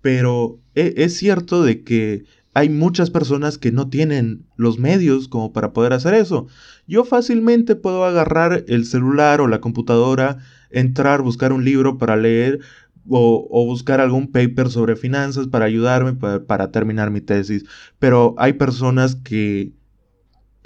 pero 0.00 0.60
e, 0.74 0.94
es 0.98 1.16
cierto 1.16 1.62
de 1.62 1.82
que 1.82 2.24
hay 2.54 2.70
muchas 2.70 3.10
personas 3.10 3.58
que 3.58 3.70
no 3.70 3.90
tienen 3.90 4.46
los 4.56 4.78
medios 4.78 5.28
como 5.28 5.52
para 5.52 5.74
poder 5.74 5.92
hacer 5.92 6.14
eso. 6.14 6.46
Yo 6.86 7.04
fácilmente 7.04 7.76
puedo 7.76 8.04
agarrar 8.06 8.64
el 8.68 8.86
celular 8.86 9.42
o 9.42 9.46
la 9.46 9.60
computadora, 9.60 10.38
entrar, 10.70 11.20
buscar 11.20 11.52
un 11.52 11.66
libro 11.66 11.98
para 11.98 12.16
leer 12.16 12.60
o, 13.08 13.64
buscar 13.66 14.00
algún 14.00 14.30
paper 14.30 14.70
sobre 14.70 14.96
finanzas 14.96 15.46
para 15.48 15.66
ayudarme 15.66 16.14
para, 16.14 16.70
terminar 16.70 17.10
mi 17.10 17.20
tesis. 17.20 17.64
Pero 17.98 18.34
hay 18.38 18.54
personas 18.54 19.16
que 19.16 19.72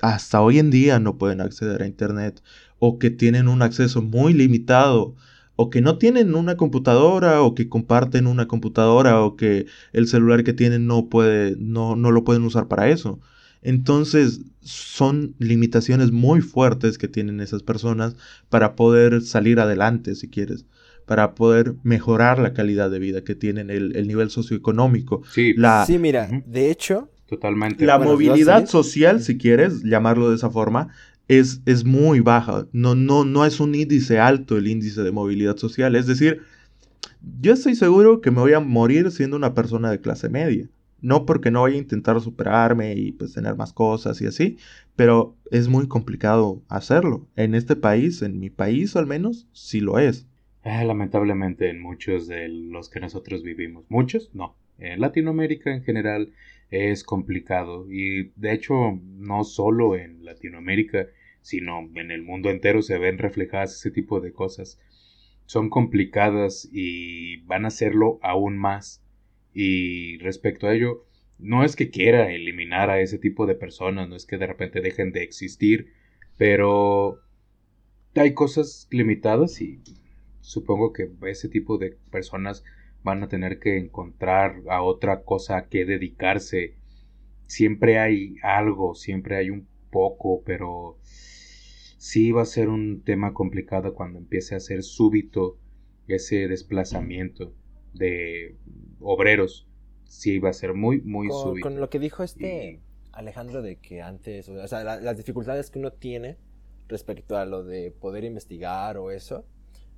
hasta 0.02 0.40
hoy 0.40 0.58
en 0.58 0.70
día 0.70 0.98
no 0.98 1.18
pueden 1.18 1.40
acceder 1.40 1.82
a 1.82 1.86
Internet 1.86 2.42
o 2.78 2.98
que 2.98 3.10
tienen 3.10 3.48
un 3.48 3.62
acceso 3.62 4.02
muy 4.02 4.32
limitado 4.32 5.14
o 5.56 5.68
que 5.68 5.82
no 5.82 5.98
tienen 5.98 6.34
una 6.34 6.56
computadora 6.56 7.42
o 7.42 7.54
que 7.54 7.68
comparten 7.68 8.26
una 8.26 8.48
computadora 8.48 9.20
o 9.20 9.36
que 9.36 9.66
el 9.92 10.06
celular 10.08 10.42
que 10.44 10.54
tienen 10.54 10.86
no 10.86 11.08
puede 11.08 11.56
no, 11.58 11.96
no 11.96 12.10
lo 12.10 12.24
pueden 12.24 12.44
usar 12.44 12.68
para 12.68 12.88
eso. 12.88 13.20
Entonces 13.62 14.40
son 14.62 15.34
limitaciones 15.38 16.12
muy 16.12 16.40
fuertes 16.40 16.98
que 16.98 17.08
tienen 17.08 17.40
esas 17.40 17.62
personas 17.62 18.16
para 18.48 18.74
poder 18.74 19.22
salir 19.22 19.60
adelante, 19.60 20.14
si 20.14 20.28
quieres, 20.28 20.64
para 21.10 21.34
poder 21.34 21.74
mejorar 21.82 22.38
la 22.38 22.52
calidad 22.52 22.88
de 22.88 23.00
vida 23.00 23.24
que 23.24 23.34
tienen, 23.34 23.68
el, 23.68 24.06
nivel 24.06 24.30
socioeconómico. 24.30 25.22
Sí, 25.32 25.54
la, 25.56 25.84
sí 25.84 25.98
mira, 25.98 26.28
de 26.46 26.70
hecho... 26.70 27.10
Totalmente. 27.26 27.84
La 27.84 27.98
movilidad 27.98 28.66
social, 28.66 29.20
si 29.20 29.36
quieres 29.36 29.82
llamarlo 29.82 30.30
de 30.30 30.36
esa 30.36 30.50
forma, 30.50 30.94
es, 31.26 31.84
muy 31.84 32.20
baja. 32.20 32.68
No, 32.70 32.94
no, 32.94 33.24
no 33.24 33.44
es 33.44 33.58
un 33.58 33.74
índice 33.74 34.20
alto 34.20 34.56
el 34.56 34.68
índice 34.68 35.02
de 35.02 35.10
movilidad 35.10 35.56
social. 35.56 35.96
Es 35.96 36.06
decir, 36.06 36.42
yo 37.40 37.54
estoy 37.54 37.74
seguro 37.74 38.20
que 38.20 38.30
me 38.30 38.38
voy 38.38 38.52
a 38.52 38.60
morir 38.60 39.10
siendo 39.10 39.36
una 39.36 39.52
persona 39.52 39.90
de 39.90 40.00
clase 40.00 40.28
media. 40.28 40.70
No 41.00 41.26
porque 41.26 41.50
no 41.50 41.62
vaya 41.62 41.74
a 41.74 41.80
intentar 41.80 42.20
superarme 42.20 42.94
y 42.94 43.10
pues 43.10 43.32
tener 43.32 43.56
más 43.56 43.72
cosas 43.72 44.20
y 44.20 44.26
así, 44.26 44.58
pero 44.94 45.36
es 45.50 45.66
muy 45.66 45.88
complicado 45.88 46.62
hacerlo. 46.68 47.26
En 47.34 47.56
este 47.56 47.74
país, 47.74 48.22
en 48.22 48.38
mi 48.38 48.48
país 48.48 48.94
al 48.94 49.08
menos, 49.08 49.48
sí 49.52 49.80
lo 49.80 49.98
es. 49.98 50.28
Ah, 50.72 50.84
lamentablemente 50.84 51.68
en 51.68 51.80
muchos 51.80 52.28
de 52.28 52.48
los 52.48 52.88
que 52.88 53.00
nosotros 53.00 53.42
vivimos. 53.42 53.84
¿Muchos? 53.88 54.32
No, 54.36 54.54
en 54.78 55.00
Latinoamérica 55.00 55.74
en 55.74 55.82
general 55.82 56.32
es 56.70 57.02
complicado 57.02 57.90
y 57.90 58.30
de 58.36 58.52
hecho 58.52 58.96
no 59.02 59.42
solo 59.42 59.96
en 59.96 60.24
Latinoamérica 60.24 61.08
sino 61.42 61.90
en 61.96 62.12
el 62.12 62.22
mundo 62.22 62.50
entero 62.50 62.82
se 62.82 62.98
ven 62.98 63.18
reflejadas 63.18 63.74
ese 63.74 63.90
tipo 63.90 64.20
de 64.20 64.32
cosas 64.32 64.78
son 65.44 65.70
complicadas 65.70 66.68
y 66.72 67.38
van 67.38 67.66
a 67.66 67.70
serlo 67.70 68.20
aún 68.22 68.56
más 68.56 69.02
y 69.52 70.18
respecto 70.18 70.68
a 70.68 70.74
ello 70.74 71.04
no 71.40 71.64
es 71.64 71.74
que 71.74 71.90
quiera 71.90 72.30
eliminar 72.30 72.90
a 72.90 73.00
ese 73.00 73.18
tipo 73.18 73.46
de 73.46 73.56
personas 73.56 74.08
no 74.08 74.14
es 74.14 74.24
que 74.24 74.38
de 74.38 74.46
repente 74.46 74.80
dejen 74.80 75.10
de 75.10 75.24
existir 75.24 75.92
pero 76.36 77.18
hay 78.14 78.34
cosas 78.34 78.86
limitadas 78.92 79.60
y 79.60 79.80
supongo 80.40 80.92
que 80.92 81.10
ese 81.26 81.48
tipo 81.48 81.78
de 81.78 81.96
personas 82.10 82.64
van 83.02 83.22
a 83.22 83.28
tener 83.28 83.58
que 83.58 83.78
encontrar 83.78 84.62
a 84.68 84.82
otra 84.82 85.22
cosa 85.22 85.68
que 85.68 85.84
dedicarse. 85.84 86.76
Siempre 87.46 87.98
hay 87.98 88.36
algo, 88.42 88.94
siempre 88.94 89.36
hay 89.36 89.50
un 89.50 89.66
poco, 89.90 90.42
pero 90.44 90.98
sí 91.02 92.32
va 92.32 92.42
a 92.42 92.46
ser 92.46 92.68
un 92.68 93.02
tema 93.02 93.34
complicado 93.34 93.94
cuando 93.94 94.18
empiece 94.18 94.54
a 94.54 94.60
ser 94.60 94.82
súbito 94.82 95.58
ese 96.06 96.48
desplazamiento 96.48 97.52
de 97.94 98.56
obreros. 99.00 99.66
Sí 100.04 100.38
va 100.38 100.50
a 100.50 100.54
ser 100.54 100.74
muy, 100.74 101.00
muy 101.00 101.28
súbito. 101.28 101.68
Con 101.68 101.80
lo 101.80 101.88
que 101.88 101.98
dijo 101.98 102.22
este 102.22 102.80
Alejandro 103.12 103.62
de 103.62 103.76
que 103.76 104.02
antes, 104.02 104.48
o 104.48 104.66
sea, 104.66 104.82
las 104.82 105.16
dificultades 105.16 105.70
que 105.70 105.78
uno 105.78 105.92
tiene 105.92 106.36
respecto 106.88 107.36
a 107.36 107.44
lo 107.44 107.64
de 107.64 107.92
poder 107.92 108.24
investigar 108.24 108.96
o 108.96 109.10
eso, 109.10 109.44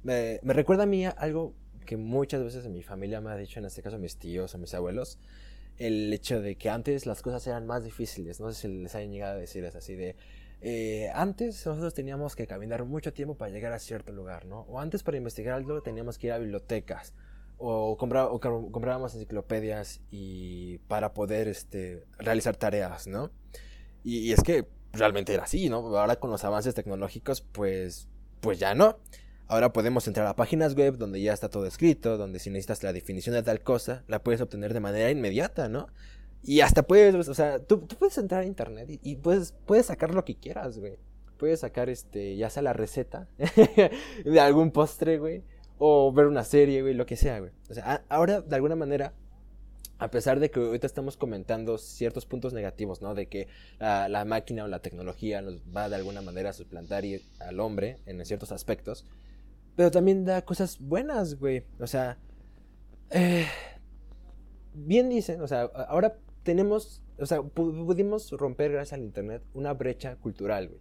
me, 0.02 0.40
recuerda 0.42 0.84
a 0.84 0.86
mí 0.86 1.06
algo 1.06 1.54
que 1.86 1.96
muchas 1.96 2.42
veces 2.42 2.68
mi 2.68 2.82
familia 2.82 3.20
me 3.20 3.30
ha 3.30 3.36
dicho, 3.36 3.58
en 3.58 3.66
este 3.66 3.82
caso 3.82 3.98
mis 3.98 4.16
tíos 4.16 4.54
o 4.54 4.58
mis 4.58 4.74
abuelos, 4.74 5.18
el 5.78 6.12
hecho 6.12 6.40
de 6.40 6.56
que 6.56 6.70
antes 6.70 7.06
las 7.06 7.22
cosas 7.22 7.46
eran 7.46 7.66
más 7.66 7.84
difíciles. 7.84 8.40
No 8.40 8.52
sé 8.52 8.62
si 8.62 8.68
les 8.68 8.94
hayan 8.94 9.10
llegado 9.10 9.34
a 9.34 9.38
decir 9.38 9.64
es 9.64 9.74
así 9.74 9.94
de... 9.94 10.16
Eh, 10.64 11.10
antes 11.14 11.66
nosotros 11.66 11.92
teníamos 11.92 12.36
que 12.36 12.46
caminar 12.46 12.84
mucho 12.84 13.12
tiempo 13.12 13.36
para 13.36 13.50
llegar 13.50 13.72
a 13.72 13.80
cierto 13.80 14.12
lugar, 14.12 14.46
¿no? 14.46 14.60
O 14.62 14.78
antes 14.78 15.02
para 15.02 15.16
investigar 15.16 15.54
algo 15.54 15.82
teníamos 15.82 16.18
que 16.18 16.28
ir 16.28 16.32
a 16.34 16.38
bibliotecas 16.38 17.14
o, 17.58 17.92
o 17.92 18.40
comprábamos 18.40 19.14
enciclopedias 19.14 20.00
y 20.10 20.78
para 20.88 21.14
poder 21.14 21.48
este, 21.48 22.04
realizar 22.18 22.56
tareas, 22.56 23.06
¿no? 23.06 23.30
Y, 24.04 24.18
y, 24.18 24.32
es 24.32 24.42
que 24.42 24.66
realmente 24.92 25.32
era 25.34 25.44
así, 25.44 25.68
¿no? 25.68 25.78
Ahora 25.96 26.16
con 26.16 26.30
los 26.30 26.44
avances 26.44 26.74
tecnológicos, 26.74 27.40
pues, 27.40 28.08
pues 28.40 28.58
ya 28.58 28.74
no. 28.74 28.98
Ahora 29.48 29.72
podemos 29.72 30.06
entrar 30.06 30.26
a 30.26 30.36
páginas 30.36 30.74
web 30.74 30.96
donde 30.96 31.20
ya 31.20 31.32
está 31.32 31.48
todo 31.48 31.66
escrito, 31.66 32.16
donde 32.16 32.38
si 32.38 32.50
necesitas 32.50 32.82
la 32.82 32.92
definición 32.92 33.34
de 33.34 33.42
tal 33.42 33.60
cosa, 33.60 34.02
la 34.08 34.22
puedes 34.22 34.40
obtener 34.40 34.72
de 34.72 34.80
manera 34.80 35.10
inmediata, 35.10 35.68
¿no? 35.68 35.88
Y 36.42 36.60
hasta 36.60 36.82
puedes, 36.82 37.28
o 37.28 37.34
sea, 37.34 37.60
tú, 37.60 37.86
puedes 37.86 38.18
entrar 38.18 38.42
a 38.42 38.46
internet 38.46 38.98
y, 39.02 39.16
puedes, 39.16 39.54
puedes 39.66 39.86
sacar 39.86 40.14
lo 40.14 40.24
que 40.24 40.34
quieras, 40.34 40.78
güey. 40.78 40.98
Puedes 41.38 41.60
sacar, 41.60 41.88
este, 41.88 42.36
ya 42.36 42.50
sea 42.50 42.62
la 42.62 42.72
receta 42.72 43.28
de 44.24 44.40
algún 44.40 44.70
postre, 44.70 45.18
güey. 45.18 45.42
O 45.78 46.12
ver 46.12 46.26
una 46.26 46.44
serie, 46.44 46.82
güey, 46.82 46.94
lo 46.94 47.06
que 47.06 47.16
sea, 47.16 47.40
güey. 47.40 47.52
O 47.68 47.74
sea, 47.74 48.04
ahora, 48.08 48.40
de 48.40 48.54
alguna 48.54 48.76
manera, 48.76 49.12
a 50.02 50.10
pesar 50.10 50.40
de 50.40 50.50
que 50.50 50.58
ahorita 50.58 50.86
estamos 50.86 51.16
comentando 51.16 51.78
ciertos 51.78 52.26
puntos 52.26 52.52
negativos, 52.52 53.02
¿no? 53.02 53.14
De 53.14 53.26
que 53.26 53.46
la, 53.78 54.24
máquina 54.24 54.64
o 54.64 54.68
la 54.68 54.80
tecnología 54.80 55.42
nos 55.42 55.60
va 55.74 55.88
de 55.88 55.94
alguna 55.94 56.22
manera 56.22 56.50
a 56.50 56.52
suplantar 56.52 57.04
al 57.38 57.60
hombre 57.60 57.98
en 58.06 58.24
ciertos 58.26 58.50
aspectos, 58.50 59.04
pero 59.76 59.90
también 59.90 60.24
da 60.24 60.42
cosas 60.42 60.78
buenas, 60.80 61.38
güey. 61.38 61.64
O 61.80 61.86
sea, 61.86 62.18
eh, 63.10 63.46
bien 64.74 65.08
dicen, 65.08 65.40
o 65.40 65.48
sea, 65.48 65.62
ahora 65.62 66.16
tenemos, 66.42 67.02
o 67.18 67.26
sea, 67.26 67.42
pudimos 67.42 68.30
romper 68.32 68.72
gracias 68.72 68.94
al 68.94 69.04
Internet 69.04 69.42
una 69.54 69.72
brecha 69.74 70.16
cultural, 70.16 70.68
güey. 70.68 70.80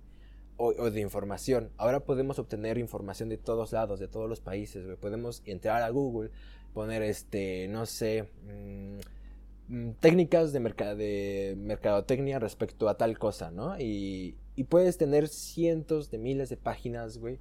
O, 0.57 0.91
de 0.91 1.01
información. 1.01 1.71
Ahora 1.77 2.01
podemos 2.01 2.37
obtener 2.37 2.77
información 2.77 3.29
de 3.29 3.37
todos 3.37 3.71
lados, 3.71 3.99
de 3.99 4.07
todos 4.07 4.29
los 4.29 4.41
países, 4.41 4.85
güey. 4.85 4.95
Podemos 4.95 5.41
entrar 5.45 5.81
a 5.81 5.89
Google, 5.89 6.29
poner, 6.73 7.01
este, 7.01 7.67
no 7.67 7.87
sé, 7.87 8.29
mm, 8.43 9.75
mm, 9.75 9.93
técnicas 9.99 10.53
de, 10.53 10.59
de 10.59 11.55
mercadotecnia 11.57 12.37
respecto 12.37 12.89
a 12.89 12.97
tal 12.97 13.17
cosa, 13.17 13.49
¿no? 13.49 13.79
Y, 13.79 14.35
y 14.55 14.65
puedes 14.65 14.99
tener 14.99 15.29
cientos 15.29 16.11
de 16.11 16.19
miles 16.19 16.49
de 16.49 16.57
páginas, 16.57 17.17
güey, 17.17 17.39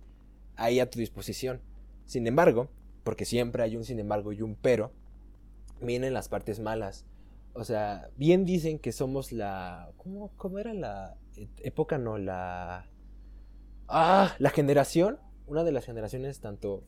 ahí 0.61 0.79
a 0.79 0.91
tu 0.91 0.99
disposición. 0.99 1.61
Sin 2.05 2.27
embargo, 2.27 2.71
porque 3.03 3.25
siempre 3.25 3.63
hay 3.63 3.77
un 3.77 3.85
sin 3.85 3.99
embargo 3.99 4.33
y 4.33 4.43
un 4.43 4.55
pero, 4.55 4.93
vienen 5.81 6.13
las 6.13 6.29
partes 6.29 6.61
malas. 6.61 7.07
O 7.55 7.65
sea, 7.65 8.11
bien 8.17 8.45
dicen 8.45 8.79
que 8.79 8.93
somos 8.93 9.33
la... 9.33 9.91
¿Cómo, 9.97 10.31
cómo 10.37 10.59
era 10.59 10.73
la 10.75 11.17
época? 11.59 11.99
No, 11.99 12.19
la... 12.19 12.87
Ah, 13.89 14.37
la 14.39 14.51
generación. 14.51 15.19
Una 15.47 15.65
de 15.65 15.73
las 15.73 15.85
generaciones 15.85 16.41
tanto 16.41 16.85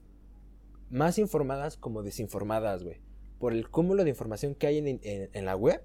más 0.89 1.19
informadas 1.19 1.77
como 1.77 2.03
desinformadas, 2.03 2.85
güey. 2.85 3.01
Por 3.41 3.55
el 3.55 3.69
cúmulo 3.71 4.05
de 4.05 4.11
información 4.11 4.55
que 4.55 4.69
hay 4.69 4.79
en, 4.79 5.45
la 5.45 5.57
web. 5.57 5.83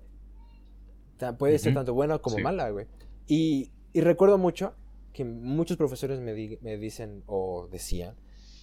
Puede 1.40 1.58
ser 1.58 1.74
tanto 1.74 1.96
buena 1.96 2.20
como 2.20 2.38
mala, 2.38 2.70
güey. 2.70 2.86
Y, 3.26 3.72
y 3.94 4.02
recuerdo 4.02 4.38
mucho 4.38 4.76
que 5.18 5.26
muchos 5.26 5.78
profesores 5.78 6.20
me, 6.20 6.34
dicen 6.78 7.24
o 7.26 7.68
decían 7.72 8.16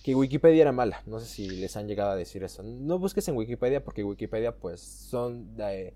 que 0.04 0.14
Wikipedia 0.14 0.62
era 0.62 0.70
mala. 0.70 1.02
No 1.04 1.18
sé 1.18 1.26
si 1.26 1.48
les 1.48 1.76
han 1.76 1.88
llegado 1.88 2.12
a 2.12 2.16
decir 2.16 2.44
eso. 2.44 2.62
No 2.62 3.00
busques 3.00 3.26
en 3.26 3.36
Wikipedia 3.36 3.82
porque 3.82 4.04
Wikipedia 4.04 4.54
pues 4.54 4.80
son 4.80 5.56
de, 5.56 5.94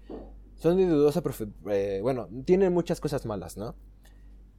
son 0.56 0.76
de 0.76 0.86
dudosa... 0.86 1.22
Eh, 1.70 2.00
bueno, 2.02 2.28
tienen 2.44 2.72
muchas 2.72 3.00
cosas 3.00 3.24
malas, 3.24 3.56
¿no? 3.56 3.76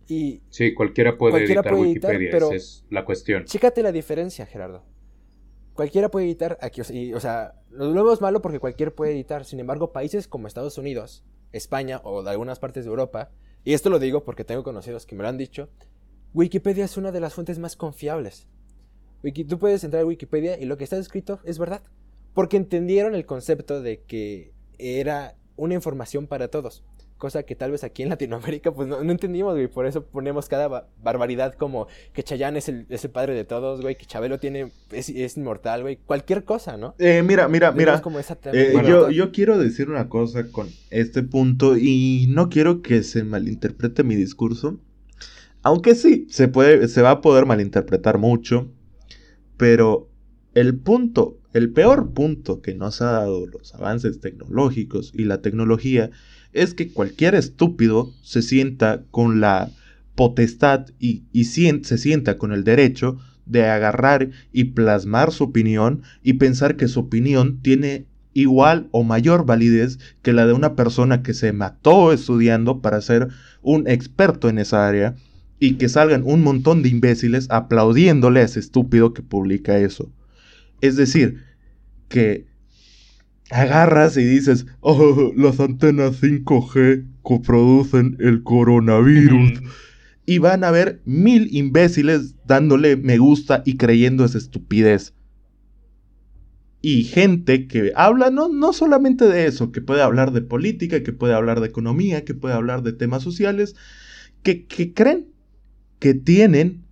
Y 0.08 0.42
sí, 0.50 0.74
cualquiera 0.74 1.18
puede 1.18 1.44
editar 1.44 1.74
Wikipedia, 1.74 2.30
pero 2.32 2.48
esa 2.48 2.56
es 2.56 2.86
la 2.90 3.04
cuestión. 3.04 3.44
Chécate 3.44 3.84
la 3.84 3.92
diferencia, 3.92 4.46
Gerardo. 4.46 4.86
Cualquiera 5.74 6.10
puede 6.10 6.28
editar 6.28 6.58
aquí, 6.62 7.14
o 7.14 7.20
sea, 7.20 7.56
lo 7.72 7.94
vemos 7.94 8.22
malo 8.22 8.42
porque 8.42 8.60
cualquiera 8.60 8.92
puede 8.92 9.12
editar. 9.12 9.44
Sin 9.44 9.60
embargo, 9.60 9.92
países 9.92 10.30
como 10.30 10.48
Estados 10.48 10.78
Unidos, 10.78 11.26
España 11.52 12.00
o 12.06 12.24
de 12.24 12.30
algunas 12.30 12.60
partes 12.60 12.86
de 12.86 12.90
Europa, 12.90 13.32
y 13.70 13.74
esto 13.76 13.92
lo 13.92 14.00
digo 14.00 14.24
porque 14.24 14.44
tengo 14.44 14.64
conocidos 14.64 15.06
que 15.06 15.16
me 15.16 15.22
lo 15.22 15.30
han 15.30 15.38
dicho, 15.38 15.70
Wikipedia 16.34 16.86
es 16.86 16.98
una 16.98 17.12
de 17.12 17.20
las 17.20 17.36
fuentes 17.36 17.60
más 17.60 17.76
confiables. 17.76 18.48
tú 19.48 19.60
puedes 19.60 19.84
entrar 19.84 20.02
a 20.02 20.06
Wikipedia 20.08 20.58
y 20.58 20.66
lo 20.66 20.76
que 20.76 20.86
está 20.86 20.98
escrito 20.98 21.40
es 21.44 21.60
verdad. 21.60 21.84
Porque 22.34 22.58
entendieron 22.58 23.14
el 23.14 23.28
concepto 23.28 23.84
de 23.84 24.02
que 24.02 24.54
era 24.80 25.36
una 25.56 25.76
información 25.76 26.26
para 26.26 26.48
todos. 26.48 26.84
Cosa 27.20 27.44
que 27.44 27.54
tal 27.54 27.72
vez 27.72 27.84
aquí 27.84 28.02
en 28.02 28.08
Latinoamérica 28.08 28.74
pues 28.74 28.88
no, 28.88 29.02
entendimos, 29.02 29.54
güey. 29.54 29.68
Por 29.68 29.86
eso 29.86 30.06
ponemos 30.06 30.48
cada 30.48 30.88
barbaridad 31.04 31.54
como 31.54 31.88
que 32.14 32.24
Chayanne 32.24 32.60
es 32.60 32.70
el, 32.70 32.86
padre 33.12 33.34
de 33.34 33.44
todos, 33.44 33.82
güey. 33.82 33.98
Que 33.98 34.06
Chabelo 34.06 34.40
tiene, 34.40 34.72
es, 34.90 35.36
inmortal, 35.36 35.82
güey. 35.82 35.98
Cualquier 35.98 36.46
cosa, 36.46 36.78
¿no? 36.78 36.96
Eh, 36.98 37.22
mira, 37.22 37.50
mira, 37.50 37.74
mira. 37.74 38.02
Eh, 38.54 38.74
yo, 38.88 39.12
yo 39.12 39.34
quiero 39.34 39.58
decir 39.58 39.90
una 39.90 40.08
cosa 40.08 40.50
con 40.50 40.70
este 40.92 41.22
punto 41.22 41.76
y 41.78 42.28
no 42.30 42.48
quiero 42.48 42.82
que 42.82 43.04
se 43.04 43.26
malinterprete 43.26 44.06
mi 44.06 44.16
discurso. 44.16 44.80
Aunque 45.62 45.96
sí, 45.96 46.26
se, 46.30 46.48
puede, 46.48 46.88
se 46.88 47.02
va 47.02 47.12
a 47.12 47.22
poder 47.22 47.46
malinterpretar 47.46 48.18
mucho, 48.18 48.72
pero 49.58 50.10
el 50.54 50.78
punto, 50.78 51.38
el 51.52 51.74
peor 51.74 52.14
punto 52.14 52.62
que 52.62 52.76
nos 52.76 53.02
ha 53.02 53.12
dado 53.12 53.46
los 53.46 53.76
avances 53.76 54.22
tecnológicos 54.22 55.12
y 55.14 55.26
la 55.26 55.42
tecnología 55.42 56.12
es 56.54 56.74
que 56.74 56.92
cualquier 56.92 57.36
estúpido 57.36 58.12
se 58.22 58.42
sienta 58.42 59.04
con 59.12 59.40
la 59.40 59.72
potestad 60.16 60.88
y, 61.00 61.24
se 61.44 61.98
sienta 61.98 62.38
con 62.38 62.52
el 62.52 62.64
derecho 62.64 63.18
de 63.46 63.66
agarrar 63.66 64.30
y 64.52 64.66
plasmar 64.66 65.32
su 65.32 65.46
opinión 65.46 66.02
y 66.24 66.34
pensar 66.34 66.76
que 66.76 66.88
su 66.88 67.00
opinión 67.00 67.62
tiene 67.62 68.06
igual 68.34 68.88
o 68.92 69.04
mayor 69.04 69.46
validez 69.46 69.98
que 70.22 70.34
la 70.34 70.46
de 70.46 70.54
una 70.54 70.76
persona 70.76 71.24
que 71.24 71.34
se 71.34 71.52
mató 71.54 72.14
estudiando 72.14 72.82
para 72.82 73.02
ser 73.02 73.30
un 73.62 73.88
experto 73.88 74.50
en 74.50 74.60
esa 74.60 74.88
área 74.88 75.16
y 75.60 75.76
que 75.76 75.90
salgan 75.90 76.24
un 76.26 76.42
montón 76.42 76.84
de 76.84 76.90
imbéciles 76.90 77.48
aplaudiéndole 77.50 78.42
a 78.42 78.44
ese 78.44 78.60
estúpido 78.60 79.14
que 79.14 79.24
publica 79.24 79.78
eso. 79.78 80.12
Es 80.82 80.96
decir, 80.96 81.44
que 82.08 82.49
agarras 83.52 84.18
y 84.18 84.24
dices, 84.24 84.66
oh, 84.82 85.34
las 85.36 85.60
antenas 85.60 86.22
5G 86.22 87.06
coproducen 87.22 88.18
el 88.20 88.44
coronavirus. 88.44 89.62
Y 90.26 90.38
van 90.38 90.64
a 90.64 90.68
haber 90.68 91.02
mil 91.06 91.56
imbéciles 91.56 92.36
dándole 92.46 92.96
me 92.98 93.18
gusta 93.18 93.64
y 93.66 93.78
creyendo 93.78 94.26
esa 94.26 94.38
estupidez. 94.38 95.14
Y 96.82 97.04
gente 97.04 97.68
que 97.68 97.92
habla 97.96 98.30
no, 98.30 98.48
no 98.48 98.72
solamente 98.72 99.26
de 99.26 99.48
eso, 99.48 99.72
que 99.72 99.82
puede 99.82 100.02
hablar 100.02 100.32
de 100.32 100.42
política, 100.42 101.04
que 101.04 101.12
puede 101.12 101.34
hablar 101.34 101.60
de 101.60 101.68
economía, 101.68 102.24
que 102.24 102.36
puede 102.36 102.54
hablar 102.54 102.84
de 102.84 102.94
temas 102.94 103.24
sociales, 103.24 103.76
que, 104.44 104.66
que 104.66 104.94
creen 104.94 105.28
que 106.00 106.14
tienen 106.14 106.86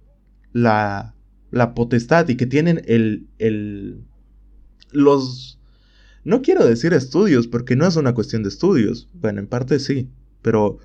la, 0.52 1.16
la 1.52 1.74
potestad 1.74 2.28
y 2.28 2.36
que 2.36 2.46
tienen 2.46 2.82
el, 2.86 3.28
el, 3.38 4.02
los, 4.92 5.57
no 6.28 6.42
quiero 6.42 6.66
decir 6.66 6.94
estudios, 6.94 7.48
porque 7.48 7.78
no 7.78 7.88
es 7.88 7.96
una 7.96 8.14
cuestión 8.14 8.44
de 8.44 8.50
estudios. 8.50 9.08
Bueno, 9.14 9.40
en 9.40 9.48
parte 9.48 9.80
sí, 9.80 10.10
pero 10.42 10.78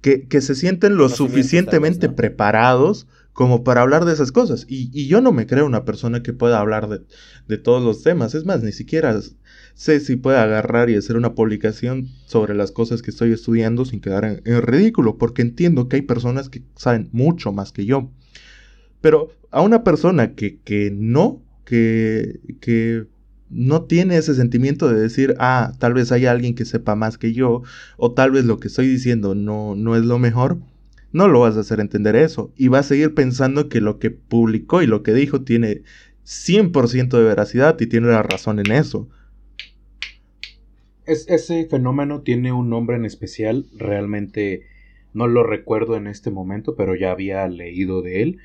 que, 0.00 0.26
se 0.40 0.56
sienten 0.56 0.96
lo 0.96 1.08
suficientemente 1.08 2.08
preparados 2.08 3.06
como 3.32 3.62
para 3.62 3.82
hablar 3.82 4.04
de 4.04 4.12
esas 4.12 4.32
cosas. 4.32 4.66
Y, 4.68 5.06
yo 5.06 5.20
no 5.20 5.30
me 5.30 5.46
creo 5.46 5.64
una 5.64 5.84
persona 5.84 6.24
que 6.24 6.32
pueda 6.32 6.58
hablar 6.58 6.88
de, 6.88 7.58
todos 7.58 7.84
los 7.84 8.02
temas. 8.02 8.34
Es 8.34 8.44
más, 8.44 8.64
ni 8.64 8.72
siquiera 8.72 9.16
sé 9.74 10.00
si 10.00 10.16
puede 10.16 10.38
agarrar 10.38 10.90
y 10.90 10.96
hacer 10.96 11.16
una 11.16 11.36
publicación 11.36 12.08
sobre 12.26 12.56
las 12.56 12.72
cosas 12.72 13.00
que 13.00 13.12
estoy 13.12 13.30
estudiando 13.30 13.84
sin 13.84 14.00
quedar 14.00 14.42
en, 14.44 14.62
ridículo, 14.62 15.18
porque 15.18 15.42
entiendo 15.42 15.88
que 15.88 15.96
hay 15.96 16.02
personas 16.02 16.48
que 16.48 16.64
saben 16.74 17.10
mucho 17.12 17.52
más 17.52 17.70
que 17.70 17.84
yo. 17.84 18.10
Pero 19.00 19.28
a 19.52 19.62
una 19.62 19.84
persona 19.84 20.34
que, 20.34 20.58
que 20.58 20.90
no, 20.92 21.44
que, 21.64 22.40
que 22.60 23.06
no 23.50 23.82
tiene 23.82 24.16
ese 24.16 24.34
sentimiento 24.34 24.88
de 24.88 25.00
decir, 25.00 25.34
ah, 25.38 25.72
tal 25.78 25.92
vez 25.94 26.12
hay 26.12 26.26
alguien 26.26 26.54
que 26.54 26.64
sepa 26.64 26.94
más 26.94 27.18
que 27.18 27.32
yo, 27.32 27.62
o 27.96 28.12
tal 28.12 28.30
vez 28.30 28.44
lo 28.44 28.58
que 28.58 28.68
estoy 28.68 28.86
diciendo 28.86 29.34
no, 29.34 29.74
no 29.74 29.96
es 29.96 30.04
lo 30.04 30.18
mejor, 30.18 30.58
no 31.12 31.26
lo 31.26 31.40
vas 31.40 31.56
a 31.56 31.60
hacer 31.60 31.80
entender 31.80 32.14
eso. 32.16 32.52
Y 32.56 32.68
va 32.68 32.78
a 32.78 32.84
seguir 32.84 33.14
pensando 33.14 33.68
que 33.68 33.80
lo 33.80 33.98
que 33.98 34.10
publicó 34.10 34.82
y 34.82 34.86
lo 34.86 35.02
que 35.02 35.12
dijo 35.12 35.42
tiene 35.42 35.82
100% 36.24 37.08
de 37.08 37.24
veracidad 37.24 37.78
y 37.80 37.86
tiene 37.86 38.08
la 38.08 38.22
razón 38.22 38.60
en 38.60 38.70
eso. 38.70 39.08
Es, 41.04 41.28
ese 41.28 41.66
fenómeno 41.66 42.20
tiene 42.22 42.52
un 42.52 42.70
nombre 42.70 42.96
en 42.96 43.04
especial, 43.04 43.66
realmente 43.76 44.62
no 45.12 45.26
lo 45.26 45.42
recuerdo 45.42 45.96
en 45.96 46.06
este 46.06 46.30
momento, 46.30 46.76
pero 46.76 46.94
ya 46.94 47.10
había 47.10 47.48
leído 47.48 48.00
de 48.00 48.22
él, 48.22 48.38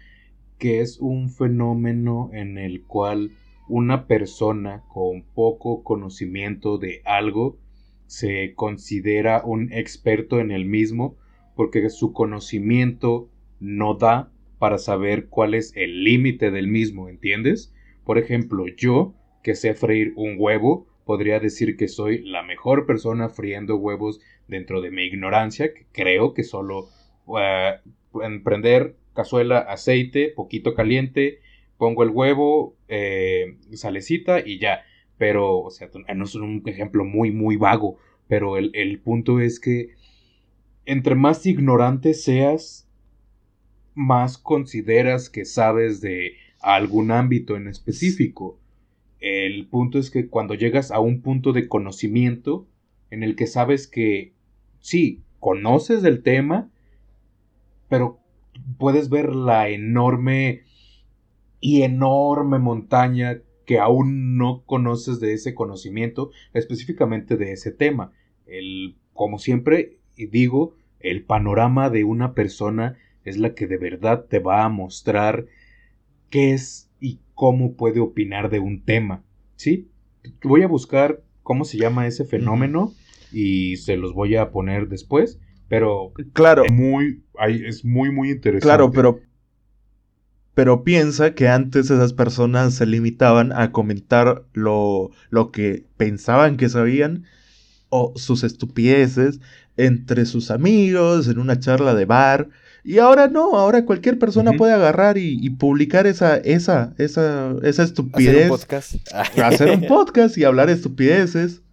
que 0.58 0.82
es 0.82 0.98
un 1.00 1.30
fenómeno 1.30 2.32
en 2.34 2.58
el 2.58 2.82
cual 2.82 3.30
una 3.68 4.08
persona 4.08 4.84
con 4.88 5.24
poco 5.24 5.84
conocimiento 5.84 6.78
de 6.78 7.02
algo 7.06 7.58
se 8.08 8.54
considera 8.56 9.44
un 9.44 9.74
experto 9.74 10.40
en 10.40 10.52
el 10.52 10.66
mismo 10.66 11.16
porque 11.56 11.90
su 11.90 12.14
conocimiento 12.14 13.30
no 13.60 13.96
da 13.96 14.32
para 14.60 14.78
saber 14.78 15.28
cuál 15.28 15.54
es 15.54 15.74
el 15.76 16.04
límite 16.04 16.52
del 16.52 16.68
mismo, 16.68 17.10
¿entiendes? 17.10 17.74
Por 18.04 18.18
ejemplo, 18.18 18.66
yo, 18.68 19.14
que 19.42 19.56
sé 19.56 19.74
freír 19.74 20.14
un 20.16 20.36
huevo, 20.38 20.88
podría 21.06 21.40
decir 21.40 21.78
que 21.78 21.88
soy 21.88 22.24
la 22.24 22.44
mejor 22.44 22.86
persona 22.86 23.30
friendo 23.30 23.78
huevos 23.78 24.20
dentro 24.48 24.82
de 24.82 24.92
mi 24.92 25.04
ignorancia, 25.04 25.74
que 25.74 25.86
creo 25.92 26.34
que 26.34 26.44
solo 26.44 26.90
uh, 27.26 27.80
prender 28.44 28.96
cazuela, 29.14 29.60
aceite, 29.60 30.34
poquito 30.36 30.74
caliente, 30.74 31.40
pongo 31.78 32.04
el 32.04 32.10
huevo, 32.10 32.75
eh, 32.88 33.58
salecita 33.74 34.40
y 34.40 34.60
ya. 34.60 34.84
Pero, 35.18 35.60
o 35.60 35.70
sea, 35.72 35.90
no 36.14 36.26
es 36.26 36.36
un 36.36 36.62
ejemplo 36.66 37.06
muy, 37.06 37.32
muy 37.32 37.56
vago. 37.56 37.98
Pero 38.28 38.58
el, 38.58 38.72
el 38.74 39.00
punto 39.00 39.40
es 39.40 39.60
que 39.60 39.92
entre 40.86 41.16
más 41.16 41.46
ignorante 41.46 42.14
seas, 42.14 42.88
más 43.96 44.38
consideras 44.38 45.30
que 45.30 45.46
sabes 45.46 46.02
de 46.02 46.34
algún 46.62 47.12
ámbito 47.12 47.56
en 47.56 47.68
específico. 47.68 48.60
El 49.20 49.68
punto 49.68 49.98
es 49.98 50.12
que 50.12 50.28
cuando 50.28 50.54
llegas 50.54 50.92
a 50.92 51.00
un 51.00 51.22
punto 51.22 51.54
de 51.54 51.68
conocimiento 51.68 52.68
en 53.10 53.24
el 53.24 53.36
que 53.36 53.48
sabes 53.48 53.88
que 53.88 54.34
sí, 54.80 55.22
conoces 55.40 56.02
del 56.02 56.22
tema, 56.22 56.70
pero 57.90 58.20
puedes 58.78 59.10
ver 59.10 59.36
la 59.36 59.70
enorme 59.70 60.64
y 61.66 61.82
enorme 61.82 62.60
montaña 62.60 63.42
que 63.66 63.80
aún 63.80 64.38
no 64.38 64.62
conoces 64.68 65.20
de 65.20 65.34
ese 65.34 65.56
conocimiento, 65.56 66.30
específicamente 66.54 67.38
de 67.38 67.54
ese 67.54 67.72
tema. 67.72 68.12
El, 68.46 68.98
como 69.14 69.40
siempre 69.40 69.98
digo, 70.16 70.76
el 71.00 71.24
panorama 71.24 71.90
de 71.90 72.04
una 72.04 72.36
persona 72.36 73.00
es 73.24 73.38
la 73.38 73.56
que 73.56 73.66
de 73.66 73.80
verdad 73.80 74.26
te 74.30 74.38
va 74.38 74.64
a 74.64 74.70
mostrar 74.70 75.48
qué 76.30 76.54
es 76.54 76.92
y 77.00 77.20
cómo 77.34 77.74
puede 77.74 78.00
opinar 78.00 78.52
de 78.52 78.60
un 78.60 78.84
tema. 78.84 79.24
¿Sí? 79.56 79.90
Voy 80.44 80.62
a 80.62 80.68
buscar 80.68 81.24
cómo 81.42 81.66
se 81.66 81.80
llama 81.80 82.06
ese 82.06 82.26
fenómeno 82.26 82.94
y 83.32 83.78
se 83.78 83.98
los 83.98 84.14
voy 84.14 84.36
a 84.36 84.52
poner 84.52 84.88
después, 84.88 85.40
pero 85.68 86.14
claro, 86.34 86.66
muy 86.72 87.24
es 87.48 87.84
muy 87.84 88.12
muy 88.12 88.30
interesante. 88.30 88.68
Claro, 88.68 88.92
pero 88.92 89.20
pero 90.56 90.84
piensa 90.84 91.36
que 91.36 91.50
antes 91.50 91.92
esas 91.92 92.14
personas 92.14 92.74
se 92.74 92.86
limitaban 92.86 93.52
a 93.52 93.72
comentar 93.72 94.46
lo, 94.54 95.12
lo 95.30 95.52
que 95.52 95.86
pensaban 95.98 96.56
que 96.58 96.70
sabían 96.70 97.26
o 97.90 98.14
sus 98.16 98.44
estupideces 98.44 99.42
entre 99.78 100.26
sus 100.26 100.52
amigos, 100.52 101.28
en 101.28 101.40
una 101.40 101.60
charla 101.60 101.94
de 101.94 102.06
bar. 102.06 102.50
Y 102.86 103.00
ahora 103.00 103.28
no, 103.28 103.58
ahora 103.58 103.84
cualquier 103.84 104.18
persona 104.18 104.54
puede 104.54 104.72
agarrar 104.72 105.18
y, 105.18 105.50
publicar 105.52 106.08
esa, 106.08 106.38
esa, 106.38 106.94
esa, 106.98 107.54
esa 107.64 107.84
estupidez. 107.84 108.30
Hacer 108.30 108.44
un 108.44 108.58
podcast. 108.58 108.96
hacer 109.44 109.72
un 109.72 109.82
podcast 109.88 110.38
y 110.38 110.46
hablar 110.46 110.70
estupideces. 110.70 111.64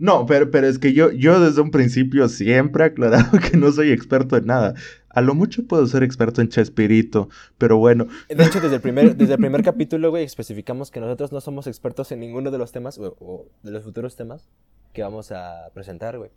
No, 0.00 0.24
pero, 0.24 0.50
pero 0.50 0.66
es 0.66 0.78
que 0.78 0.94
yo, 0.94 1.12
yo 1.12 1.40
desde 1.40 1.60
un 1.60 1.70
principio 1.70 2.26
siempre 2.30 2.84
he 2.84 2.86
aclarado 2.86 3.38
que 3.50 3.58
no 3.58 3.70
soy 3.70 3.92
experto 3.92 4.38
en 4.38 4.46
nada. 4.46 4.74
A 5.10 5.20
lo 5.20 5.34
mucho 5.34 5.66
puedo 5.66 5.86
ser 5.86 6.02
experto 6.02 6.40
en 6.40 6.48
Chespirito, 6.48 7.28
pero 7.58 7.76
bueno. 7.76 8.06
De 8.30 8.42
hecho, 8.42 8.62
desde 8.62 8.76
el 8.76 8.80
primer, 8.80 9.14
desde 9.14 9.34
el 9.34 9.38
primer 9.38 9.62
capítulo, 9.62 10.08
güey, 10.08 10.24
especificamos 10.24 10.90
que 10.90 11.00
nosotros 11.00 11.32
no 11.32 11.42
somos 11.42 11.66
expertos 11.66 12.10
en 12.12 12.20
ninguno 12.20 12.50
de 12.50 12.56
los 12.56 12.72
temas, 12.72 12.98
o, 12.98 13.46
de 13.62 13.70
los 13.70 13.84
futuros 13.84 14.16
temas 14.16 14.48
que 14.94 15.02
vamos 15.02 15.32
a 15.32 15.68
presentar, 15.74 16.16
güey. 16.16 16.30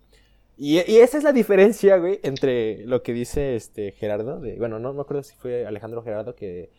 Y, 0.57 0.79
esa 0.79 1.17
es 1.17 1.23
la 1.23 1.31
diferencia, 1.31 1.95
güey, 1.97 2.19
entre 2.21 2.85
lo 2.85 3.01
que 3.01 3.13
dice 3.13 3.55
este 3.55 3.93
Gerardo, 3.93 4.41
de, 4.41 4.57
bueno, 4.57 4.77
no 4.77 4.93
me 4.93 5.01
acuerdo 5.01 5.23
si 5.23 5.35
fue 5.35 5.65
Alejandro 5.65 6.03
Gerardo 6.03 6.35
que, 6.35 6.69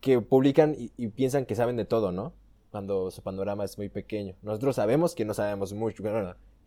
que 0.00 0.20
publican 0.20 0.74
y, 0.78 0.92
y 0.98 1.08
piensan 1.08 1.46
que 1.46 1.54
saben 1.54 1.76
de 1.76 1.86
todo, 1.86 2.12
¿no? 2.12 2.34
Cuando 2.72 3.10
su 3.10 3.22
panorama 3.22 3.64
es 3.64 3.76
muy 3.76 3.90
pequeño. 3.90 4.34
Nosotros 4.42 4.76
sabemos 4.76 5.14
que 5.14 5.26
no 5.26 5.34
sabemos 5.34 5.74
mucho, 5.74 6.02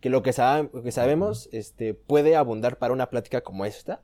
que 0.00 0.08
lo 0.08 0.22
que, 0.22 0.30
que 0.30 0.92
sabemos 0.92 1.48
este, 1.52 1.94
puede 1.94 2.36
abundar 2.36 2.78
para 2.78 2.94
una 2.94 3.10
plática 3.10 3.40
como 3.40 3.66
esta, 3.66 4.00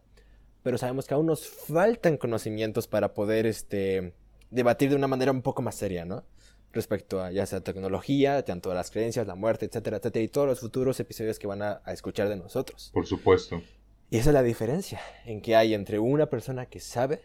pero 0.64 0.78
sabemos 0.78 1.06
que 1.06 1.14
aún 1.14 1.26
nos 1.26 1.46
faltan 1.48 2.16
conocimientos 2.16 2.88
para 2.88 3.14
poder 3.14 3.46
este, 3.46 4.14
debatir 4.50 4.90
de 4.90 4.96
una 4.96 5.06
manera 5.06 5.30
un 5.30 5.42
poco 5.42 5.62
más 5.62 5.76
seria, 5.76 6.04
¿no? 6.04 6.24
Respecto 6.72 7.22
a 7.22 7.30
ya 7.30 7.46
sea 7.46 7.60
tecnología, 7.60 8.44
tanto 8.44 8.72
a 8.72 8.74
las 8.74 8.90
creencias, 8.90 9.26
la 9.28 9.36
muerte, 9.36 9.66
etcétera, 9.66 9.98
etcétera, 9.98 10.24
y 10.24 10.28
todos 10.28 10.48
los 10.48 10.58
futuros 10.58 10.98
episodios 10.98 11.38
que 11.38 11.46
van 11.46 11.62
a, 11.62 11.82
a 11.84 11.92
escuchar 11.92 12.28
de 12.28 12.36
nosotros. 12.36 12.90
Por 12.92 13.06
supuesto. 13.06 13.62
Y 14.10 14.18
esa 14.18 14.30
es 14.30 14.34
la 14.34 14.42
diferencia 14.42 15.00
en 15.24 15.40
que 15.40 15.54
hay 15.54 15.72
entre 15.72 16.00
una 16.00 16.26
persona 16.26 16.66
que 16.66 16.80
sabe 16.80 17.22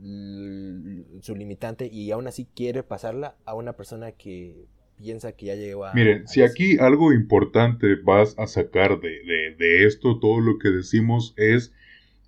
su 0.00 1.34
limitante 1.36 1.86
y 1.86 2.10
aún 2.10 2.26
así 2.26 2.46
quiere 2.54 2.82
pasarla 2.82 3.36
a 3.44 3.54
una 3.54 3.74
persona 3.74 4.12
que 4.12 4.66
piensa 4.96 5.32
que 5.32 5.46
ya 5.46 5.54
llegó 5.54 5.84
a... 5.84 5.94
Miren, 5.94 6.26
si 6.26 6.42
aquí 6.42 6.78
algo 6.78 7.12
importante 7.12 7.96
vas 7.96 8.38
a 8.38 8.46
sacar 8.46 9.00
de, 9.00 9.54
de, 9.58 9.86
esto, 9.86 10.18
todo 10.18 10.40
lo 10.40 10.58
que 10.58 10.70
decimos 10.70 11.34
es 11.36 11.72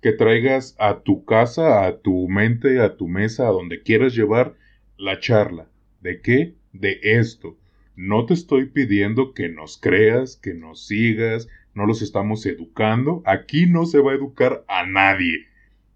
que 0.01 0.11
traigas 0.11 0.75
a 0.79 1.01
tu 1.01 1.25
casa, 1.25 1.85
a 1.85 1.97
tu 1.97 2.27
mente, 2.27 2.79
a 2.79 2.95
tu 2.95 3.07
mesa, 3.07 3.47
a 3.47 3.51
donde 3.51 3.81
quieras 3.81 4.13
llevar 4.13 4.55
la 4.97 5.19
charla. 5.19 5.67
¿De 6.01 6.21
qué? 6.21 6.53
De 6.73 6.99
esto. 7.01 7.57
No 7.95 8.25
te 8.25 8.33
estoy 8.33 8.65
pidiendo 8.65 9.33
que 9.33 9.49
nos 9.49 9.77
creas, 9.77 10.35
que 10.35 10.53
nos 10.53 10.85
sigas, 10.85 11.47
no 11.73 11.85
los 11.85 12.01
estamos 12.01 12.45
educando. 12.45 13.21
Aquí 13.25 13.65
no 13.65 13.85
se 13.85 13.99
va 13.99 14.11
a 14.11 14.15
educar 14.15 14.63
a 14.67 14.85
nadie. 14.85 15.47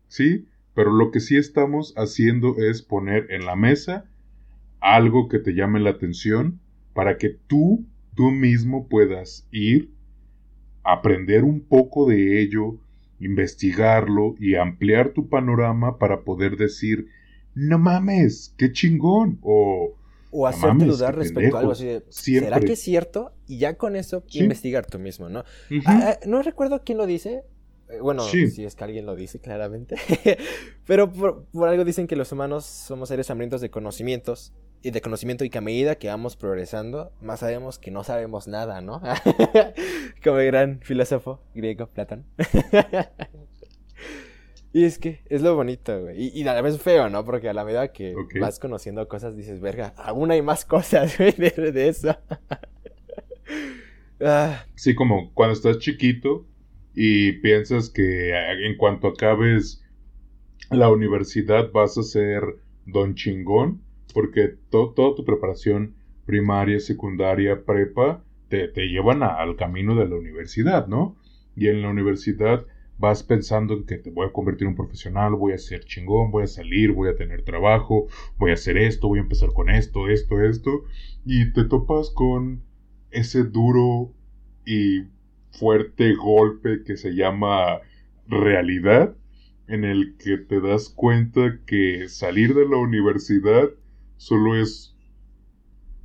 ¿Sí? 0.08 0.46
Pero 0.78 0.92
lo 0.92 1.10
que 1.10 1.22
sí 1.22 1.36
estamos 1.36 1.96
haciendo 1.98 2.56
es 2.60 2.84
poner 2.84 3.32
en 3.32 3.48
la 3.48 3.56
mesa 3.56 4.06
algo 4.80 5.28
que 5.28 5.40
te 5.40 5.56
llame 5.56 5.80
la 5.80 5.90
atención 5.90 6.60
para 6.94 7.18
que 7.18 7.30
tú, 7.30 7.88
tú 8.14 8.30
mismo 8.30 8.88
puedas 8.88 9.48
ir, 9.50 9.90
aprender 10.84 11.46
un 11.46 11.62
poco 11.62 12.08
de 12.08 12.44
ello, 12.44 12.78
investigarlo 13.20 14.36
y 14.38 14.54
ampliar 14.54 15.14
tu 15.14 15.30
panorama 15.30 15.98
para 15.98 16.22
poder 16.22 16.58
decir, 16.58 17.08
no 17.56 17.80
mames, 17.80 18.54
qué 18.56 18.72
chingón, 18.72 19.40
o... 19.42 19.96
O 20.30 20.46
hacerte 20.46 20.86
dudar 20.86 21.16
respecto 21.16 21.58
a 21.58 21.62
algo 21.62 21.72
así 21.72 21.86
de, 21.86 22.04
¿será 22.10 22.60
que 22.60 22.74
es 22.74 22.82
cierto? 22.82 23.32
Y 23.48 23.58
ya 23.58 23.78
con 23.78 23.96
eso 23.96 24.24
investigar 24.32 24.86
tú 24.86 25.00
mismo, 25.00 25.28
¿no? 25.28 25.40
Ah, 25.86 26.02
ah, 26.04 26.20
no 26.28 26.44
recuerdo 26.44 26.84
quién 26.86 27.00
lo 27.00 27.08
dice, 27.08 27.46
eh, 27.90 28.00
bueno, 28.02 28.24
si 28.24 28.66
es 28.66 28.76
que 28.76 28.84
alguien 28.84 29.06
lo 29.06 29.16
dice 29.16 29.40
claramente. 29.40 29.96
Pero 30.86 31.12
por, 31.12 31.46
algo 31.68 31.86
dicen 31.86 32.08
que 32.08 32.16
los 32.16 32.32
humanos 32.32 32.66
somos 32.66 33.10
seres 33.10 33.30
hambrientos 33.30 33.62
de 33.62 33.70
conocimientos. 33.70 34.54
Y 34.84 34.92
de 34.92 35.02
conocimiento 35.02 35.44
y 35.44 35.50
que 35.50 35.58
a 35.58 35.62
medida 35.62 35.96
que 35.96 36.08
vamos 36.08 36.38
progresando, 36.38 37.12
más 37.20 37.40
sabemos 37.40 37.80
que 37.80 37.90
no 37.90 38.04
sabemos 38.04 38.48
nada, 38.48 38.80
¿no? 38.80 39.02
Como 40.24 40.38
el 40.38 40.46
gran 40.46 40.82
filósofo 40.82 41.42
griego 41.56 41.88
Platón. 41.88 42.26
Y 44.74 44.84
es 44.84 45.00
que 45.00 45.22
es 45.26 45.42
lo 45.42 45.56
bonito, 45.56 46.00
güey. 46.02 46.30
Y, 46.38 46.48
a 46.48 46.54
la 46.54 46.62
vez 46.62 46.80
feo, 46.80 47.10
¿no? 47.10 47.26
Porque 47.26 47.50
a 47.50 47.54
la 47.54 47.66
medida 47.66 47.92
que 47.92 48.14
vas 48.40 48.60
conociendo 48.60 49.08
cosas, 49.08 49.36
dices, 49.36 49.60
verga, 49.60 49.94
aún 49.98 50.30
hay 50.30 50.44
más 50.44 50.66
cosas, 50.66 51.18
güey, 51.18 51.32
de, 51.32 51.88
eso. 51.88 52.16
Ah. 54.22 54.66
Sí, 54.76 54.94
como 54.94 55.34
cuando 55.34 55.54
estás 55.54 55.80
chiquito 55.80 56.46
y 57.00 57.34
piensas 57.34 57.92
que 57.92 58.32
en 58.32 58.76
cuanto 58.76 59.10
acabes 59.10 59.84
la 60.72 60.90
universidad 60.90 61.72
vas 61.72 61.96
a 62.00 62.02
ser 62.02 62.42
don 62.88 63.14
chingón, 63.14 63.84
porque 64.16 64.56
toda 64.72 65.16
tu 65.16 65.24
preparación 65.24 65.94
primaria, 66.26 66.80
secundaria, 66.80 67.64
prepa, 67.64 68.24
te, 68.50 68.68
te 68.70 68.88
llevan 68.88 69.22
al 69.22 69.56
camino 69.58 69.94
de 69.94 70.08
la 70.08 70.16
universidad, 70.16 70.88
¿no? 70.88 71.16
Y 71.56 71.68
en 71.68 71.84
la 71.84 71.92
universidad 71.92 72.66
vas 72.98 73.22
pensando 73.22 73.76
en 73.76 73.86
que 73.86 74.00
te 74.00 74.10
voy 74.10 74.26
a 74.26 74.34
convertir 74.34 74.64
en 74.64 74.70
un 74.70 74.76
profesional, 74.76 75.36
voy 75.36 75.54
a 75.54 75.60
ser 75.60 75.86
chingón, 75.86 76.32
voy 76.32 76.46
a 76.46 76.48
salir, 76.48 76.94
voy 76.94 77.10
a 77.10 77.16
tener 77.16 77.44
trabajo, 77.44 78.08
voy 78.40 78.50
a 78.50 78.56
hacer 78.56 78.76
esto, 78.76 79.08
voy 79.08 79.20
a 79.20 79.22
empezar 79.22 79.50
con 79.54 79.70
esto, 79.70 80.10
esto, 80.10 80.44
esto, 80.44 80.86
y 81.24 81.54
te 81.54 81.64
topas 81.66 82.10
con 82.10 82.64
ese 83.12 83.44
duro 83.44 84.16
y 84.66 85.16
fuerte 85.58 86.14
golpe 86.16 86.84
que 86.86 86.98
se 86.98 87.16
llama 87.16 87.80
realidad, 88.28 89.16
en 89.68 89.84
el 89.84 90.16
que 90.18 90.38
te 90.38 90.62
das 90.62 90.90
cuenta 90.90 91.60
que 91.66 92.08
salir 92.08 92.54
de 92.54 92.68
la 92.68 92.78
universidad 92.78 93.70
solo 94.18 94.56
es 94.56 94.96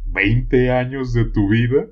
20 0.06 0.70
años 0.70 1.12
de 1.12 1.24
tu 1.24 1.48
vida 1.48 1.86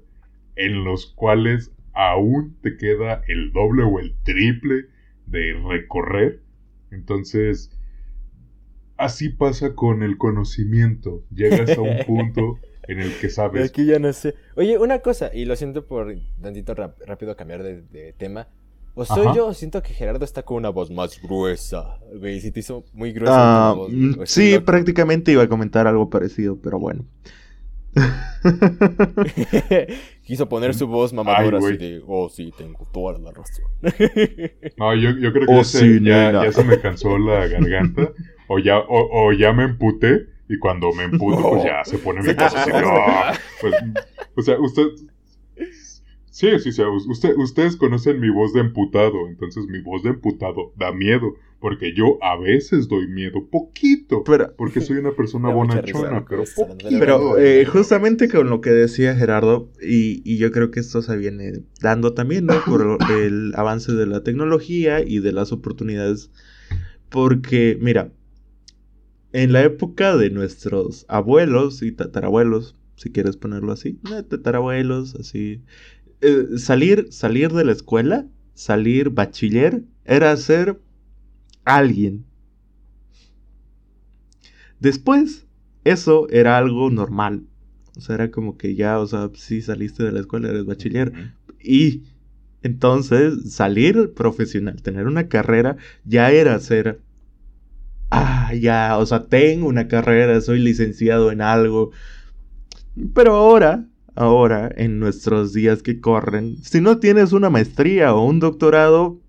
en 0.56 0.84
los 0.84 1.06
cuales 1.06 1.72
aún 1.92 2.56
te 2.62 2.76
queda 2.76 3.22
el 3.28 3.52
doble 3.52 3.84
o 3.84 3.98
el 3.98 4.14
triple 4.24 4.86
de 5.26 5.54
recorrer. 5.68 6.42
Entonces, 6.90 7.70
así 8.96 9.28
pasa 9.28 9.74
con 9.74 10.02
el 10.02 10.18
conocimiento. 10.18 11.24
Llegas 11.30 11.70
a 11.70 11.80
un 11.80 11.96
punto 12.06 12.58
en 12.88 13.00
el 13.00 13.18
que 13.18 13.28
sabes. 13.28 13.70
Aquí 13.70 13.86
ya 13.86 13.98
no 13.98 14.12
sé. 14.12 14.34
Oye, 14.56 14.78
una 14.78 15.00
cosa, 15.00 15.30
y 15.32 15.44
lo 15.44 15.56
siento 15.56 15.86
por 15.86 16.14
tantito 16.40 16.74
rápido 16.74 17.36
cambiar 17.36 17.62
de, 17.62 18.14
tema. 18.16 18.48
¿O 18.94 19.04
soy 19.04 19.34
yo? 19.36 19.54
Siento 19.54 19.82
que 19.82 19.94
Gerardo 19.94 20.24
está 20.24 20.42
con 20.42 20.58
una 20.58 20.68
voz 20.68 20.90
más 20.90 21.20
gruesa. 21.22 21.98
Güey, 22.12 22.40
si 22.40 22.50
te 22.50 22.60
hizo 22.60 22.84
muy 22.92 23.12
gruesa. 23.12 23.70
Ah, 23.70 23.76
mm, 23.88 24.22
sí, 24.24 24.58
prácticamente 24.58 25.32
iba 25.32 25.44
a 25.44 25.48
comentar 25.48 25.86
algo 25.86 26.10
parecido, 26.10 26.58
pero 26.60 26.78
bueno. 26.78 27.04
Quiso 30.22 30.48
poner 30.48 30.74
su 30.74 30.86
voz 30.86 31.12
mamadora 31.12 31.58
así 31.58 31.76
de, 31.76 32.00
oh 32.06 32.28
sí, 32.28 32.52
tengo 32.56 32.86
toda 32.92 33.18
la 33.18 33.32
razón. 33.32 33.64
no, 34.76 34.94
yo, 34.94 35.10
yo 35.10 35.32
creo 35.32 35.46
que 35.46 35.52
oh, 35.52 35.62
ya, 35.62 36.52
se, 36.52 36.64
me 36.64 36.80
cansó 36.80 37.18
la 37.18 37.48
garganta, 37.48 38.12
o 38.48 38.60
ya, 38.60 38.78
o, 38.78 39.32
ya 39.32 39.52
me 39.52 39.64
emputé, 39.64 40.28
y 40.51 40.59
cuando 40.59 40.92
me 40.92 41.05
emputo, 41.05 41.51
pues 41.51 41.62
ya 41.62 41.84
se 41.84 41.98
pone 41.98 42.22
mi 42.22 42.34
voz 42.34 42.55
así, 42.57 42.70
pues, 43.61 43.74
o 44.36 44.42
sea, 44.42 44.59
usted, 44.59 44.82
Sí, 46.30 46.48
sí, 46.61 46.72
sí. 46.72 46.82
Usted, 47.09 47.34
ustedes 47.36 47.76
conocen 47.76 48.18
mi 48.18 48.30
voz 48.30 48.53
de 48.53 48.61
emputado, 48.61 49.28
entonces 49.28 49.66
mi 49.66 49.80
voz 49.80 50.03
de 50.05 50.11
emputado 50.11 50.72
da 50.76 50.90
miedo, 50.90 51.34
porque 51.59 51.92
yo 51.94 52.18
a 52.22 52.38
veces 52.38 52.88
doy 52.88 53.09
miedo, 53.09 53.46
poquito, 53.51 54.24
pero, 54.24 54.55
porque 54.57 54.80
soy 54.80 54.98
una 54.98 55.11
persona 55.11 55.51
bonachona, 55.51 56.24
pero 56.24 56.44
Pero 56.88 57.38
eh, 57.38 57.66
justamente 57.66 58.28
con 58.28 58.48
lo 58.48 58.61
que 58.61 58.70
decía 58.70 59.14
Gerardo, 59.14 59.70
y, 59.82 60.22
y, 60.24 60.38
yo 60.38 60.51
creo 60.51 60.70
que 60.70 60.80
esto 60.80 61.03
se 61.03 61.16
viene 61.16 61.64
dando 61.82 62.14
también, 62.14 62.46
¿no? 62.46 62.55
Por 62.64 62.98
el 63.11 63.53
avance 63.57 63.92
de 63.92 64.07
la 64.07 64.22
tecnología 64.22 65.01
y 65.01 65.18
de 65.18 65.32
las 65.32 65.53
oportunidades, 65.53 66.30
porque, 67.11 67.76
mira, 67.80 68.12
en 69.32 69.52
la 69.52 69.62
época 69.62 70.16
de 70.16 70.30
nuestros 70.30 71.06
abuelos 71.08 71.82
y 71.82 71.92
tatarabuelos, 71.92 72.76
si 72.96 73.10
quieres 73.10 73.36
ponerlo 73.36 73.72
así, 73.72 73.98
eh, 74.12 74.22
tatarabuelos, 74.22 75.14
así 75.14 75.62
eh, 76.20 76.58
salir, 76.58 77.08
salir 77.10 77.52
de 77.52 77.64
la 77.64 77.72
escuela, 77.72 78.26
salir 78.54 79.10
bachiller, 79.10 79.84
era 80.04 80.36
ser 80.36 80.80
alguien. 81.64 82.24
Después, 84.80 85.46
eso 85.84 86.28
era 86.30 86.58
algo 86.58 86.90
normal. 86.90 87.44
O 87.96 88.00
sea, 88.00 88.16
era 88.16 88.30
como 88.30 88.56
que 88.56 88.74
ya, 88.74 88.98
o 88.98 89.06
sea, 89.06 89.30
si 89.34 89.62
saliste 89.62 90.02
de 90.02 90.12
la 90.12 90.20
escuela, 90.20 90.48
eres 90.48 90.64
bachiller. 90.64 91.34
Y 91.62 92.02
entonces, 92.62 93.52
salir 93.54 94.12
profesional, 94.14 94.82
tener 94.82 95.06
una 95.06 95.28
carrera, 95.28 95.76
ya 96.04 96.30
era 96.30 96.58
ser. 96.60 97.00
Ah, 98.10 98.39
ya, 98.55 98.98
o 98.98 99.07
sea, 99.07 99.26
tengo 99.26 99.66
una 99.66 99.88
carrera, 99.88 100.40
soy 100.40 100.61
licenciado 100.61 101.32
en 101.32 101.40
algo. 101.40 101.90
Pero 103.14 103.34
ahora, 103.34 103.86
ahora, 104.14 104.70
en 104.76 104.98
nuestros 104.98 105.53
días 105.53 105.82
que 105.82 106.01
corren, 106.01 106.57
si 106.62 106.80
no 106.80 106.98
tienes 106.98 107.32
una 107.32 107.51
maestría 107.51 108.14
o 108.14 108.24
un 108.24 108.40
doctorado, 108.40 109.20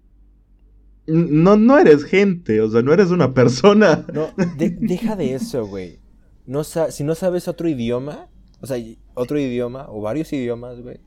no, 1.07 1.57
no 1.57 1.78
eres 1.78 2.03
gente, 2.03 2.61
o 2.61 2.69
sea, 2.69 2.82
no 2.82 2.93
eres 2.93 3.11
una 3.11 3.34
persona. 3.34 4.05
No, 4.13 4.30
deja 4.57 5.15
de 5.15 5.34
eso, 5.34 5.65
güey. 5.65 5.99
No 6.45 6.63
si 6.63 7.03
no 7.03 7.15
sabes 7.15 7.47
otro 7.47 7.69
idioma, 7.69 8.28
o 8.59 8.67
sea, 8.67 8.78
otro 9.13 9.39
idioma 9.39 9.86
o 9.89 10.01
varios 10.01 10.34
idiomas, 10.34 10.82
güey, 10.82 10.99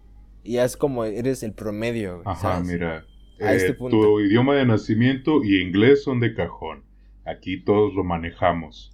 ya 0.45 0.65
es 0.65 0.77
como 0.77 1.05
eres 1.05 1.43
el 1.43 1.53
promedio. 1.53 2.23
Ajá, 2.25 2.61
mira. 2.61 3.05
Este 3.39 3.73
eh, 3.73 3.75
tu 3.75 4.21
idioma 4.21 4.55
de 4.55 4.65
nacimiento 4.65 5.43
y 5.43 5.61
inglés 5.61 6.05
son 6.05 6.21
de 6.21 6.35
cajón. 6.35 6.85
Aquí 7.25 7.59
todos 7.61 7.95
lo 7.95 8.05
manejamos. 8.05 8.93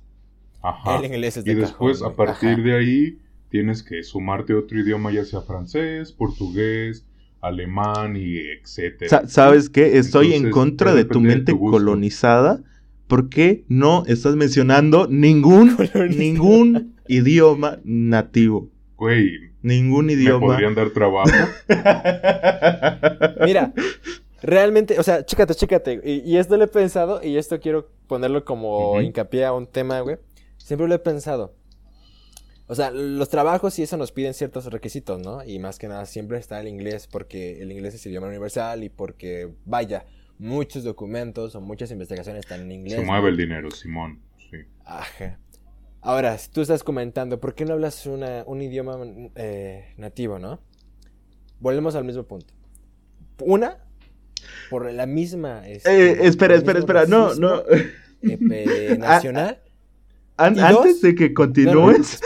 Ajá. 0.62 0.98
El 0.98 1.06
inglés 1.06 1.36
es 1.36 1.44
de 1.44 1.52
y 1.52 1.54
después, 1.54 2.02
a 2.02 2.14
partir 2.14 2.62
de 2.62 2.76
ahí, 2.76 3.18
tienes 3.48 3.82
que 3.82 4.02
sumarte 4.02 4.54
otro 4.54 4.78
idioma, 4.78 5.10
ya 5.10 5.24
sea 5.24 5.40
francés, 5.40 6.12
portugués, 6.12 7.06
alemán 7.40 8.16
y 8.16 8.38
etcétera. 8.38 9.26
¿Sabes 9.26 9.68
qué? 9.70 9.98
Estoy 9.98 10.34
en 10.34 10.50
contra 10.50 10.94
de 10.94 11.04
tu 11.04 11.20
mente 11.20 11.56
colonizada. 11.56 12.62
¿Por 13.06 13.28
qué 13.28 13.64
no 13.68 14.04
estás 14.06 14.36
mencionando 14.36 15.08
ningún, 15.08 15.76
ningún 16.16 16.94
idioma 17.08 17.78
nativo? 17.84 18.70
Güey. 18.96 19.50
Ningún 19.62 20.10
idioma. 20.10 20.46
¿Me 20.46 20.52
podrían 20.52 20.74
dar 20.74 20.90
trabajo? 20.90 21.30
Mira, 23.44 23.74
realmente, 24.42 24.98
o 24.98 25.02
sea, 25.02 25.24
chécate, 25.24 25.54
chécate. 25.54 26.00
Y, 26.04 26.36
esto 26.36 26.56
lo 26.56 26.64
he 26.64 26.68
pensado 26.68 27.22
y 27.22 27.36
esto 27.36 27.60
quiero 27.60 27.90
ponerlo 28.06 28.44
como 28.44 29.00
hincapié 29.00 29.44
a 29.44 29.52
un 29.52 29.66
tema, 29.66 30.00
güey. 30.00 30.18
Siempre 30.58 30.88
lo 30.88 30.94
he 30.94 30.98
pensado. 30.98 31.54
O 32.66 32.74
sea, 32.74 32.90
los 32.92 33.28
trabajos 33.28 33.78
y 33.78 33.82
eso 33.82 33.96
nos 33.96 34.12
piden 34.12 34.32
ciertos 34.32 34.66
requisitos, 34.66 35.18
¿no? 35.18 35.42
Y 35.42 35.58
más 35.58 35.78
que 35.78 35.88
nada 35.88 36.06
siempre 36.06 36.38
está 36.38 36.60
el 36.60 36.68
inglés 36.68 37.08
porque 37.08 37.60
el 37.60 37.72
inglés 37.72 37.94
es 37.94 38.06
idioma 38.06 38.28
universal 38.28 38.84
y 38.84 38.88
porque, 38.88 39.52
vaya, 39.64 40.04
muchos 40.38 40.84
documentos 40.84 41.56
o 41.56 41.60
muchas 41.60 41.90
investigaciones 41.90 42.40
están 42.44 42.60
en 42.60 42.72
inglés. 42.72 43.00
Se 43.00 43.04
mueve 43.04 43.30
el 43.30 43.36
dinero, 43.36 43.70
Simón. 43.72 44.20
Sí. 44.50 44.58
Ajá. 44.84 45.40
Ahora, 46.02 46.36
tú 46.52 46.62
estás 46.62 46.82
comentando, 46.82 47.40
¿por 47.40 47.54
qué 47.54 47.64
no 47.64 47.74
hablas 47.74 48.06
un 48.06 48.62
idioma 48.62 48.98
eh, 49.34 49.92
nativo, 49.98 50.38
no? 50.38 50.60
Volvemos 51.58 51.94
al 51.94 52.04
mismo 52.04 52.22
punto. 52.22 52.54
Una, 53.40 53.84
por 54.68 54.90
la 54.92 55.06
misma... 55.06 55.66
Este, 55.66 56.10
eh, 56.10 56.18
espera, 56.22 56.54
espera, 56.56 56.78
espera, 56.78 57.06
no, 57.06 57.34
no. 57.34 57.62
Eh, 58.22 58.96
nacional. 58.98 59.58
antes 60.36 61.00
de 61.00 61.14
que 61.14 61.32
continúes, 61.32 62.20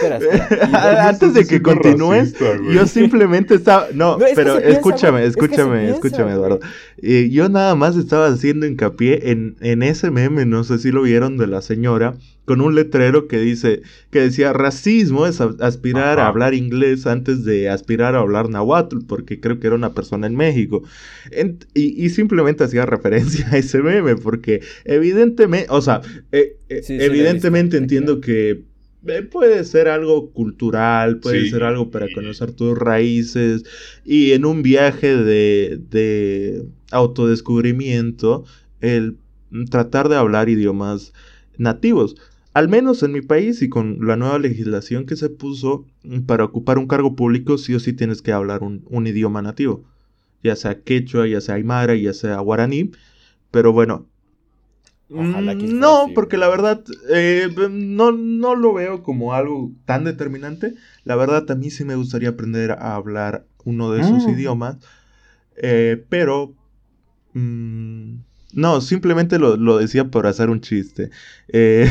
antes 0.72 1.34
de 1.34 1.46
que 1.46 1.62
continúes, 1.62 2.34
yo 2.72 2.86
simplemente 2.86 3.54
estaba, 3.54 3.88
no, 3.92 4.18
pero 4.34 4.58
escúchame, 4.58 5.24
escúchame, 5.24 5.90
escúchame, 5.90 6.32
Eduardo. 6.32 6.60
Eh, 6.98 7.28
yo 7.30 7.48
nada 7.48 7.74
más 7.74 7.96
estaba 7.96 8.26
haciendo 8.26 8.66
hincapié 8.66 9.30
en, 9.30 9.56
en 9.60 9.82
ese 9.82 10.10
meme, 10.10 10.46
no 10.46 10.64
sé 10.64 10.78
si 10.78 10.90
lo 10.90 11.02
vieron 11.02 11.36
de 11.36 11.46
la 11.46 11.60
señora, 11.62 12.14
con 12.44 12.60
un 12.60 12.74
letrero 12.74 13.26
que 13.26 13.38
dice, 13.38 13.82
que 14.10 14.20
decía, 14.20 14.52
racismo 14.52 15.26
es 15.26 15.40
aspirar 15.40 16.18
a 16.18 16.26
hablar 16.26 16.54
inglés 16.54 17.06
antes 17.06 17.44
de 17.44 17.68
aspirar 17.68 18.14
a 18.14 18.20
hablar 18.20 18.50
nahuatl, 18.50 18.98
porque 19.06 19.40
creo 19.40 19.58
que 19.58 19.66
era 19.66 19.76
una 19.76 19.94
persona 19.94 20.26
en 20.26 20.36
México. 20.36 20.82
y, 21.74 22.08
simplemente 22.10 22.64
hacía 22.64 22.86
referencia 22.86 23.48
a 23.50 23.58
ese 23.58 23.82
meme, 23.82 24.16
porque 24.16 24.60
evidentemente, 24.84 25.66
o 25.70 25.80
sea, 25.80 26.02
eh, 26.32 26.58
eh, 26.68 26.82
evidentemente 26.88 27.76
entiendo 27.76 28.20
que 28.20 28.62
eh, 29.06 29.22
puede 29.22 29.64
ser 29.64 29.88
algo 29.88 30.30
cultural, 30.30 31.18
puede 31.18 31.48
ser 31.50 31.62
algo 31.62 31.90
para 31.90 32.06
conocer 32.14 32.52
tus 32.52 32.76
raíces 32.76 33.64
y 34.04 34.32
en 34.32 34.44
un 34.44 34.62
viaje 34.62 35.16
de, 35.16 35.80
de 35.90 36.64
autodescubrimiento, 36.90 38.44
el 38.80 39.16
tratar 39.70 40.08
de 40.08 40.16
hablar 40.16 40.48
idiomas 40.48 41.12
nativos. 41.58 42.16
Al 42.54 42.68
menos 42.68 43.02
en 43.02 43.12
mi 43.12 43.20
país 43.20 43.60
y 43.62 43.68
con 43.68 43.98
la 44.06 44.16
nueva 44.16 44.38
legislación 44.38 45.06
que 45.06 45.16
se 45.16 45.28
puso 45.28 45.86
mm, 46.04 46.20
para 46.20 46.44
ocupar 46.44 46.78
un 46.78 46.86
cargo 46.86 47.16
público, 47.16 47.58
sí 47.58 47.74
o 47.74 47.80
sí 47.80 47.92
tienes 47.92 48.22
que 48.22 48.32
hablar 48.32 48.62
un, 48.62 49.06
idioma 49.06 49.42
nativo. 49.42 49.84
Ya 50.42 50.56
sea 50.56 50.80
quechua, 50.82 51.26
ya 51.26 51.40
sea 51.40 51.56
aymara, 51.56 51.94
ya 51.96 52.12
sea 52.14 52.38
guaraní. 52.38 52.92
Pero 53.50 53.72
bueno, 53.72 54.08
Mm, 55.08 55.78
no, 55.78 56.08
porque 56.14 56.38
la 56.38 56.48
verdad 56.48 56.82
eh, 57.10 57.48
no, 57.70 58.10
no 58.10 58.54
lo 58.54 58.72
veo 58.72 59.02
como 59.02 59.34
algo 59.34 59.70
tan 59.84 60.04
determinante. 60.04 60.74
La 61.04 61.14
verdad, 61.14 61.48
a 61.50 61.54
mí 61.54 61.70
sí 61.70 61.84
me 61.84 61.94
gustaría 61.94 62.30
aprender 62.30 62.72
a 62.72 62.94
hablar 62.94 63.46
uno 63.64 63.92
de 63.92 64.00
esos 64.00 64.26
mm. 64.26 64.30
idiomas. 64.30 64.76
Eh, 65.56 66.04
pero... 66.08 66.54
Mm, 67.34 68.16
no, 68.54 68.80
simplemente 68.80 69.38
lo, 69.38 69.78
decía 69.78 70.10
por 70.10 70.26
hacer 70.26 70.50
un 70.50 70.60
chiste. 70.60 71.10
Eh, 71.48 71.90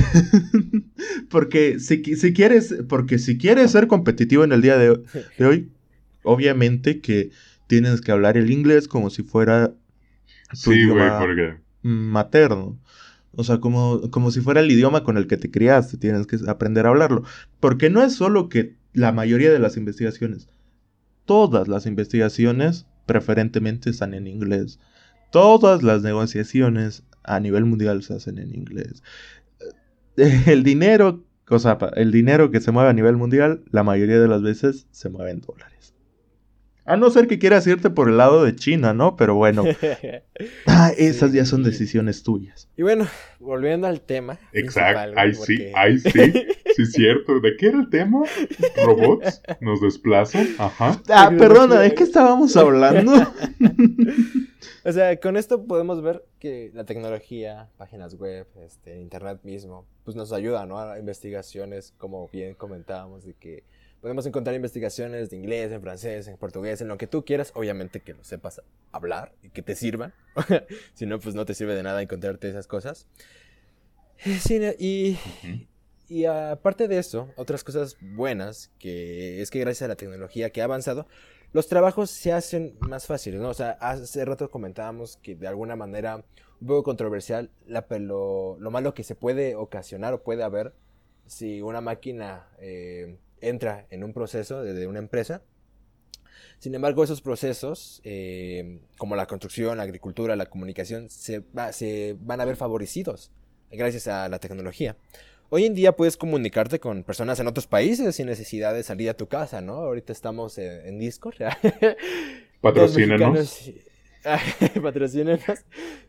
porque, 1.30 1.80
si, 1.80 2.03
si, 2.16 2.34
quieres, 2.34 2.76
porque 2.88 3.20
si 3.20 3.38
quieres 3.38 3.72
ser 3.72 3.88
competitivo 3.88 4.43
en 4.43 4.51
el 4.51 4.61
día 4.61 4.78
de, 4.78 5.01
hoy, 5.45 5.70
obviamente 6.24 7.01
que 7.01 7.32
tienes 7.68 8.01
que 8.01 8.11
hablar 8.11 8.38
el 8.38 8.51
inglés 8.51 8.88
como 8.88 9.09
si 9.09 9.24
fuera 9.24 9.74
tu 10.64 10.74
idioma 10.74 11.59
materno. 11.82 12.80
O 13.36 13.43
sea, 13.43 13.59
como, 13.59 14.11
como 14.11 14.32
si 14.32 14.41
fuera 14.41 14.61
el 14.61 14.72
idioma 14.72 15.03
con 15.03 15.18
el 15.18 15.28
que 15.28 15.38
te 15.38 15.49
criaste, 15.49 15.97
tienes 15.97 16.28
que 16.28 16.38
aprender 16.47 16.86
a 16.86 16.89
hablarlo. 16.89 17.24
Porque 17.59 17.89
no 17.89 18.03
es 18.03 18.16
solo 18.16 18.47
que 18.47 18.76
la 18.93 19.11
mayoría 19.11 19.51
de 19.51 19.59
las 19.59 19.76
investigaciones, 19.76 20.47
todas 21.26 21.68
las 21.68 21.86
investigaciones 21.86 22.86
preferentemente 23.05 23.89
están 23.89 24.14
en 24.14 24.28
inglés. 24.28 24.80
Todas 25.34 25.81
las 25.81 26.03
negociaciones 26.03 27.01
a 27.23 27.39
nivel 27.39 27.65
mundial 27.65 28.03
se 28.03 28.13
hacen 28.13 28.38
en 28.38 28.53
inglés. 28.53 29.01
El 30.15 30.61
dinero, 30.63 31.25
el 31.95 32.11
dinero 32.11 32.51
que 32.51 32.61
se 32.61 32.71
mueve 32.71 32.91
a 32.91 32.93
nivel 32.93 33.17
mundial, 33.17 33.63
la 33.71 33.81
mayoría 33.81 34.19
de 34.19 34.27
las 34.27 34.43
veces 34.43 34.86
se 34.91 35.09
mueve 35.09 35.31
en 35.31 35.41
dólares. 35.41 35.93
A 36.86 36.97
no 36.97 37.09
ser 37.09 37.27
que 37.27 37.39
quieras 37.39 37.65
irte 37.65 37.89
por 37.89 38.09
el 38.09 38.17
lado 38.17 38.43
de 38.43 38.55
China, 38.55 38.93
¿no? 38.93 39.15
Pero 39.15 39.36
bueno. 39.36 39.63
ah, 40.67 40.91
esas 40.97 41.31
ya 41.31 41.45
son 41.45 41.63
decisiones 41.63 42.23
tuyas. 42.23 42.67
Y 42.75 42.81
bueno, 42.81 43.07
volviendo 43.39 43.88
al 43.88 44.01
tema. 44.01 44.38
Exacto. 44.51 45.13
Ahí 45.17 45.34
sí, 45.34 45.71
ahí 45.75 45.99
sí. 45.99 46.09
Sí, 46.75 46.88
cierto. 46.88 47.39
¿De 47.39 47.55
qué 47.55 47.67
era 47.67 47.79
el 47.79 47.89
tema? 47.89 48.23
¿Robots? 48.84 49.43
¿Nos 49.61 49.79
desplazan? 49.79 50.47
Ajá. 50.57 50.99
Ah, 51.07 51.31
perdona, 51.38 51.79
¿de 51.79 51.93
qué 51.93 52.01
estábamos 52.03 52.57
hablando? 52.57 53.13
O 54.86 54.91
sea, 54.91 55.17
con 55.17 55.38
esto 55.38 55.65
podemos 55.65 56.01
ver 56.01 56.25
que 56.39 56.69
la 56.73 56.84
tecnología, 56.84 57.69
páginas 57.77 58.15
web, 58.15 58.47
este, 58.65 58.99
internet 58.99 59.39
mismo, 59.43 59.86
pues 60.03 60.17
nos 60.17 60.34
ayuda, 60.34 60.65
¿no? 60.65 60.77
A 60.77 60.99
investigaciones, 60.99 61.93
como 61.97 62.27
bien 62.27 62.53
comentábamos, 62.53 63.23
de 63.23 63.34
que 63.34 63.63
podemos 64.04 64.26
encontrar 64.26 64.54
investigaciones 64.54 65.30
de 65.30 65.38
inglés, 65.38 65.72
en 65.72 65.82
francés, 65.82 66.28
en 66.28 66.36
portugués, 66.36 66.82
en 66.82 66.89
lo 66.89 66.97
que 66.97 67.08
tú 67.08 67.24
quieras, 67.24 67.54
obviamente 67.56 68.01
que 68.01 68.14
lo 68.14 68.22
sepas 68.26 68.62
hablar 68.91 69.34
y 69.41 69.49
que 69.49 69.62
te 69.62 69.78
sirvan. 69.78 70.14
si 70.93 71.06
no, 71.06 71.22
pues 71.22 71.36
no 71.36 71.45
te 71.45 71.54
sirve 71.54 71.74
de 71.74 71.84
nada 71.84 72.01
encontrarte 72.01 72.49
esas 72.49 72.68
cosas. 72.68 73.08
Sí, 74.18 74.60
y, 74.78 75.18
y 76.10 76.26
aparte 76.26 76.89
de 76.89 76.97
eso, 76.97 77.30
otras 77.38 77.64
cosas 77.64 77.95
buenas, 78.01 78.74
que 78.78 79.41
es 79.41 79.49
que 79.49 79.60
gracias 79.60 79.84
a 79.84 79.88
la 79.88 79.95
tecnología 79.95 80.49
que 80.49 80.60
ha 80.60 80.66
avanzado, 80.66 81.08
los 81.54 81.70
trabajos 81.70 82.12
se 82.12 82.34
hacen 82.34 82.76
más 82.82 83.08
fáciles, 83.08 83.39
¿no? 83.39 83.47
O 83.47 83.54
sea, 83.54 83.70
hace 83.80 84.26
rato 84.26 84.51
comentábamos 84.51 85.16
que 85.16 85.36
de 85.36 85.47
alguna 85.47 85.78
manera 85.78 86.26
un 86.60 86.68
poco 86.68 86.84
controversial 86.84 87.51
la, 87.66 87.86
lo, 87.89 88.58
lo 88.60 88.70
malo 88.70 88.93
que 88.93 89.04
se 89.04 89.16
puede 89.16 89.56
ocasionar 89.56 90.14
o 90.14 90.24
puede 90.24 90.43
haber 90.43 90.74
si 91.26 91.62
una 91.62 91.80
máquina 91.80 92.49
eh, 92.60 93.18
entra 93.50 93.88
en 93.89 94.04
un 94.04 94.14
proceso 94.14 94.64
de, 94.64 94.88
una 94.88 95.00
empresa. 95.00 95.41
Sin 96.60 96.74
embargo, 96.76 97.04
esos 97.04 97.22
procesos, 97.22 98.02
eh, 98.04 98.80
como 98.98 99.16
la 99.16 99.26
construcción, 99.26 99.78
la 99.78 99.84
agricultura, 99.84 100.36
la 100.36 100.46
comunicación, 100.46 101.10
se, 101.10 101.44
se 101.72 102.16
van 102.20 102.41
a 102.41 102.46
ver 102.46 102.56
favorecidos 102.56 103.32
gracias 103.72 104.08
a 104.08 104.30
la 104.30 104.39
tecnología. 104.39 104.96
Hoy 105.50 105.66
en 105.66 105.76
día 105.76 105.96
puedes 105.96 106.18
comunicarte 106.18 106.80
con 106.80 107.04
personas 107.04 107.39
en 107.39 107.48
otros 107.48 107.68
países 107.68 108.16
sin 108.16 108.26
necesidad 108.26 108.74
de 108.74 108.82
salir 108.82 109.10
a 109.10 109.14
tu 109.14 109.28
casa, 109.28 109.62
¿no? 109.62 109.74
Ahorita 109.76 110.12
estamos 110.12 110.58
en, 110.58 110.98
Discord. 110.98 111.36
Patrocínenos. 112.62 113.72
Patrocínenos. 114.82 115.44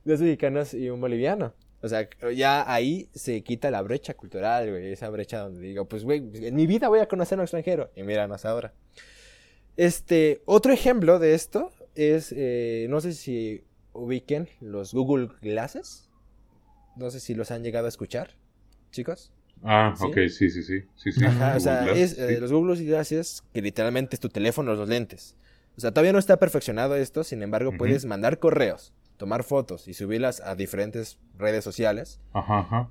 Dos 0.04 0.20
mexicanos 0.20 0.72
y 0.72 0.88
un 0.88 1.00
boliviano. 1.00 1.52
O 1.84 1.88
sea, 1.88 2.08
ya 2.34 2.72
ahí 2.72 3.10
se 3.14 3.42
quita 3.42 3.70
la 3.70 3.82
brecha 3.82 4.14
cultural, 4.14 4.70
güey. 4.70 4.90
Esa 4.90 5.10
brecha 5.10 5.40
donde 5.40 5.60
digo, 5.60 5.86
pues, 5.86 6.02
güey, 6.02 6.22
en 6.32 6.54
mi 6.54 6.66
vida 6.66 6.88
voy 6.88 7.00
a 7.00 7.08
conocer 7.08 7.38
a 7.38 7.42
un 7.42 7.44
extranjero. 7.44 7.90
Y 7.94 8.02
míranos 8.04 8.46
ahora. 8.46 8.72
Este, 9.76 10.40
otro 10.46 10.72
ejemplo 10.72 11.18
de 11.18 11.34
esto 11.34 11.70
es, 11.94 12.32
eh, 12.34 12.86
no 12.88 13.02
sé 13.02 13.12
si 13.12 13.64
ubiquen 13.92 14.48
los 14.62 14.94
Google 14.94 15.28
Glasses. 15.42 16.08
No 16.96 17.10
sé 17.10 17.20
si 17.20 17.34
los 17.34 17.50
han 17.50 17.62
llegado 17.62 17.84
a 17.84 17.90
escuchar 17.90 18.30
chicos. 18.90 19.30
Ah, 19.62 19.94
ok, 20.00 20.16
sí, 20.28 20.48
sí, 20.48 20.62
sí. 20.62 20.84
sí, 20.96 21.12
sí. 21.12 21.22
Ajá, 21.22 21.54
o 21.54 21.60
sea, 21.60 21.90
es, 21.90 22.18
eh, 22.18 22.40
los 22.40 22.50
Google 22.50 22.82
Glasses, 22.82 23.44
que 23.52 23.60
literalmente 23.60 24.16
es 24.16 24.20
tu 24.20 24.30
teléfono, 24.30 24.74
los 24.74 24.88
lentes. 24.88 25.36
O 25.76 25.82
sea, 25.82 25.90
todavía 25.90 26.12
no 26.14 26.18
está 26.18 26.38
perfeccionado 26.38 26.96
esto, 26.96 27.24
sin 27.24 27.42
embargo, 27.42 27.72
puedes 27.76 28.06
mandar 28.06 28.38
correos, 28.38 28.94
tomar 29.24 29.42
fotos 29.42 29.88
y 29.88 29.94
subirlas 29.94 30.42
a 30.42 30.54
diferentes 30.54 31.18
redes 31.38 31.64
sociales. 31.64 32.20
Ajá, 32.34 32.58
ajá. 32.58 32.90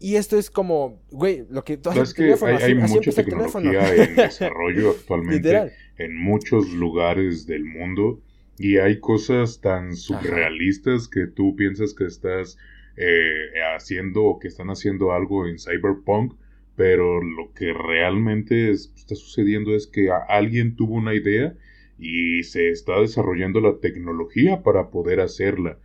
Y 0.00 0.16
esto 0.16 0.36
es 0.36 0.50
como, 0.50 1.00
güey, 1.12 1.46
lo 1.48 1.62
que... 1.62 1.76
Todo 1.76 2.02
es 2.02 2.12
que 2.12 2.34
hay, 2.60 2.74
mucha 2.74 3.12
tecnología 3.12 3.94
en 3.94 4.16
desarrollo 4.16 4.90
actualmente 4.98 5.72
en 5.98 6.16
muchos 6.16 6.72
lugares 6.72 7.46
del 7.46 7.64
mundo 7.64 8.20
y 8.58 8.78
hay 8.78 8.98
cosas 8.98 9.60
tan 9.60 9.94
surrealistas 9.94 11.06
que 11.06 11.28
tú 11.28 11.54
piensas 11.54 11.94
que 11.94 12.06
estás 12.06 12.58
eh, 12.96 13.52
haciendo 13.76 14.24
o 14.24 14.40
que 14.40 14.48
están 14.48 14.70
haciendo 14.70 15.12
algo 15.12 15.46
en 15.46 15.60
Cyberpunk, 15.60 16.34
pero 16.74 17.22
lo 17.22 17.52
que 17.54 17.72
realmente 17.72 18.72
está 18.72 19.14
sucediendo 19.14 19.72
es 19.76 19.86
que 19.86 20.10
alguien 20.28 20.74
tuvo 20.74 20.94
una 20.94 21.14
idea 21.14 21.54
y 21.98 22.42
se 22.42 22.70
está 22.70 23.00
desarrollando 23.00 23.60
la 23.60 23.78
tecnología 23.78 24.62
para 24.62 24.90
poder 24.90 25.20
hacerla. 25.20 25.78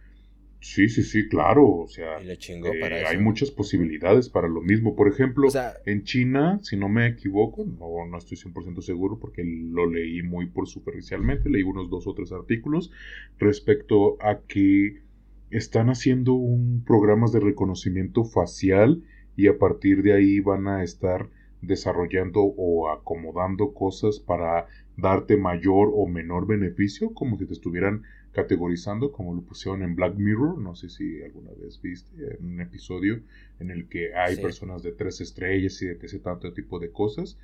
Sí, 0.62 0.90
sí, 0.90 1.04
sí, 1.04 1.30
claro. 1.30 1.66
O 1.66 1.88
sea, 1.88 2.20
eh, 2.22 3.04
hay 3.08 3.18
muchas 3.18 3.50
posibilidades 3.50 4.28
para 4.28 4.50
lo 4.50 4.62
mismo. 4.62 4.96
Por 4.96 5.08
ejemplo, 5.08 5.48
en 5.86 6.04
China, 6.04 6.60
si 6.64 6.76
no 6.76 6.90
me 6.90 7.08
equivoco, 7.08 7.66
no, 7.66 8.06
no 8.06 8.18
estoy 8.18 8.38
100% 8.38 8.82
seguro 8.82 9.20
porque 9.20 9.44
lo 9.46 9.90
leí 9.90 10.22
muy 10.22 10.48
por 10.48 10.68
superficialmente, 10.68 11.50
leí 11.50 11.64
unos 11.64 11.90
dos 11.90 12.08
o 12.08 12.14
tres 12.14 12.34
artículos 12.34 12.92
respecto 13.38 14.22
a 14.22 14.42
que 14.42 15.02
están 15.50 15.90
haciendo 15.90 16.34
un 16.34 16.84
programas 16.86 17.32
de 17.32 17.40
reconocimiento 17.40 18.26
facial 18.26 19.02
y 19.38 19.48
a 19.48 19.58
partir 19.58 20.04
de 20.04 20.14
ahí 20.14 20.42
van 20.42 20.68
a 20.68 20.84
estar 20.84 21.30
desarrollando 21.62 22.42
o 22.42 22.90
acomodando 22.90 23.74
cosas 23.74 24.20
para 24.20 24.68
darte 25.02 25.38
mayor 25.38 25.92
o 25.94 26.08
menor 26.08 26.48
beneficio, 26.48 27.14
como 27.14 27.38
si 27.38 27.46
te 27.46 27.54
estuvieran 27.54 28.04
categorizando, 28.32 29.12
como 29.12 29.34
lo 29.34 29.42
pusieron 29.42 29.82
en 29.82 29.96
Black 29.96 30.16
Mirror, 30.16 30.60
no 30.60 30.76
sé 30.76 30.90
si 30.90 31.22
alguna 31.24 31.52
vez 31.52 31.82
viste, 31.82 32.12
en 32.40 32.46
un 32.46 32.62
episodio 32.62 33.22
en 33.60 33.72
el 33.72 33.88
que 33.88 34.14
hay 34.14 34.38
personas 34.38 34.84
de 34.84 34.92
tres 34.92 35.20
estrellas 35.22 35.82
y 35.82 35.88
de 35.88 35.98
ese 36.02 36.20
tanto 36.20 36.54
tipo 36.54 36.80
de 36.80 36.92
cosas. 36.92 37.38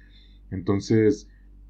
Entonces, 0.52 1.30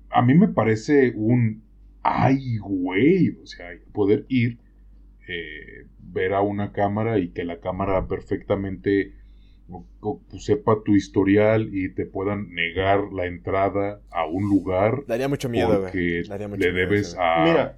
a 0.09 0.21
mí 0.21 0.33
me 0.33 0.49
parece 0.49 1.13
un, 1.15 1.63
ay, 2.03 2.57
güey, 2.57 3.37
o 3.41 3.45
sea, 3.45 3.69
poder 3.93 4.25
ir 4.27 4.59
eh, 5.27 5.87
ver 5.99 6.33
a 6.33 6.41
una 6.41 6.71
cámara 6.71 7.17
y 7.19 7.29
que 7.29 7.43
la 7.43 7.59
cámara 7.59 8.07
perfectamente 8.07 9.13
sepa 10.39 10.77
tu 10.83 10.95
historial 10.95 11.69
y 11.73 11.89
te 11.89 12.05
puedan 12.05 12.53
negar 12.53 13.11
la 13.11 13.25
entrada 13.25 14.01
a 14.11 14.25
un 14.25 14.47
lugar. 14.49 15.03
Daría 15.07 15.27
mucho 15.27 15.49
miedo, 15.49 15.81
porque 15.81 16.23
le 16.57 16.71
debes 16.71 17.15
a, 17.17 17.75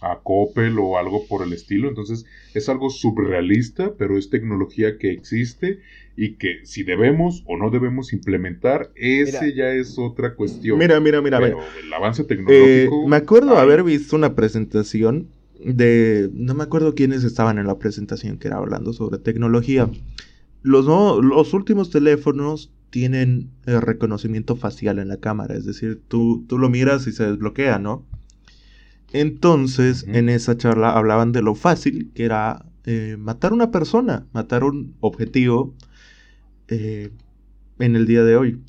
a 0.00 0.20
Coppel 0.22 0.78
o 0.78 0.98
algo 0.98 1.26
por 1.26 1.44
el 1.46 1.52
estilo. 1.52 1.88
Entonces 1.88 2.24
es 2.54 2.68
algo 2.68 2.90
surrealista, 2.90 3.94
pero 3.98 4.16
es 4.16 4.30
tecnología 4.30 4.98
que 4.98 5.10
existe 5.10 5.80
y 6.16 6.34
que 6.34 6.64
si 6.64 6.84
debemos 6.84 7.42
o 7.46 7.56
no 7.56 7.70
debemos 7.70 8.12
implementar, 8.12 8.90
ese 8.94 9.54
ya 9.54 9.70
es 9.70 9.98
otra 9.98 10.34
cuestión. 10.34 10.78
Mira, 10.78 11.00
mira, 11.00 11.20
mira. 11.20 11.40
Pero 11.40 11.58
el 11.82 11.92
avance 11.92 12.22
tecnológico... 12.24 13.04
Eh, 13.04 13.08
me 13.08 13.16
acuerdo 13.16 13.58
haber 13.58 13.82
visto 13.82 14.14
una 14.14 14.34
presentación 14.34 15.28
de, 15.64 16.30
no 16.32 16.54
me 16.54 16.62
acuerdo 16.62 16.94
quiénes 16.94 17.24
estaban 17.24 17.58
en 17.58 17.66
la 17.66 17.78
presentación 17.78 18.38
que 18.38 18.48
era 18.48 18.58
hablando 18.58 18.92
sobre 18.92 19.18
tecnología. 19.18 19.90
Los, 20.64 20.86
los 20.86 21.52
últimos 21.52 21.90
teléfonos 21.90 22.72
tienen 22.88 23.50
el 23.66 23.82
reconocimiento 23.82 24.56
facial 24.56 24.98
en 24.98 25.08
la 25.08 25.18
cámara, 25.18 25.54
es 25.54 25.66
decir, 25.66 26.00
tú, 26.08 26.44
tú 26.48 26.58
lo 26.58 26.70
miras 26.70 27.06
y 27.06 27.12
se 27.12 27.24
desbloquea, 27.24 27.78
¿no? 27.78 28.06
Entonces, 29.12 30.04
en 30.08 30.28
esa 30.28 30.56
charla 30.56 30.92
hablaban 30.92 31.32
de 31.32 31.42
lo 31.42 31.54
fácil 31.54 32.10
que 32.14 32.24
era 32.24 32.64
eh, 32.84 33.16
matar 33.18 33.52
una 33.52 33.70
persona, 33.70 34.26
matar 34.32 34.64
un 34.64 34.96
objetivo 35.00 35.74
eh, 36.68 37.10
en 37.78 37.94
el 37.94 38.06
día 38.06 38.24
de 38.24 38.36
hoy. 38.36 38.60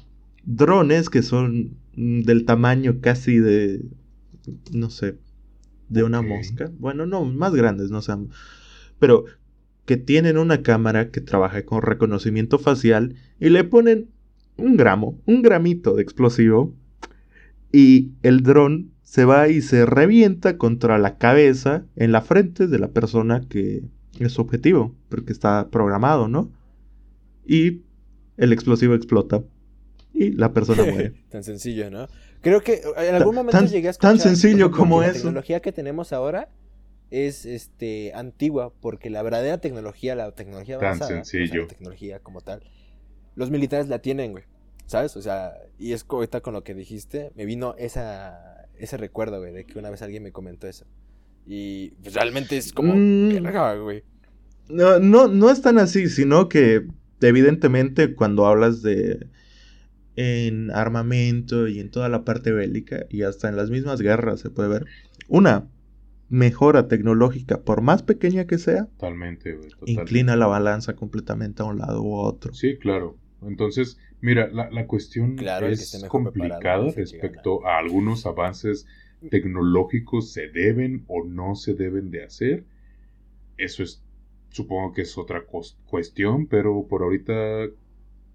Drones 0.44 1.10
que 1.10 1.24
son 1.24 1.78
del 1.96 2.46
tamaño 2.46 3.00
casi 3.02 3.40
de, 3.40 3.86
no 4.72 4.90
sé, 4.90 5.18
de 5.90 6.04
una 6.04 6.22
mosca. 6.22 6.70
Bueno, 6.78 7.06
no, 7.06 7.26
más 7.26 7.56
grandes, 7.56 7.90
no 7.90 8.02
sé. 8.02 8.14
Pero 9.00 9.26
que 9.86 9.98
tienen 9.98 10.38
una 10.38 10.62
cámara 10.62 11.10
que 11.10 11.22
trabaja 11.22 11.64
con 11.64 11.82
reconocimiento 11.82 12.60
facial 12.60 13.16
y 13.40 13.50
le 13.50 13.64
ponen 13.64 14.10
un 14.58 14.78
gramo, 14.78 15.20
un 15.26 15.42
gramito 15.42 15.96
de 15.96 16.02
explosivo 16.02 16.74
y 17.72 18.12
el 18.24 18.42
dron 18.42 18.92
se 19.04 19.26
va 19.26 19.48
y 19.48 19.62
se 19.62 19.86
revienta 19.86 20.58
contra 20.58 20.98
la 20.98 21.18
cabeza 21.18 21.86
en 21.96 22.12
la 22.12 22.22
frente 22.22 22.68
de 22.68 22.80
la 22.80 22.90
persona 22.90 23.42
que 23.48 23.84
es 24.20 24.34
su 24.34 24.42
objetivo, 24.42 24.96
porque 25.10 25.32
está 25.32 25.70
programado, 25.70 26.28
¿no? 26.28 26.52
Y 27.46 27.82
el 28.38 28.54
explosivo 28.54 28.96
explota 28.96 29.44
y 30.14 30.32
la 30.32 30.54
persona 30.54 30.84
muere. 30.92 31.14
tan 31.30 31.44
sencillo, 31.44 31.92
¿no? 31.92 32.08
Creo 32.42 32.62
que 32.62 32.82
en 32.98 33.16
algún 33.16 33.36
momento 33.36 33.66
llegué 33.66 33.88
a 33.88 33.92
escuchar 33.92 34.12
tan 34.12 34.20
sencillo 34.20 34.72
como 34.72 35.02
eso. 35.02 35.12
La 35.12 35.14
tecnología 35.14 35.60
que 35.62 35.72
tenemos 35.72 36.14
ahora 36.14 36.50
es 37.12 37.46
este 37.46 38.14
antigua 38.14 38.74
porque 38.82 39.10
la 39.10 39.22
verdadera 39.22 39.60
tecnología, 39.60 40.16
la 40.16 40.32
tecnología 40.32 40.76
avanzada, 40.76 41.10
tan 41.10 41.26
sencillo. 41.26 41.64
la 41.64 41.68
tecnología 41.68 42.20
como 42.20 42.42
tal, 42.42 42.64
los 43.36 43.52
militares 43.52 43.88
la 43.88 44.00
tienen, 44.00 44.32
güey. 44.32 44.44
¿Sabes? 44.88 45.18
O 45.18 45.22
sea, 45.22 45.54
y 45.80 45.94
es 45.94 46.06
ahorita 46.08 46.42
con 46.42 46.54
lo 46.54 46.64
que 46.64 46.76
dijiste, 46.76 47.32
me 47.36 47.46
vino 47.46 47.74
esa, 47.78 48.68
ese 48.78 48.98
recuerdo, 48.98 49.40
güey, 49.40 49.52
de 49.52 49.66
que 49.66 49.80
una 49.80 49.90
vez 49.90 50.02
alguien 50.04 50.22
me 50.22 50.32
comentó 50.32 50.68
eso. 50.68 50.86
Y 51.48 51.90
pues, 52.02 52.14
realmente 52.14 52.58
es 52.58 52.72
como, 52.72 52.94
mm. 52.96 53.84
güey. 53.84 54.04
No, 54.68 55.00
no, 55.00 55.28
no 55.28 55.50
es 55.50 55.62
tan 55.62 55.80
así, 55.80 56.08
sino 56.08 56.50
que 56.50 56.86
evidentemente 57.22 58.14
cuando 58.14 58.46
hablas 58.46 58.82
de 58.82 59.28
en 60.16 60.72
armamento 60.72 61.68
y 61.68 61.80
en 61.80 61.92
toda 61.92 62.10
la 62.10 62.24
parte 62.24 62.52
bélica 62.52 63.06
y 63.10 63.24
hasta 63.24 63.50
en 63.50 63.58
las 63.58 63.70
mismas 63.70 64.02
guerras 64.02 64.40
se 64.40 64.50
puede 64.50 64.70
ver 64.70 64.86
una 65.28 65.68
mejora 66.30 66.88
tecnológica, 66.88 67.62
por 67.62 67.82
más 67.82 68.04
pequeña 68.04 68.46
que 68.46 68.58
sea, 68.58 68.86
totalmente, 68.86 69.58
inclina 69.86 70.36
la 70.36 70.48
balanza 70.48 70.96
completamente 70.96 71.62
a 71.62 71.66
un 71.66 71.80
lado 71.80 72.02
u 72.02 72.16
otro. 72.16 72.54
Sí, 72.54 72.78
claro. 72.78 73.18
Entonces, 73.44 74.00
mira, 74.22 74.48
la, 74.48 74.70
la 74.72 74.88
cuestión 74.88 75.38
es 75.40 76.06
complicada 76.10 76.92
respecto 76.92 77.66
a 77.66 77.78
algunos 77.78 78.26
avances 78.26 78.88
tecnológicos 79.30 80.32
se 80.32 80.50
deben 80.50 81.04
o 81.08 81.24
no 81.26 81.56
se 81.56 81.74
deben 81.74 82.12
de 82.12 82.24
hacer. 82.24 82.64
Eso 83.58 83.84
es, 83.84 84.04
supongo 84.50 84.94
que 84.94 85.02
es 85.04 85.18
otra 85.18 85.44
cuestión, 85.86 86.48
pero 86.48 86.88
por 86.88 87.04
ahorita 87.04 87.68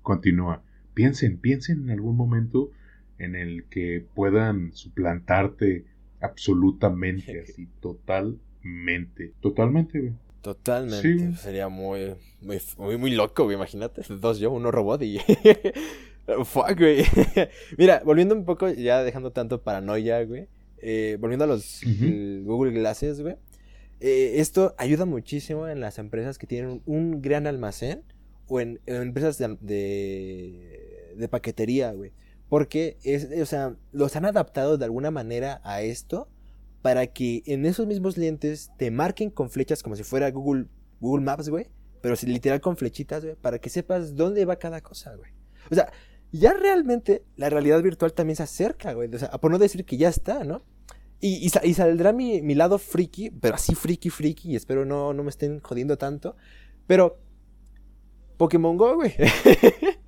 continúa. 0.03 0.62
Piensen, 0.95 1.38
piensen 1.38 1.84
en 1.84 1.91
algún 1.91 2.16
momento 2.16 2.70
en 3.18 3.36
el 3.36 3.64
que 3.64 4.05
puedan 4.14 4.72
suplantarte 4.72 5.84
absolutamente, 6.20 7.40
así, 7.48 7.66
totalmente, 7.80 9.34
totalmente, 9.40 9.98
güey. 9.98 10.12
Totalmente. 10.42 11.36
Sería 11.36 11.68
muy, 11.68 12.14
muy, 12.40 12.96
muy, 12.96 13.10
loco, 13.10 13.44
güey. 13.44 13.56
Imagínate. 13.56 14.02
Dos 14.08 14.38
yo, 14.38 14.50
uno 14.50 14.70
robot 14.70 15.02
y. 15.02 15.18
Fuck, 16.44 16.78
güey. 16.78 17.04
Mira, 17.78 18.00
volviendo 18.04 18.34
un 18.34 18.46
poco, 18.46 18.70
ya 18.70 19.02
dejando 19.02 19.32
tanto 19.32 19.62
paranoia, 19.62 20.24
güey. 20.24 20.48
Eh, 20.78 21.18
volviendo 21.20 21.44
a 21.44 21.48
los 21.48 21.82
Google 22.44 22.72
Glasses, 22.72 23.20
güey. 23.20 23.36
Eh, 24.00 24.40
esto 24.40 24.74
ayuda 24.78 25.04
muchísimo 25.04 25.68
en 25.68 25.80
las 25.80 25.98
empresas 25.98 26.38
que 26.38 26.46
tienen 26.46 26.80
un 26.86 27.20
gran 27.20 27.46
almacén 27.46 28.02
o 28.48 28.60
en, 28.60 28.80
empresas 28.86 29.36
de, 29.38 29.54
de, 31.16 31.28
paquetería, 31.28 31.92
güey. 31.92 32.12
Porque, 32.51 32.98
es, 33.05 33.28
o 33.40 33.46
sea, 33.46 33.76
los 33.92 34.14
han 34.16 34.26
adaptado 34.26 34.76
de 34.76 34.84
alguna 34.84 35.11
manera 35.11 35.62
a 35.64 35.80
esto 35.82 36.28
para 36.82 37.07
que 37.07 37.42
en 37.46 37.64
esos 37.64 37.86
mismos 37.86 38.18
lentes 38.18 38.72
te 38.76 38.90
marquen 38.90 39.30
con 39.30 39.51
flechas 39.51 39.82
como 39.82 39.96
si 39.96 40.03
fuera 40.03 40.30
Google, 40.30 40.66
Google 41.01 41.24
Maps, 41.24 41.48
güey. 41.48 41.68
Pero 42.03 42.16
literal 42.26 42.61
con 42.61 42.76
flechitas, 42.76 43.24
güey, 43.24 43.36
para 43.36 43.59
que 43.59 43.70
sepas 43.70 44.16
dónde 44.16 44.44
va 44.44 44.57
cada 44.57 44.80
cosa, 44.80 45.14
güey. 45.14 45.30
O 45.70 45.74
sea, 45.74 45.92
ya 46.32 46.53
realmente 46.53 47.24
la 47.36 47.51
realidad 47.51 47.82
virtual 47.82 48.12
también 48.12 48.36
se 48.36 48.42
acerca, 48.42 48.94
güey. 48.94 49.09
O 49.14 49.18
sea, 49.18 49.30
por 49.30 49.51
no 49.53 49.59
decir 49.59 49.84
que 49.84 49.96
ya 49.96 50.09
está, 50.09 50.42
¿no? 50.42 50.62
Y, 51.22 51.51
saldrá 51.51 52.14
mi, 52.14 52.40
mi, 52.40 52.55
lado 52.55 52.78
friki, 52.78 53.30
pero 53.30 53.55
así 53.57 53.74
friki, 53.74 54.09
friki, 54.09 54.53
y 54.53 54.57
espero 54.57 54.86
no, 54.86 55.12
no 55.12 55.22
me 55.22 55.28
estén 55.28 55.61
jodiendo 55.61 55.98
tanto. 55.98 56.34
Pero 56.86 57.20
Pokémon 58.38 58.78
Go, 58.78 58.96
güey. 58.96 59.14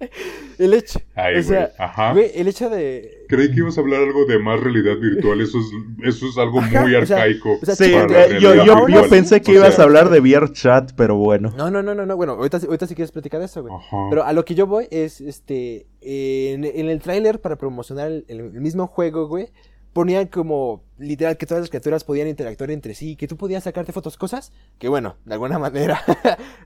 el 0.58 0.74
hecho. 0.74 1.00
o 1.16 1.42
sea, 1.42 1.72
Ajá. 1.78 2.12
Güey, 2.12 2.30
el 2.34 2.48
hecho 2.48 2.70
de. 2.70 3.24
Creí 3.28 3.50
que 3.50 3.58
ibas 3.58 3.78
a 3.78 3.80
hablar 3.80 4.02
algo 4.02 4.24
de 4.26 4.38
más 4.38 4.60
realidad 4.60 4.96
virtual. 4.98 5.40
Eso 5.40 5.58
es, 5.58 5.66
eso 6.04 6.28
es 6.28 6.38
algo 6.38 6.60
muy 6.60 6.94
arcaico. 6.94 7.58
sí, 7.62 7.92
eh, 7.94 8.38
yo, 8.40 8.54
yo, 8.64 8.88
yo, 8.88 9.08
pensé 9.08 9.40
que 9.40 9.52
ibas 9.52 9.78
a 9.78 9.84
hablar 9.84 10.10
de 10.10 10.20
VR 10.20 10.52
chat, 10.52 10.92
pero 10.96 11.16
bueno. 11.16 11.52
No, 11.56 11.70
no, 11.70 11.82
no, 11.82 11.94
no, 11.94 12.04
no. 12.06 12.16
Bueno, 12.16 12.32
ahorita, 12.32 12.58
ahorita 12.58 12.86
sí 12.86 12.94
quieres 12.94 13.12
platicar 13.12 13.40
de 13.40 13.46
eso, 13.46 13.62
güey. 13.62 13.74
Pero 14.10 14.24
a 14.24 14.32
lo 14.32 14.44
que 14.44 14.54
yo 14.54 14.66
voy 14.66 14.86
es, 14.90 15.20
este, 15.20 15.86
en, 16.00 16.64
en 16.64 16.88
el 16.88 17.00
tráiler 17.00 17.40
para 17.40 17.56
promocionar 17.56 18.10
el 18.28 18.52
mismo 18.52 18.86
juego, 18.86 19.26
güey 19.28 19.48
ponían 19.92 20.26
como 20.26 20.82
literal 20.98 21.36
que 21.36 21.46
todas 21.46 21.62
las 21.62 21.70
criaturas 21.70 22.04
podían 22.04 22.28
interactuar 22.28 22.70
entre 22.70 22.94
sí, 22.94 23.16
que 23.16 23.28
tú 23.28 23.36
podías 23.36 23.64
sacarte 23.64 23.92
fotos, 23.92 24.16
cosas 24.16 24.52
que 24.78 24.88
bueno, 24.88 25.16
de 25.24 25.34
alguna 25.34 25.58
manera 25.58 26.00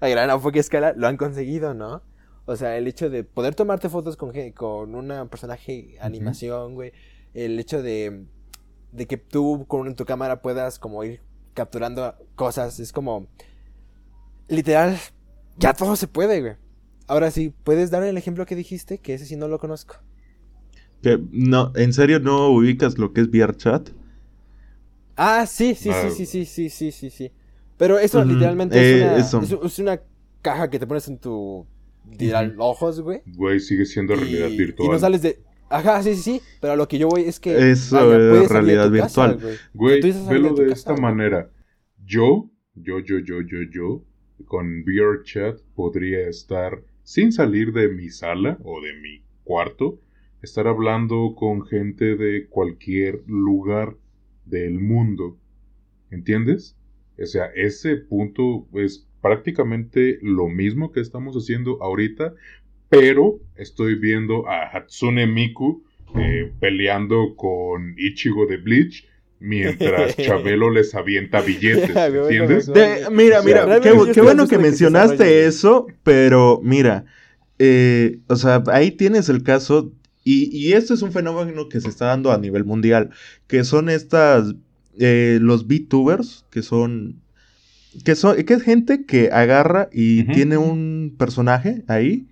a 0.01 0.09
gran 0.09 0.31
o 0.31 0.51
escala 0.55 0.93
lo 0.97 1.07
han 1.07 1.17
conseguido, 1.17 1.75
¿no? 1.75 2.03
O 2.47 2.57
sea, 2.57 2.77
el 2.79 2.87
hecho 2.87 3.11
de 3.11 3.25
poder 3.25 3.55
tomarte 3.55 3.89
fotos 3.89 4.17
con, 4.17 4.33
con 4.53 4.95
una 4.95 5.27
personaje 5.27 5.97
animación, 6.01 6.75
güey. 6.75 6.93
El 7.35 7.59
hecho 7.59 7.83
de, 7.83 8.25
de 8.93 9.07
que 9.07 9.17
tú 9.17 9.67
con 9.67 9.95
tu 9.95 10.05
cámara 10.05 10.41
puedas 10.41 10.79
como 10.79 11.03
ir 11.05 11.21
capturando 11.55 12.15
cosas. 12.37 12.79
Es 12.81 12.93
como... 12.93 13.27
Literal, 14.49 14.97
ya 15.59 15.75
todo 15.75 15.97
se 15.97 16.07
puede, 16.07 16.41
güey. 16.41 16.55
Ahora 17.09 17.31
sí, 17.31 17.53
¿puedes 17.65 17.91
dar 17.91 18.05
el 18.05 18.17
ejemplo 18.17 18.47
que 18.47 18.55
dijiste? 18.55 18.99
Que 18.99 19.15
ese 19.15 19.27
sí 19.27 19.37
no 19.37 19.49
lo 19.49 19.59
conozco. 19.59 19.97
Que 21.03 21.21
no, 21.31 21.73
¿en 21.75 21.93
serio 21.93 22.21
no 22.21 22.49
ubicas 22.49 22.97
lo 22.99 23.13
que 23.13 23.23
es 23.23 23.31
VRChat? 23.31 23.91
Ah, 25.17 25.47
sí, 25.47 25.75
sí, 25.75 25.91
sí, 25.91 25.91
ah. 25.93 26.11
sí, 26.11 26.27
sí, 26.27 26.45
sí, 26.45 26.71
sí, 26.71 26.93
sí, 26.93 27.11
sí. 27.11 27.33
Pero 27.77 27.99
eso 27.99 28.25
literalmente 28.25 28.79
es, 28.79 29.03
eh, 29.03 29.37
una, 29.37 29.67
es, 29.67 29.79
una, 29.79 30.01
caja 30.41 30.71
que 30.71 30.79
te 30.79 30.87
pones 30.87 31.09
en 31.09 31.19
tu 31.19 31.67
ojos, 32.59 33.01
güey. 33.01 33.23
Güey, 33.27 33.61
sigue 33.61 33.85
siendo 33.85 34.15
realidad 34.15 34.49
virtual. 34.51 34.89
Y 34.89 34.93
no 34.93 34.99
sales 34.99 35.23
de... 35.23 35.39
Ajá, 35.69 36.03
sí, 36.03 36.15
sí, 36.15 36.23
sí. 36.23 36.41
Pero 36.61 36.75
a 36.75 36.77
lo 36.77 36.87
que 36.87 36.99
yo 36.99 37.09
voy 37.09 37.23
es 37.23 37.41
que... 37.41 37.71
Eso 37.71 38.15
es 38.15 38.49
realidad 38.51 38.91
virtual. 38.91 39.39
güey, 39.75 40.01
velo 40.01 40.55
de, 40.55 40.73
esta 40.73 40.97
manera. 40.97 41.51
Yo, 42.05 42.51
yo, 42.75 43.01
yo, 43.01 43.19
yo, 43.19 43.41
yo, 43.41 43.59
yo, 43.71 44.05
con 44.45 44.85
VRChat 44.85 45.61
podría 45.75 46.29
estar 46.29 46.83
sin 47.03 47.33
salir 47.33 47.73
de 47.73 47.89
mi 47.89 48.11
sala 48.11 48.59
o 48.63 48.81
de 48.81 48.93
mi 48.95 49.23
cuarto 49.45 50.01
estar 50.43 50.67
hablando 50.67 51.35
con 51.37 51.67
gente 51.67 52.17
de 52.17 52.47
cualquier 52.49 53.23
lugar 53.27 53.97
del 54.45 54.79
mundo. 54.79 55.39
¿Entiendes? 56.11 56.77
O 57.21 57.27
sea, 57.27 57.47
ese 57.55 57.97
punto 57.97 58.69
es 58.75 59.06
prácticamente 59.21 60.19
lo 60.23 60.49
mismo 60.49 60.93
que 60.93 61.01
estamos 61.01 61.37
haciendo 61.37 61.83
ahorita, 61.83 62.35
pero 62.89 63.41
estoy 63.57 63.97
viendo 63.97 64.49
a 64.49 64.69
Hatsune 64.69 65.27
Miku 65.27 65.85
eh, 66.15 66.53
peleando 66.61 67.35
con 67.37 67.95
Ichigo 67.99 68.47
de 68.47 68.59
Bleach 68.59 69.07
mientras 69.41 70.17
Chabelo 70.17 70.71
les 70.71 70.95
avienta 70.95 71.41
billetes, 71.41 71.91
¿entiendes? 71.97 72.71
mira, 73.11 73.43
mira, 73.43 73.81
qué, 73.81 74.21
bueno 74.21 74.47
que 74.47 74.59
mencionaste 74.59 75.47
eso, 75.47 75.87
pero 76.03 76.61
mira, 76.63 77.05
eh, 77.59 78.19
o 78.29 78.37
sea, 78.37 78.63
ahí 78.69 78.93
tienes 78.93 79.29
el 79.29 79.43
caso 79.43 79.93
y, 80.25 80.49
y 80.57 80.73
este 80.73 80.95
es 80.95 81.03
un 81.03 81.13
fenómeno 81.13 81.69
que 81.69 81.81
se 81.81 81.89
está 81.89 82.07
dando 82.07 82.33
a 82.33 82.39
nivel 82.39 82.65
mundial, 82.65 83.11
que 83.47 83.63
son 83.63 83.89
estas, 83.89 84.55
eh, 84.99 85.39
los 85.41 85.67
VTubers, 85.67 86.47
que 86.51 86.63
son, 86.63 87.23
que 88.05 88.15
son, 88.15 88.37
que 88.45 88.55
es 88.55 88.63
gente 88.63 89.05
que 89.05 89.31
agarra 89.33 89.89
y 89.93 90.25
tiene 90.33 90.57
un 90.57 91.15
personaje 91.19 91.85
ahí 91.89 92.29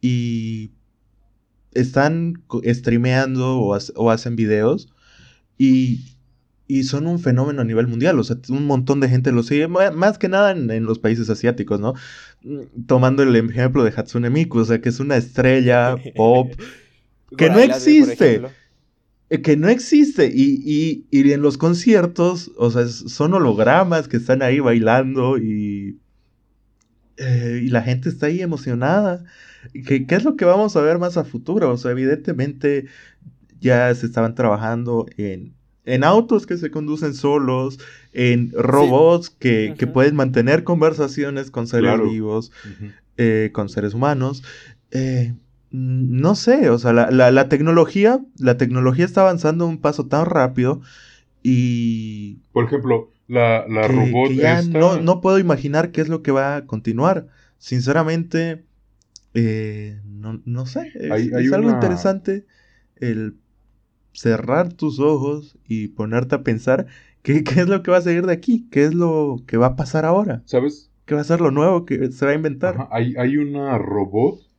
y 0.00 0.72
están 1.72 2.42
streameando 2.64 3.60
o, 3.60 4.10
hacen 4.10 4.36
videos 4.36 4.92
y, 5.56 6.16
y, 6.66 6.82
son 6.82 7.06
un 7.06 7.18
fenómeno 7.18 7.62
a 7.62 7.64
nivel 7.64 7.86
mundial. 7.86 8.18
O 8.18 8.24
sea, 8.24 8.36
un 8.48 8.66
montón 8.66 9.00
de 9.00 9.08
gente 9.08 9.32
lo 9.32 9.42
sigue, 9.42 9.68
más 9.68 10.18
que 10.18 10.28
nada 10.28 10.50
en, 10.50 10.70
en, 10.70 10.84
los 10.84 10.98
países 10.98 11.30
asiáticos, 11.30 11.80
¿no? 11.80 11.94
Mm, 12.42 12.84
tomando 12.86 13.22
el 13.22 13.34
ejemplo 13.36 13.84
de 13.84 13.92
Hatsune 13.96 14.30
Miku, 14.30 14.58
o 14.58 14.64
sea, 14.64 14.80
que 14.80 14.88
es 14.88 15.00
una 15.00 15.16
estrella 15.16 15.96
pop 16.16 16.52
que 17.36 17.50
no 17.50 17.58
existe. 17.58 18.42
Eh, 19.32 19.42
que 19.42 19.56
no 19.56 19.68
existe. 19.68 20.30
Y, 20.32 21.06
y, 21.10 21.32
en 21.32 21.42
los 21.42 21.58
conciertos, 21.58 22.50
o 22.56 22.70
sea, 22.70 22.86
son 22.86 23.34
hologramas 23.34 24.08
que 24.08 24.18
están 24.18 24.42
ahí 24.42 24.60
bailando 24.60 25.38
y, 25.38 25.98
eh, 27.16 27.62
y 27.64 27.68
la 27.68 27.82
gente 27.82 28.08
está 28.08 28.26
ahí 28.26 28.42
emocionada. 28.42 29.24
¿Qué, 29.86 30.06
¿Qué, 30.06 30.14
es 30.14 30.24
lo 30.24 30.36
que 30.36 30.44
vamos 30.44 30.76
a 30.76 30.82
ver 30.82 30.98
más 30.98 31.16
a 31.16 31.24
futuro? 31.24 31.70
O 31.70 31.76
sea, 31.78 31.92
evidentemente 31.92 32.86
ya 33.60 33.94
se 33.94 34.06
estaban 34.06 34.34
trabajando 34.34 35.06
en 35.16 35.54
en 35.84 36.04
autos 36.04 36.46
que 36.46 36.56
se 36.56 36.70
conducen 36.70 37.14
solos, 37.14 37.78
en 38.12 38.52
robots 38.52 39.30
que, 39.30 39.74
pueden 39.92 40.14
mantener 40.14 40.64
conversaciones 40.64 41.50
con 41.50 41.66
seres 41.66 42.00
vivos, 42.00 42.52
eh, 43.16 43.50
con 43.52 43.68
seres 43.68 43.94
humanos. 43.94 44.42
Eh, 44.90 45.34
no 45.72 46.34
sé, 46.34 46.68
o 46.68 46.78
sea, 46.78 46.92
la, 46.92 47.48
tecnología, 47.48 48.20
la 48.38 48.58
tecnología 48.58 49.06
está 49.06 49.22
avanzando 49.22 49.66
un 49.66 49.78
paso 49.78 50.06
tan 50.06 50.26
rápido 50.26 50.82
y... 51.42 52.40
Por 52.52 52.66
ejemplo, 52.66 53.10
la, 53.26 53.66
la 53.66 53.88
robot... 53.88 54.32
ya 54.32 54.62
no, 54.62 55.20
puedo 55.22 55.38
imaginar 55.38 55.90
qué 55.90 56.02
es 56.02 56.08
lo 56.08 56.22
que 56.22 56.30
va 56.30 56.56
a 56.56 56.66
continuar. 56.66 57.28
Sinceramente, 57.56 58.64
eh, 59.32 59.98
no, 60.04 60.66
sé, 60.66 60.92
es, 60.94 61.52
algo 61.52 61.70
interesante 61.70 62.44
el 62.96 63.36
cerrar 64.12 64.74
tus 64.74 65.00
ojos 65.00 65.56
y 65.66 65.88
ponerte 65.88 66.34
a 66.34 66.42
pensar 66.42 66.86
qué, 67.22 67.44
qué, 67.44 67.60
es 67.60 67.68
lo 67.68 67.82
que 67.82 67.90
va 67.90 67.96
a 67.96 68.02
seguir 68.02 68.26
de 68.26 68.34
aquí, 68.34 68.68
qué 68.70 68.84
es 68.84 68.92
lo 68.92 69.42
que 69.46 69.56
va 69.56 69.68
a 69.68 69.76
pasar 69.76 70.04
ahora. 70.04 70.42
¿Sabes? 70.44 70.90
¿Qué 71.06 71.14
va 71.14 71.22
a 71.22 71.24
ser 71.24 71.40
lo 71.40 71.50
nuevo 71.50 71.86
que 71.86 72.12
se 72.12 72.26
va 72.26 72.32
a 72.32 72.34
inventar? 72.34 72.88
hay, 72.90 73.14
hay 73.16 73.38
una 73.38 73.78
robot 73.78 74.51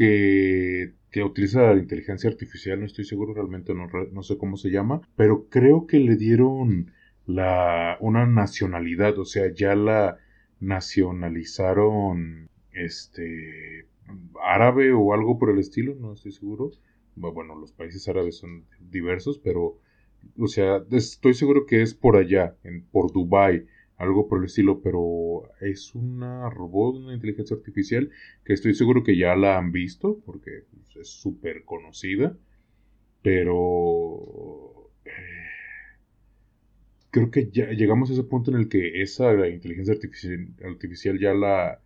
que, 0.00 1.22
utiliza 1.22 1.74
la 1.74 1.78
inteligencia 1.78 2.30
artificial, 2.30 2.80
no 2.80 2.86
estoy 2.86 3.04
seguro 3.04 3.34
realmente, 3.34 3.74
no, 3.74 3.86
no, 4.12 4.22
sé 4.22 4.38
cómo 4.38 4.56
se 4.56 4.70
llama, 4.70 5.02
pero 5.14 5.46
creo 5.50 5.86
que 5.86 5.98
le 5.98 6.16
dieron 6.16 6.92
la, 7.26 7.98
una 8.00 8.26
nacionalidad, 8.26 9.18
o 9.18 9.26
sea, 9.26 9.52
ya 9.52 9.74
la 9.74 10.16
nacionalizaron 10.58 12.48
este 12.72 13.86
árabe 14.42 14.92
o 14.92 15.12
algo 15.12 15.38
por 15.38 15.50
el 15.50 15.58
estilo, 15.58 15.94
no 15.94 16.14
estoy 16.14 16.32
seguro. 16.32 16.70
Bueno, 17.16 17.54
los 17.54 17.72
países 17.72 18.08
árabes 18.08 18.38
son 18.38 18.64
diversos, 18.78 19.38
pero, 19.38 19.78
o 20.38 20.46
sea, 20.46 20.82
estoy 20.92 21.34
seguro 21.34 21.66
que 21.66 21.82
es 21.82 21.92
por 21.92 22.16
allá, 22.16 22.56
en, 22.64 22.86
por 22.86 23.12
Dubai, 23.12 23.66
algo 24.00 24.26
por 24.28 24.38
el 24.38 24.46
estilo, 24.46 24.80
pero 24.80 25.50
es 25.60 25.94
una 25.94 26.48
robot, 26.48 26.96
una 26.96 27.14
inteligencia 27.14 27.54
artificial 27.54 28.10
que 28.44 28.54
estoy 28.54 28.74
seguro 28.74 29.04
que 29.04 29.16
ya 29.16 29.36
la 29.36 29.58
han 29.58 29.72
visto, 29.72 30.20
porque 30.24 30.64
pues, 30.72 30.96
es 30.96 31.08
súper 31.08 31.64
conocida, 31.64 32.34
pero 33.22 34.90
eh, 35.04 35.10
creo 37.10 37.30
que 37.30 37.50
ya 37.50 37.72
llegamos 37.72 38.08
a 38.08 38.14
ese 38.14 38.22
punto 38.24 38.50
en 38.50 38.56
el 38.56 38.68
que 38.70 39.02
esa 39.02 39.46
inteligencia 39.46 39.94
artificial, 40.64 41.18
ya 41.18 41.34
la, 41.34 41.80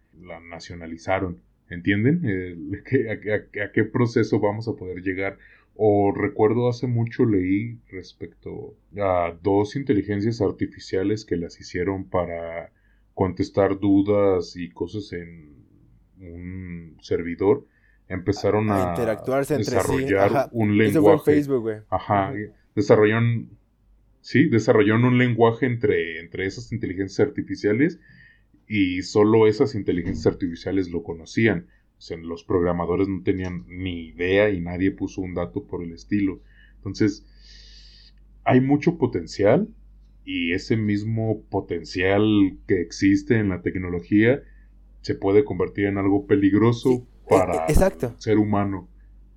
nacionalizaron 0.48 1.42
¿Entienden? 1.70 2.22
A, 3.10 3.72
qué 3.72 3.84
proceso 3.84 4.38
vamos 4.38 4.68
a 4.68 4.76
poder 4.76 5.02
llegar? 5.02 5.38
O 5.77 6.12
recuerdo 6.12 6.68
hace 6.68 6.87
mucho 6.87 7.25
leí 7.25 7.79
respecto 7.89 8.77
a 8.97 9.37
dos 9.43 9.75
inteligencias 9.75 10.41
artificiales 10.41 11.25
que 11.25 11.37
las 11.37 11.61
hicieron 11.61 12.05
para 12.05 12.70
contestar 13.14 13.81
dudas 13.81 14.57
y 14.57 14.70
cosas 14.70 15.12
en 15.12 15.55
un 16.20 16.97
servidor. 17.01 17.66
Empezaron 18.09 18.70
a, 18.70 18.91
interactuarse 18.91 19.57
desarrollar 19.57 20.49
un 20.53 20.77
lenguaje. 20.77 21.43
Ajá. 21.89 22.33
Desarrollaron. 22.75 23.51
Sí, 24.20 24.49
desarrollaron 24.49 25.05
un 25.05 25.18
lenguaje 25.18 25.66
entre, 25.66 26.20
entre 26.20 26.47
esas 26.47 26.72
inteligencias 26.72 27.27
artificiales 27.29 27.99
y 28.66 29.03
solo 29.03 29.47
esas 29.47 29.75
inteligencias 29.75 30.27
artificiales 30.27 30.91
lo 30.91 31.03
conocían. 31.03 31.66
Sea, 32.05 32.18
los 32.18 32.44
programadores 32.44 33.09
no 33.09 33.22
tenían 33.22 33.64
ni 33.66 34.09
idea 34.09 34.50
y 34.50 34.61
nadie 34.61 34.90
puso 34.90 35.22
un 35.22 35.32
dato 35.32 35.64
por 35.64 35.82
el 35.82 35.94
estilo. 35.94 36.42
Entonces, 36.76 37.24
hay 38.44 38.61
mucho 38.61 38.98
potencial 38.98 39.68
y 40.22 40.52
ese 40.52 40.76
mismo 40.76 41.40
potencial 41.48 42.59
que 42.66 42.82
existe 42.82 43.38
en 43.38 43.48
la 43.48 43.62
tecnología 43.62 44.42
se 45.00 45.14
puede 45.14 45.44
convertir 45.44 45.86
en 45.86 45.96
algo 45.96 46.26
peligroso 46.26 47.07
para 47.26 47.64
el 47.64 47.74
ser 48.18 48.36
humano, 48.36 48.86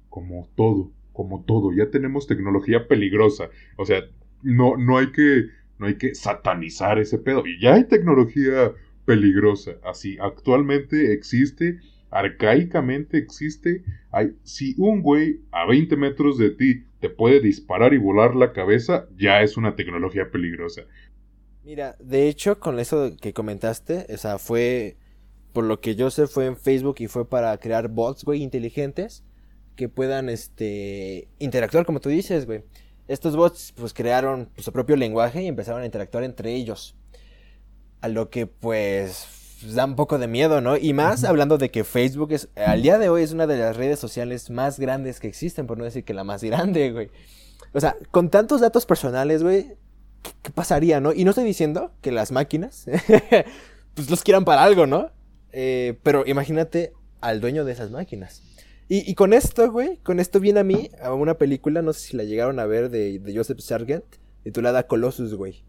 como 0.10 0.50
todo, 0.56 0.92
como 1.14 1.46
todo. 1.46 1.72
Ya 1.72 1.90
tenemos 1.90 2.28
tecnología 2.28 2.90
peligrosa. 2.90 3.50
O 3.78 3.86
sea, 3.86 4.02
no, 4.44 4.76
no 4.76 4.98
hay 4.98 5.14
que 5.14 5.46
no 5.80 5.86
hay 5.86 5.96
que 5.96 6.16
satanizar 6.16 7.00
ese 7.00 7.18
pedo. 7.18 7.48
Y 7.48 7.62
ya 7.62 7.76
hay 7.76 7.86
tecnología 7.86 8.74
peligrosa. 9.06 9.78
Así, 9.86 10.18
actualmente 10.20 11.14
existe, 11.14 11.80
arcaicamente 12.10 13.18
existe. 13.18 13.84
Si 14.44 14.76
un 14.78 15.02
güey 15.02 15.42
a 15.52 15.66
20 15.66 15.96
metros 15.98 16.38
de 16.38 16.52
ti 16.52 16.86
te 17.00 17.10
puede 17.10 17.40
disparar 17.40 17.94
y 17.94 17.98
volar 17.98 18.36
la 18.36 18.54
cabeza, 18.54 19.08
ya 19.18 19.42
es 19.42 19.58
una 19.58 19.76
tecnología 19.76 20.32
peligrosa. 20.32 20.84
Mira, 21.64 21.96
de 22.00 22.28
hecho, 22.28 22.60
con 22.60 22.80
eso 22.80 23.12
que 23.22 23.34
comentaste, 23.34 24.08
o 24.10 24.18
sea, 24.18 24.38
fue, 24.38 24.98
por 25.54 25.66
lo 25.66 25.82
que 25.82 25.96
yo 25.96 26.10
sé, 26.10 26.28
fue 26.28 26.46
en 26.46 26.56
Facebook 26.56 26.96
y 27.00 27.08
fue 27.08 27.30
para 27.30 27.58
crear 27.58 27.90
bots, 27.90 28.24
güey, 28.24 28.42
inteligentes 28.42 29.24
que 29.76 29.90
puedan, 29.90 30.30
este, 30.30 31.28
interactuar, 31.40 31.86
como 31.86 32.00
tú 32.00 32.10
dices, 32.10 32.46
güey. 32.46 32.64
Estos 33.08 33.36
bots, 33.36 33.74
pues, 33.76 33.94
crearon 33.94 34.50
su 34.58 34.72
propio 34.72 34.96
lenguaje 34.96 35.44
y 35.44 35.48
empezaron 35.48 35.82
a 35.82 35.86
interactuar 35.86 36.24
entre 36.24 36.56
ellos. 36.56 36.96
A 38.02 38.08
lo 38.08 38.30
que 38.30 38.48
pues 38.48 39.26
da 39.62 39.86
un 39.86 39.96
poco 39.96 40.18
de 40.18 40.28
miedo, 40.28 40.62
¿no? 40.62 40.78
Y 40.78 40.94
más 40.94 41.24
hablando 41.24 41.58
de 41.58 41.72
que 41.72 41.84
Facebook 41.84 42.32
es, 42.32 42.50
al 42.56 42.82
día 42.82 42.98
de 42.98 43.10
hoy 43.10 43.24
es 43.24 43.32
una 43.32 43.48
de 43.48 43.58
las 43.58 43.76
redes 43.76 44.00
sociales 44.00 44.50
más 44.50 44.80
grandes 44.80 45.20
que 45.20 45.28
existen, 45.28 45.68
por 45.68 45.78
no 45.78 45.84
decir 45.84 46.04
que 46.04 46.14
la 46.14 46.24
más 46.24 46.44
grande, 46.44 46.92
güey. 46.92 47.10
O 47.74 47.80
sea, 47.80 47.96
con 48.12 48.30
tantos 48.30 48.62
datos 48.62 48.86
personales, 48.86 49.44
güey, 49.44 49.76
¿qué, 50.42 50.52
pasaría, 50.52 51.00
no? 51.00 51.14
Y 51.14 51.24
no 51.24 51.32
estoy 51.32 51.46
diciendo 51.46 51.92
que 52.02 52.12
las 52.12 52.32
máquinas, 52.32 52.86
pues 53.94 54.10
los 54.10 54.24
quieran 54.24 54.46
para 54.46 54.64
algo, 54.64 54.86
¿no? 54.86 55.12
Eh, 55.52 55.98
pero 56.04 56.24
imagínate 56.26 56.94
al 57.22 57.42
dueño 57.42 57.66
de 57.66 57.72
esas 57.72 57.92
máquinas. 57.92 58.44
Y, 58.90 59.16
con 59.16 59.34
esto, 59.34 59.70
güey, 59.70 59.98
con 59.98 60.22
esto 60.22 60.40
viene 60.40 60.62
a 60.62 60.64
mí 60.64 60.90
a 61.02 61.14
una 61.14 61.34
película, 61.34 61.82
no 61.82 61.92
sé 61.92 62.08
si 62.08 62.16
la 62.16 62.24
llegaron 62.24 62.58
a 62.58 62.66
ver, 62.66 62.90
de, 62.90 63.20
de 63.20 63.36
Joseph 63.36 63.60
Sargent, 63.60 64.06
titulada 64.44 64.88
Colossus, 64.88 65.34
güey. 65.34 65.66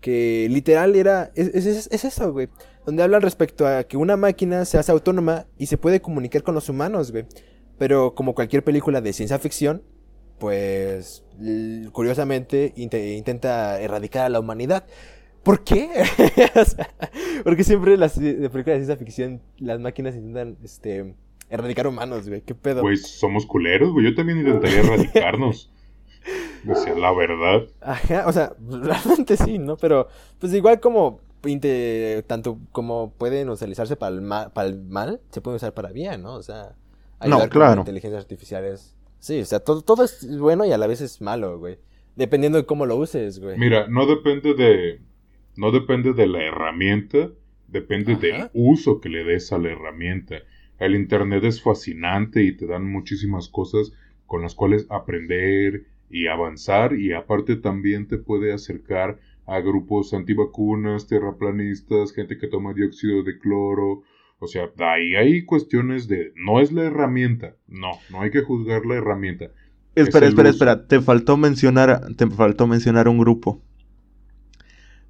Que 0.00 0.46
literal 0.50 0.94
era. 0.96 1.30
Es, 1.34 1.88
eso, 2.04 2.32
güey. 2.32 2.48
Donde 2.86 3.02
hablan 3.02 3.22
respecto 3.22 3.66
a 3.66 3.84
que 3.84 3.96
una 3.96 4.16
máquina 4.16 4.64
se 4.64 4.78
hace 4.78 4.92
autónoma 4.92 5.46
y 5.58 5.66
se 5.66 5.76
puede 5.76 6.00
comunicar 6.00 6.42
con 6.42 6.54
los 6.54 6.68
humanos, 6.68 7.12
güey. 7.12 7.26
Pero 7.78 8.14
como 8.14 8.34
cualquier 8.34 8.64
película 8.64 9.00
de 9.00 9.12
ciencia 9.12 9.38
ficción, 9.38 9.82
pues 10.38 11.24
curiosamente 11.92 12.72
intenta 12.76 13.80
erradicar 13.80 14.26
a 14.26 14.28
la 14.28 14.40
humanidad. 14.40 14.86
¿Por 15.42 15.64
qué? 15.64 15.88
porque 17.44 17.64
siempre 17.64 17.96
las 17.96 18.14
películas 18.14 18.64
de 18.64 18.74
ciencia 18.76 18.96
ficción, 18.96 19.40
las 19.58 19.80
máquinas 19.80 20.14
intentan 20.14 20.56
este, 20.62 21.14
erradicar 21.48 21.86
humanos, 21.86 22.28
güey. 22.28 22.42
¿Qué 22.42 22.54
pedo? 22.54 22.82
Pues 22.82 23.06
somos 23.06 23.46
culeros, 23.46 23.92
güey. 23.92 24.06
Yo 24.06 24.14
también 24.14 24.38
intentaría 24.38 24.80
erradicarnos. 24.80 25.72
Decía 26.64 26.94
la 26.94 27.12
verdad. 27.12 27.68
Ajá, 27.80 28.26
o 28.26 28.32
sea, 28.32 28.52
realmente 28.68 29.36
sí, 29.36 29.58
¿no? 29.58 29.76
Pero, 29.76 30.08
pues 30.38 30.52
igual 30.54 30.80
como 30.80 31.20
tanto 32.26 32.58
como 32.72 33.12
pueden 33.16 33.48
utilizarse 33.48 33.96
para 33.96 34.14
el, 34.14 34.20
mal, 34.20 34.52
para 34.52 34.68
el 34.68 34.80
mal, 34.80 35.20
se 35.30 35.40
puede 35.40 35.56
usar 35.56 35.72
para 35.72 35.92
bien, 35.92 36.22
¿no? 36.22 36.34
O 36.34 36.42
sea, 36.42 36.74
no, 37.26 37.48
claro. 37.48 37.80
inteligencias 37.80 38.22
artificiales. 38.22 38.94
Sí, 39.18 39.40
o 39.40 39.44
sea, 39.44 39.60
todo, 39.60 39.82
todo 39.82 40.04
es 40.04 40.38
bueno 40.38 40.64
y 40.64 40.72
a 40.72 40.78
la 40.78 40.86
vez 40.86 41.00
es 41.00 41.20
malo, 41.20 41.58
güey. 41.58 41.78
Dependiendo 42.16 42.58
de 42.58 42.66
cómo 42.66 42.86
lo 42.86 42.96
uses, 42.96 43.40
güey. 43.40 43.58
Mira, 43.58 43.86
no 43.88 44.06
depende 44.06 44.54
de. 44.54 45.00
No 45.56 45.72
depende 45.72 46.12
de 46.12 46.26
la 46.26 46.42
herramienta, 46.44 47.30
depende 47.66 48.14
del 48.14 48.48
uso 48.52 49.00
que 49.00 49.08
le 49.08 49.24
des 49.24 49.52
a 49.52 49.58
la 49.58 49.70
herramienta. 49.70 50.36
El 50.78 50.94
internet 50.94 51.42
es 51.42 51.60
fascinante 51.60 52.42
y 52.44 52.56
te 52.56 52.66
dan 52.66 52.86
muchísimas 52.86 53.48
cosas 53.48 53.92
con 54.26 54.42
las 54.42 54.54
cuales 54.54 54.86
aprender 54.88 55.86
y 56.10 56.26
avanzar 56.26 56.94
y 56.94 57.12
aparte 57.12 57.56
también 57.56 58.08
te 58.08 58.18
puede 58.18 58.52
acercar 58.52 59.18
a 59.46 59.60
grupos 59.60 60.12
antivacunas, 60.12 61.06
terraplanistas, 61.06 62.12
gente 62.12 62.38
que 62.38 62.48
toma 62.48 62.74
dióxido 62.74 63.22
de 63.22 63.38
cloro, 63.38 64.02
o 64.40 64.46
sea, 64.46 64.70
ahí 64.78 65.16
hay 65.16 65.44
cuestiones 65.44 66.06
de 66.06 66.32
no 66.36 66.60
es 66.60 66.70
la 66.70 66.84
herramienta, 66.84 67.56
no, 67.66 67.92
no 68.10 68.20
hay 68.22 68.30
que 68.30 68.42
juzgar 68.42 68.86
la 68.86 68.96
herramienta. 68.96 69.46
Espera, 69.94 70.26
espera, 70.26 70.48
espera, 70.48 70.86
te 70.86 71.00
faltó 71.00 71.36
mencionar, 71.36 72.14
te 72.14 72.26
faltó 72.28 72.66
mencionar 72.68 73.08
un 73.08 73.18
grupo. 73.18 73.60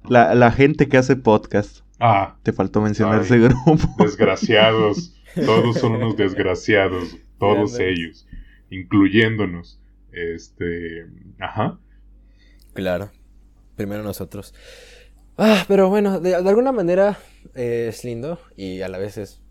La, 0.07 0.33
la 0.33 0.51
gente 0.51 0.87
que 0.87 0.97
hace 0.97 1.15
podcast. 1.15 1.81
Ah. 1.99 2.37
Te 2.43 2.53
faltó 2.53 2.81
mencionar 2.81 3.21
ese 3.21 3.37
grupo. 3.37 3.77
Desgraciados. 3.99 5.15
Todos 5.35 5.77
son 5.77 5.95
unos 5.95 6.17
desgraciados. 6.17 7.17
Todos 7.37 7.77
ellos. 7.79 8.27
Incluyéndonos. 8.71 9.79
Este, 10.11 11.05
ajá. 11.39 11.79
Claro. 12.73 13.11
Primero 13.75 14.03
nosotros. 14.03 14.53
Ah, 15.37 15.63
pero 15.67 15.89
bueno, 15.89 16.19
de, 16.19 16.35
alguna 16.35 16.71
manera 16.71 17.17
eh, 17.55 17.87
es 17.89 18.03
lindo 18.03 18.39
y 18.57 18.81
a 18.81 18.89
la 18.89 18.97
vez 18.97 19.17
es 19.17 19.41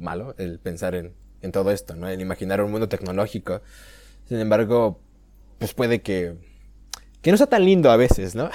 malo 0.00 0.34
el 0.38 0.58
pensar 0.58 0.94
en, 0.94 1.14
en 1.42 1.52
todo 1.52 1.70
esto, 1.70 1.94
¿no? 1.94 2.08
El 2.08 2.20
imaginar 2.20 2.60
un 2.62 2.72
mundo 2.72 2.88
tecnológico. 2.88 3.62
Sin 4.24 4.38
embargo, 4.38 5.00
pues 5.58 5.74
puede 5.74 6.02
que 6.02 6.36
que 7.22 7.30
no 7.30 7.34
está 7.34 7.46
tan 7.46 7.64
lindo 7.64 7.90
a 7.90 7.96
veces, 7.96 8.34
¿no? 8.34 8.50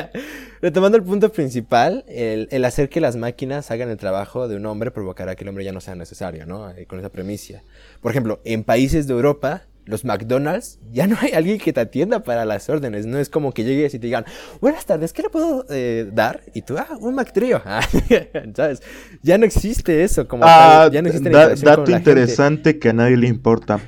Retomando 0.60 0.96
el 0.96 1.04
punto 1.04 1.32
principal, 1.32 2.04
el, 2.06 2.64
hacer 2.64 2.88
que 2.88 3.00
las 3.00 3.16
máquinas 3.16 3.70
hagan 3.70 3.90
el 3.90 3.96
trabajo 3.96 4.46
de 4.48 4.56
un 4.56 4.66
hombre 4.66 4.90
provocará 4.90 5.36
que 5.36 5.44
el 5.44 5.48
hombre 5.48 5.64
ya 5.64 5.72
no 5.72 5.80
sea 5.80 5.94
necesario, 5.94 6.46
¿no? 6.46 6.70
Eh, 6.70 6.86
con 6.86 6.98
esa 6.98 7.10
premisa. 7.10 7.62
Por 8.00 8.12
ejemplo, 8.12 8.40
en 8.44 8.64
países 8.64 9.06
de 9.06 9.14
Europa, 9.14 9.62
los 9.86 10.04
McDonald's, 10.04 10.78
ya 10.90 11.06
no 11.06 11.16
hay 11.20 11.32
alguien 11.32 11.58
que 11.58 11.72
te 11.72 11.80
atienda 11.80 12.22
para 12.22 12.44
las 12.44 12.68
órdenes. 12.68 13.06
No 13.06 13.18
es 13.18 13.28
como 13.28 13.52
que 13.52 13.64
llegues 13.64 13.94
y 13.94 13.98
te 13.98 14.06
digan, 14.06 14.24
buenas 14.60 14.86
tardes, 14.86 15.12
¿qué 15.12 15.22
le 15.22 15.30
puedo 15.30 15.66
eh, 15.70 16.10
dar? 16.12 16.42
Y 16.54 16.62
tú, 16.62 16.78
ah, 16.78 16.88
un 17.00 17.14
McTrio. 17.14 17.62
¿Sabes? 18.54 18.82
Ya 19.22 19.38
no 19.38 19.44
existe 19.44 20.02
eso 20.02 20.26
como 20.26 20.44
ah, 20.46 20.88
Ya 20.92 21.02
no 21.02 21.08
existe 21.08 21.30
Dato 21.30 21.90
interesante 21.90 22.78
que 22.78 22.90
a 22.90 22.92
nadie 22.92 23.16
le 23.16 23.28
importa. 23.28 23.80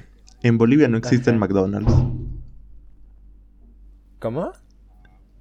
En 0.43 0.59
Bolivia 0.59 0.89
no 0.89 0.99
existen 0.99 1.39
McDonald's. 1.39 1.93
¿Cómo? 4.19 4.53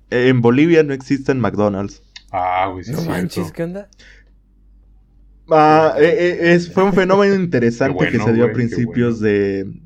En 0.09 0.41
Bolivia 0.41 0.83
no 0.83 0.93
existen 0.93 1.39
McDonald's. 1.39 2.01
Ah, 2.31 2.69
güey, 2.71 2.83
sí 2.83 2.91
No 2.91 3.01
manches, 3.03 3.51
¿qué 3.51 3.63
onda? 3.63 3.89
Ah, 5.49 5.95
eh, 5.99 6.39
eh, 6.41 6.59
fue 6.59 6.83
un 6.83 6.93
fenómeno 6.93 7.35
interesante 7.43 8.09
que 8.09 8.19
se 8.19 8.33
dio 8.33 8.45
a 8.45 8.51
principios 8.51 9.19
de 9.19 9.84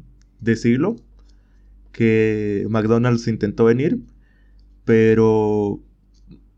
siglo. 0.56 0.96
Que 1.92 2.66
McDonald's 2.70 3.28
intentó 3.28 3.66
venir, 3.66 4.00
pero 4.86 5.82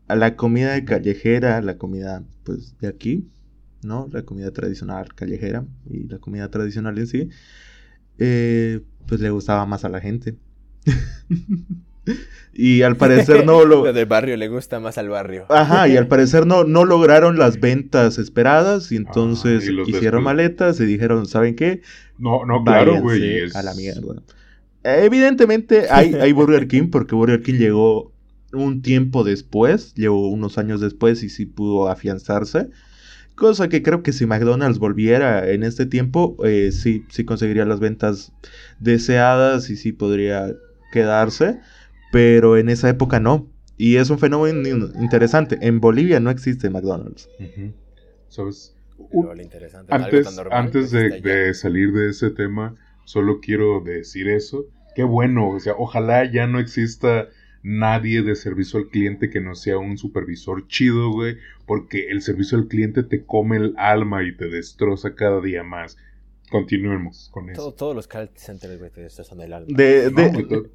a 0.08 0.16
la 0.16 0.36
comida 0.36 0.74
de 0.74 0.84
callejera, 0.84 1.62
la 1.62 1.78
comida 1.78 2.22
pues 2.44 2.76
de 2.78 2.88
aquí, 2.88 3.26
¿no? 3.82 4.08
La 4.12 4.22
comida 4.22 4.50
tradicional 4.50 5.14
callejera 5.14 5.64
y 5.88 6.06
la 6.08 6.18
comida 6.18 6.50
tradicional 6.50 6.98
en 6.98 7.06
sí, 7.06 7.28
eh, 8.18 8.80
pues 9.06 9.20
le 9.20 9.30
gustaba 9.30 9.64
más 9.66 9.84
a 9.84 9.88
la 9.88 10.00
gente. 10.00 10.36
y 12.52 12.82
al 12.82 12.96
parecer 12.96 13.46
no 13.46 13.64
lo... 13.64 13.84
lo 13.86 13.92
del 13.92 14.06
barrio 14.06 14.36
le 14.36 14.48
gusta 14.48 14.80
más 14.80 14.98
al 14.98 15.08
barrio. 15.08 15.46
Ajá, 15.48 15.88
y 15.88 15.96
al 15.96 16.08
parecer 16.08 16.46
no, 16.46 16.64
no 16.64 16.84
lograron 16.84 17.38
las 17.38 17.60
ventas 17.60 18.18
esperadas 18.18 18.92
y 18.92 18.96
entonces 18.96 19.68
ah, 19.68 19.82
hicieron 19.86 20.22
maletas 20.22 20.78
y 20.80 20.84
dijeron, 20.84 21.26
¿saben 21.26 21.54
qué? 21.54 21.82
No, 22.22 22.44
no, 22.44 22.64
claro, 22.64 23.00
güey. 23.00 23.50
A 23.54 23.62
la 23.62 23.74
mierda. 23.74 24.22
Evidentemente 24.82 25.88
hay, 25.90 26.14
hay 26.20 26.32
Burger 26.32 26.68
King 26.68 26.88
porque 26.90 27.14
Burger 27.14 27.42
King 27.42 27.58
llegó 27.58 28.12
un 28.52 28.82
tiempo 28.82 29.24
después, 29.24 29.94
llegó 29.94 30.28
unos 30.28 30.58
años 30.58 30.80
después 30.80 31.22
y 31.22 31.28
sí 31.28 31.46
pudo 31.46 31.88
afianzarse. 31.88 32.68
Cosa 33.34 33.68
que 33.68 33.82
creo 33.82 34.02
que 34.02 34.12
si 34.12 34.26
McDonald's 34.26 34.78
volviera 34.78 35.50
en 35.50 35.62
este 35.62 35.86
tiempo, 35.86 36.36
eh, 36.44 36.70
sí, 36.70 37.04
sí 37.08 37.24
conseguiría 37.24 37.64
las 37.64 37.80
ventas 37.80 38.32
deseadas 38.78 39.70
y 39.70 39.76
sí 39.76 39.92
podría 39.92 40.54
quedarse 40.92 41.60
pero 42.12 42.58
en 42.58 42.68
esa 42.68 42.88
época 42.90 43.18
no. 43.18 43.48
Y 43.76 43.96
es 43.96 44.10
un 44.10 44.20
fenómeno 44.20 44.68
interesante. 45.00 45.58
En 45.62 45.80
Bolivia 45.80 46.20
no 46.20 46.30
existe 46.30 46.70
McDonald's. 46.70 47.28
¿Sabes? 48.28 48.76
Antes, 49.88 50.38
antes 50.50 50.90
de, 50.90 51.54
salir 51.54 51.92
de 51.92 52.10
ese 52.10 52.30
tema, 52.30 52.74
solo 53.04 53.40
quiero 53.40 53.80
decir 53.80 54.28
eso. 54.28 54.66
Qué 54.94 55.04
bueno, 55.04 55.48
o 55.48 55.60
sea, 55.60 55.74
ojalá 55.76 56.30
ya 56.30 56.46
no 56.46 56.58
exista 56.58 57.28
nadie 57.62 58.22
de 58.22 58.34
servicio 58.34 58.78
al 58.78 58.88
cliente 58.88 59.30
que 59.30 59.40
no 59.40 59.54
sea 59.54 59.78
un 59.78 59.96
supervisor 59.96 60.66
chido, 60.66 61.10
güey, 61.10 61.38
porque 61.66 62.08
el 62.08 62.20
servicio 62.22 62.58
al 62.58 62.68
cliente 62.68 63.02
te 63.02 63.24
come 63.24 63.56
el 63.56 63.74
alma 63.76 64.24
y 64.24 64.36
te 64.36 64.48
destroza 64.48 65.14
cada 65.14 65.40
día 65.40 65.62
más. 65.62 65.96
Continuemos 66.52 67.30
con 67.32 67.48
eso. 67.48 67.72
todos 67.72 67.96
los 67.96 68.06
call 68.06 68.28
centers, 68.34 68.78
güey, 68.78 68.90
te 68.90 69.08
son 69.08 69.40
el 69.40 69.54
alma. 69.54 69.74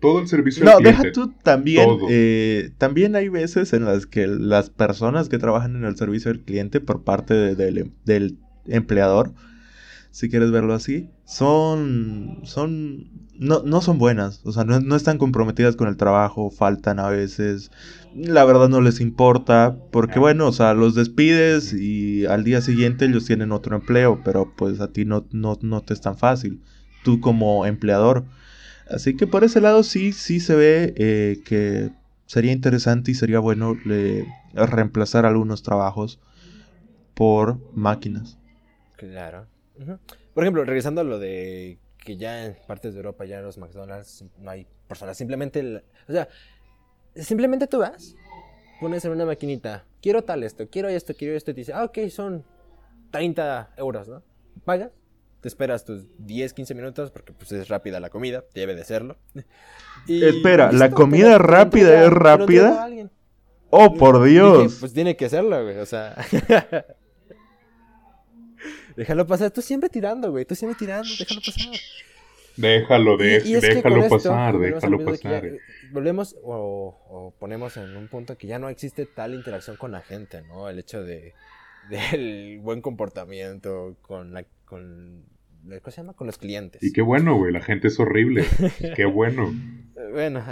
todo 0.02 0.22
el 0.22 0.28
servicio 0.28 0.66
No, 0.66 0.80
deja 0.80 1.12
tú 1.12 1.32
también. 1.44 1.88
Eh, 2.10 2.72
también 2.80 3.16
hay 3.16 3.30
veces 3.30 3.74
en 3.74 3.86
las 3.86 4.08
que 4.08 4.26
las 4.26 4.72
personas 4.72 5.30
que 5.30 5.38
trabajan 5.38 5.76
en 5.76 5.86
el 5.86 5.96
servicio 5.96 6.32
al 6.32 6.40
cliente 6.40 6.82
por 6.82 7.04
parte 7.04 7.36
del, 7.54 7.92
del 8.06 8.40
empleador, 8.66 9.34
si 10.18 10.32
quieres 10.32 10.50
verlo 10.50 10.74
así, 10.74 11.12
son. 11.26 12.40
son. 12.44 13.06
no, 13.38 13.62
no 13.62 13.82
son 13.82 14.00
buenas. 14.00 14.42
O 14.46 14.52
sea, 14.52 14.64
no, 14.64 14.80
no 14.80 14.96
están 14.96 15.20
comprometidas 15.20 15.76
con 15.76 15.88
el 15.88 15.96
trabajo, 15.96 16.50
faltan 16.50 17.00
a 17.00 17.08
veces 17.08 17.70
la 18.16 18.44
verdad 18.46 18.68
no 18.68 18.82
les 18.82 19.00
importa, 19.00 19.78
porque 19.92 20.18
bueno, 20.18 20.48
o 20.48 20.52
sea, 20.52 20.74
los 20.74 20.96
despides 20.96 21.72
y 21.72 22.26
al 22.26 22.44
día 22.44 22.62
siguiente 22.62 23.06
ellos 23.06 23.26
tienen 23.26 23.52
otro 23.52 23.76
empleo, 23.76 24.24
pero 24.26 24.56
pues 24.56 24.80
a 24.82 24.92
ti 24.92 25.06
no, 25.06 25.28
no, 25.30 25.60
no 25.62 25.82
te 25.82 25.94
es 25.94 26.02
tan 26.02 26.18
fácil, 26.18 26.64
tú 27.04 27.22
como 27.22 27.68
empleador. 27.68 28.26
Así 28.90 29.16
que 29.16 29.28
por 29.28 29.44
ese 29.44 29.62
lado 29.62 29.84
sí, 29.84 30.14
sí 30.14 30.40
se 30.40 30.56
ve 30.56 30.96
eh, 30.98 31.44
que 31.46 31.92
sería 32.26 32.54
interesante 32.54 33.12
y 33.12 33.14
sería 33.14 33.38
bueno 33.38 33.78
reemplazar 34.56 35.28
algunos 35.28 35.62
trabajos 35.62 36.20
por 37.14 37.60
máquinas. 37.76 38.40
Claro. 38.96 39.46
Por 40.34 40.44
ejemplo, 40.44 40.64
regresando 40.64 41.02
a 41.02 41.04
lo 41.04 41.20
de 41.20 41.80
que 42.04 42.18
ya 42.18 42.46
en 42.46 42.56
partes 42.68 42.94
de 42.94 43.00
Europa, 43.00 43.26
ya 43.26 43.40
en 43.40 43.44
los 43.44 43.58
McDonald's 43.58 44.24
no 44.40 44.50
hay 44.50 44.66
personas, 44.88 45.18
simplemente, 45.18 45.84
o 46.08 46.12
sea, 46.12 46.28
Simplemente 47.24 47.68
tú 47.68 47.80
vas, 47.80 48.16
pones 48.80 49.04
en 49.06 49.12
una 49.12 49.26
maquinita, 49.26 49.86
quiero 50.02 50.24
tal 50.24 50.44
esto, 50.44 50.68
quiero 50.70 50.88
esto, 50.88 51.14
quiero 51.16 51.36
esto, 51.36 51.52
y 51.52 51.54
te 51.56 51.62
dice, 51.62 51.74
ah, 51.74 51.84
ok, 51.86 51.98
son 52.10 52.46
30 53.12 53.74
euros, 53.78 54.08
¿no? 54.08 54.22
Pagas, 54.66 54.92
te 55.42 55.48
esperas 55.48 55.84
tus 55.84 56.06
10, 56.20 56.54
15 56.54 56.76
minutos, 56.76 57.12
porque 57.12 57.34
pues 57.34 57.52
es 57.52 57.70
rápida 57.70 58.00
la 58.00 58.10
comida, 58.10 58.44
debe 58.54 58.76
de 58.76 58.84
serlo. 58.84 59.18
Espera, 60.08 60.72
¿la 60.72 60.92
comida 60.92 61.38
rápida 61.40 62.04
es 62.04 62.12
rápida? 62.12 62.88
Oh, 63.70 63.96
por 63.96 64.24
Dios. 64.24 64.78
pues 64.80 64.94
tiene 64.94 65.16
que 65.16 65.30
serlo, 65.30 65.64
güey, 65.64 65.78
o 65.78 65.86
sea... 65.86 66.16
déjalo 68.98 69.26
pasar, 69.28 69.52
tú 69.52 69.62
siempre 69.62 69.90
tirando, 69.90 70.32
güey, 70.32 70.44
tú 70.44 70.56
siempre 70.56 70.78
tirando, 70.78 71.10
déjalo 71.18 71.40
pasar. 71.40 71.74
Déjalo, 72.58 73.18
déjalo 73.18 74.10
pasar, 74.10 74.58
déjalo 74.58 75.06
pasar. 75.06 75.46
Eh, 75.46 75.60
volvemos 75.92 76.36
o, 76.44 77.34
ponemos 77.40 77.78
en 77.78 77.96
un 77.96 78.08
punto 78.08 78.36
que 78.38 78.48
ya 78.48 78.58
no 78.58 78.68
existe 78.68 79.06
tal 79.06 79.36
interacción 79.36 79.78
con 79.78 79.92
la 79.92 80.02
gente, 80.02 80.42
¿no? 80.42 80.68
El 80.68 80.80
hecho 80.80 81.04
de 81.04 81.34
del 81.90 82.60
buen 82.62 82.82
comportamiento 82.82 83.96
con 84.02 84.34
la 84.34 84.44
con 84.66 85.24
¿cómo 85.64 85.92
se 85.92 85.98
llama? 86.02 86.14
Con 86.14 86.26
los 86.26 86.40
clientes. 86.40 86.82
Y 86.82 86.92
qué 86.92 87.04
bueno, 87.04 87.38
güey, 87.38 87.54
la 87.54 87.62
gente 87.62 87.90
es 87.90 88.00
horrible. 88.00 88.46
qué 88.96 89.06
bueno. 89.06 89.54
Bueno, 90.12 90.44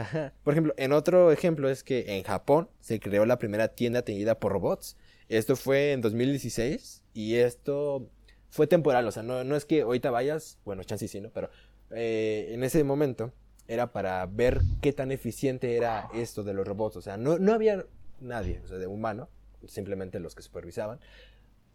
por 0.44 0.54
ejemplo, 0.54 0.74
en 0.78 0.92
otro 0.92 1.32
ejemplo 1.32 1.70
es 1.70 1.84
que 1.84 2.18
en 2.18 2.24
Japón 2.24 2.70
se 2.80 3.00
creó 3.00 3.26
la 3.26 3.40
primera 3.40 3.70
tienda 3.70 4.00
atendida 4.00 4.40
por 4.40 4.52
robots. 4.52 4.96
Esto 5.28 5.56
fue 5.56 5.94
en 5.94 6.02
2016 6.02 7.04
y 7.14 7.36
esto 7.36 8.12
fue 8.50 8.68
temporal, 8.68 9.08
o 9.08 9.12
sea, 9.12 9.24
no, 9.24 9.44
no 9.44 9.56
es 9.56 9.66
que 9.66 9.82
ahorita 9.82 10.12
vayas, 10.12 10.60
bueno, 10.66 10.84
chance 10.84 11.08
sí, 11.08 11.20
¿no? 11.20 11.30
Pero 11.30 11.50
eh, 11.92 12.50
en 12.52 12.64
ese 12.64 12.84
momento 12.84 13.32
era 13.68 13.92
para 13.92 14.26
ver 14.26 14.62
qué 14.82 14.94
tan 14.94 15.12
eficiente 15.12 15.76
era 15.76 16.10
esto 16.14 16.44
de 16.44 16.54
los 16.54 16.68
robots. 16.68 16.98
O 16.98 17.02
sea, 17.02 17.18
no, 17.18 17.40
no 17.40 17.54
había 17.54 17.86
nadie, 18.20 18.62
o 18.64 18.68
sea, 18.68 18.78
de 18.78 18.88
humano, 18.88 19.30
simplemente 19.68 20.20
los 20.20 20.36
que 20.36 20.44
supervisaban. 20.44 21.00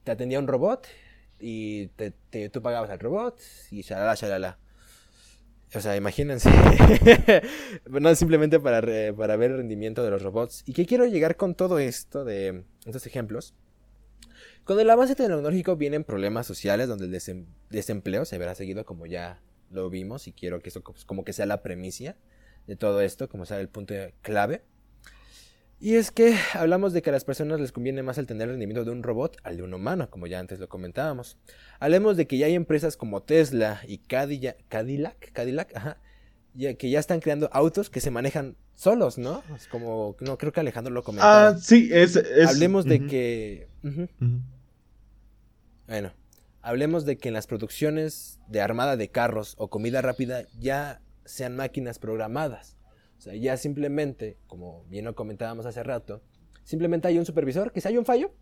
Te 0.04 0.12
atendía 0.12 0.38
un 0.38 0.46
robot 0.46 0.86
y 1.38 1.88
te, 1.88 2.12
tú 2.50 2.62
pagabas 2.62 2.90
al 2.90 2.98
robot 2.98 3.38
y 3.70 3.82
shalala, 3.82 4.14
shalala. 4.14 4.58
O 5.72 5.80
sea, 5.80 5.96
imagínense. 5.96 6.50
no 7.88 8.14
simplemente 8.14 8.58
para, 8.58 8.80
para 9.14 9.36
ver 9.36 9.52
el 9.52 9.58
rendimiento 9.58 10.02
de 10.02 10.10
los 10.10 10.22
robots. 10.22 10.64
¿Y 10.66 10.72
qué 10.72 10.84
quiero 10.84 11.06
llegar 11.06 11.36
con 11.36 11.54
todo 11.54 11.78
esto 11.78 12.24
de 12.24 12.64
estos 12.84 13.06
ejemplos? 13.06 13.54
Con 14.70 14.78
el 14.78 14.88
avance 14.88 15.16
tecnológico 15.16 15.74
vienen 15.74 16.04
problemas 16.04 16.46
sociales 16.46 16.86
donde 16.86 17.06
el 17.06 17.44
desempleo 17.70 18.24
se 18.24 18.38
verá 18.38 18.54
seguido 18.54 18.84
como 18.84 19.04
ya 19.04 19.42
lo 19.68 19.90
vimos 19.90 20.28
y 20.28 20.32
quiero 20.32 20.60
que 20.60 20.68
eso 20.68 20.84
como 21.06 21.24
que 21.24 21.32
sea 21.32 21.44
la 21.44 21.60
premisa 21.60 22.14
de 22.68 22.76
todo 22.76 23.00
esto, 23.00 23.28
como 23.28 23.46
sea 23.46 23.58
el 23.58 23.68
punto 23.68 23.94
clave. 24.22 24.62
Y 25.80 25.96
es 25.96 26.12
que 26.12 26.36
hablamos 26.54 26.92
de 26.92 27.02
que 27.02 27.10
a 27.10 27.12
las 27.12 27.24
personas 27.24 27.58
les 27.58 27.72
conviene 27.72 28.04
más 28.04 28.16
el 28.18 28.28
tener 28.28 28.44
el 28.44 28.50
rendimiento 28.50 28.84
de 28.84 28.92
un 28.92 29.02
robot 29.02 29.38
al 29.42 29.56
de 29.56 29.64
un 29.64 29.74
humano, 29.74 30.08
como 30.08 30.28
ya 30.28 30.38
antes 30.38 30.60
lo 30.60 30.68
comentábamos. 30.68 31.36
Hablemos 31.80 32.16
de 32.16 32.28
que 32.28 32.38
ya 32.38 32.46
hay 32.46 32.54
empresas 32.54 32.96
como 32.96 33.24
Tesla 33.24 33.80
y 33.88 33.98
Cadillac, 33.98 34.56
Cadillac, 34.68 35.32
Cadillac 35.32 35.74
ajá, 35.74 35.98
ya, 36.54 36.74
que 36.74 36.90
ya 36.90 37.00
están 37.00 37.18
creando 37.18 37.50
autos 37.52 37.90
que 37.90 38.00
se 38.00 38.12
manejan 38.12 38.54
solos, 38.76 39.18
¿no? 39.18 39.42
Es 39.56 39.66
como, 39.66 40.14
no, 40.20 40.38
creo 40.38 40.52
que 40.52 40.60
Alejandro 40.60 40.94
lo 40.94 41.02
comentaba. 41.02 41.48
Ah, 41.48 41.58
sí, 41.58 41.90
es... 41.92 42.16
Hablemos 42.46 42.84
de 42.84 43.04
que... 43.04 43.68
Bueno, 45.90 46.12
Hablemos 46.62 47.06
de 47.06 47.16
que 47.16 47.28
en 47.28 47.34
las 47.34 47.46
producciones 47.46 48.38
de 48.48 48.60
armada 48.60 48.98
de 48.98 49.08
carros 49.08 49.54
o 49.56 49.70
comida 49.70 50.02
rápida 50.02 50.42
ya 50.58 51.00
sean 51.24 51.56
máquinas 51.56 51.98
programadas. 51.98 52.76
O 53.16 53.20
sea, 53.22 53.34
ya 53.34 53.56
simplemente, 53.56 54.36
como 54.46 54.84
bien 54.90 55.06
lo 55.06 55.14
comentábamos 55.14 55.64
hace 55.64 55.82
rato, 55.82 56.22
simplemente 56.62 57.08
hay 57.08 57.18
un 57.18 57.24
supervisor 57.24 57.72
que 57.72 57.80
si 57.80 57.88
hay 57.88 57.96
un 57.96 58.04
fallo, 58.04 58.34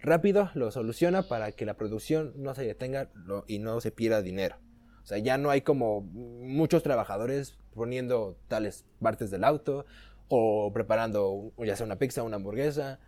rápido 0.00 0.50
lo 0.54 0.70
soluciona 0.70 1.22
para 1.28 1.52
que 1.52 1.66
la 1.66 1.74
producción 1.74 2.32
no 2.36 2.54
se 2.54 2.64
detenga 2.64 3.10
y 3.46 3.58
no 3.58 3.80
se 3.82 3.90
pierda 3.90 4.22
dinero. 4.22 4.56
O 5.02 5.06
sea, 5.06 5.18
ya 5.18 5.36
no 5.36 5.50
hay 5.50 5.60
como 5.60 6.00
muchos 6.00 6.82
trabajadores 6.82 7.58
poniendo 7.74 8.38
tales 8.48 8.86
partes 9.00 9.30
del 9.30 9.44
auto 9.44 9.84
o 10.28 10.72
preparando 10.72 11.52
ya 11.58 11.76
sea 11.76 11.84
una 11.84 11.98
pizza, 11.98 12.22
una 12.22 12.36
hamburguesa, 12.36 13.00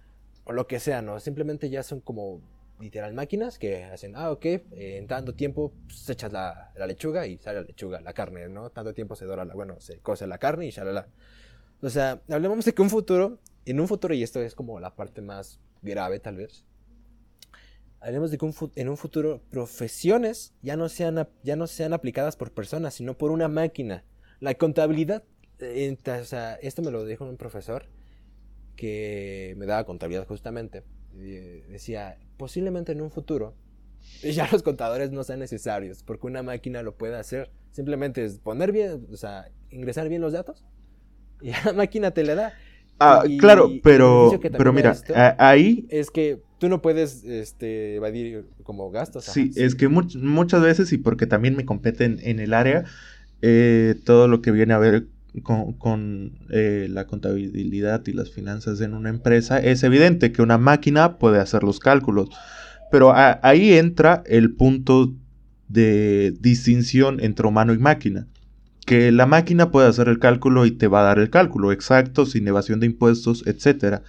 o 0.45 0.53
lo 0.53 0.67
que 0.67 0.79
sea, 0.79 1.01
¿no? 1.01 1.21
Simplemente 1.21 1.71
ya 1.71 1.83
son 1.83 2.01
como 2.01 2.43
literal 2.81 3.13
máquinas 3.15 3.59
que 3.59 3.85
hacen, 3.85 4.15
ah, 4.17 4.31
ok, 4.31 4.45
eh, 4.45 4.63
en 4.73 5.07
tanto 5.07 5.35
tiempo 5.35 5.73
pues, 5.87 6.09
echas 6.09 6.33
la, 6.33 6.73
la, 6.77 6.87
lechuga 6.87 7.27
y 7.27 7.39
sale 7.39 7.61
la 7.61 7.67
lechuga, 7.67 8.01
la 8.01 8.13
carne, 8.13 8.49
¿no? 8.49 8.71
Tanto 8.71 8.95
tiempo 8.95 9.17
se 9.17 9.25
dora 9.25 9.45
la, 9.45 9.55
bueno, 9.55 9.81
se 9.81 9.99
cose 9.99 10.27
la 10.27 10.39
carne 10.39 10.67
y 10.67 10.71
shalala. 10.71 11.09
O 11.81 11.91
sea, 11.91 12.23
hablemos 12.29 12.65
de 12.65 12.75
que 12.75 12.83
un 12.83 12.91
futuro, 12.91 13.39
en 13.65 13.81
un 13.81 13.89
futuro, 13.89 14.15
y 14.15 14.23
esto 14.23 14.41
es 14.41 14.55
como 14.55 14.81
la 14.81 14.95
parte 14.95 15.23
más 15.23 15.61
grave 15.83 16.19
tal 16.21 16.37
vez, 16.37 16.65
hablemos 18.01 18.31
de 18.31 18.39
que 18.39 18.51
en 18.77 18.89
un 18.89 18.97
futuro 18.97 19.43
profesiones 19.51 20.55
ya 20.63 20.77
no, 20.77 20.89
sean, 20.89 21.29
ya 21.43 21.57
no 21.57 21.67
sean 21.67 21.93
aplicadas 21.93 22.37
por 22.37 22.53
personas, 22.53 22.95
sino 22.95 23.17
por 23.17 23.31
una 23.31 23.49
máquina. 23.49 24.05
La 24.41 24.55
contabilidad, 24.55 25.25
eh, 25.59 25.97
o 26.07 26.25
sea, 26.25 26.55
esto 26.57 26.83
me 26.83 26.91
lo 26.91 27.05
dijo 27.05 27.25
un 27.25 27.37
profesor 27.37 27.87
que 28.77 29.55
me 29.57 29.67
daba 29.67 29.85
contabilidad 29.85 30.27
justamente. 30.27 30.85
Decía, 31.19 32.19
posiblemente 32.37 32.93
en 32.93 33.01
un 33.01 33.11
futuro 33.11 33.55
ya 34.23 34.49
los 34.51 34.63
contadores 34.63 35.11
no 35.11 35.25
sean 35.25 35.41
necesarios 35.41 36.03
porque 36.03 36.27
una 36.27 36.43
máquina 36.43 36.83
lo 36.83 36.97
puede 36.97 37.17
hacer. 37.17 37.51
Simplemente 37.73 38.25
es 38.25 38.39
poner 38.39 38.73
bien, 38.73 39.07
o 39.13 39.17
sea, 39.17 39.49
ingresar 39.71 40.09
bien 40.09 40.21
los 40.21 40.33
datos 40.33 40.65
y 41.41 41.51
la 41.65 41.73
máquina 41.75 42.11
te 42.11 42.25
le 42.25 42.35
da. 42.35 42.53
Ah, 43.01 43.23
claro, 43.39 43.71
pero, 43.83 44.33
pero 44.41 44.73
mira, 44.73 44.97
ahí... 45.39 45.87
Es 45.89 46.11
que 46.11 46.43
tú 46.59 46.69
no 46.69 46.83
puedes 46.83 47.23
este, 47.23 47.95
evadir 47.95 48.47
como 48.65 48.91
gastos. 48.91 49.25
Sí, 49.25 49.53
es 49.55 49.77
que 49.77 49.87
muchas 49.87 50.63
veces, 50.63 50.93
y 50.93 50.99
porque 50.99 51.27
también 51.27 51.55
me 51.55 51.65
competen 51.65 52.19
en 52.23 52.41
el 52.41 52.55
área, 52.55 52.87
eh, 53.41 53.95
todo 54.05 54.27
lo 54.27 54.43
que 54.43 54.51
viene 54.51 54.75
a 54.75 54.79
ver 54.79 55.07
con, 55.43 56.39
eh, 56.51 56.87
la 56.91 57.07
contabilidad 57.07 58.07
y 58.07 58.13
las 58.13 58.31
finanzas 58.31 58.81
en 58.81 58.95
una 58.95 59.11
empresa, 59.11 59.59
es 59.59 59.83
evidente 59.83 60.33
que 60.33 60.43
una 60.43 60.59
máquina 60.59 61.19
puede 61.19 61.41
hacer 61.41 61.63
los 61.63 61.81
cálculos. 61.81 62.29
Pero 62.91 63.13
ahí 63.15 63.75
entra 63.75 64.23
el 64.27 64.55
punto 64.55 65.15
de 65.69 66.35
distinción 66.41 67.21
entre 67.21 67.47
humano 67.47 67.75
y 67.75 67.79
máquina 67.79 68.27
que 68.89 69.13
la 69.13 69.27
máquina 69.27 69.71
puede 69.71 69.87
hacer 69.87 70.09
el 70.09 70.19
cálculo 70.19 70.65
y 70.65 70.71
te 70.71 70.89
va 70.89 71.01
a 71.01 71.03
dar 71.03 71.19
el 71.19 71.29
cálculo 71.29 71.73
exacto, 71.73 72.25
sin 72.25 72.49
evasión 72.49 72.81
de 72.81 72.87
impuestos, 72.87 73.47
etc. 73.47 74.01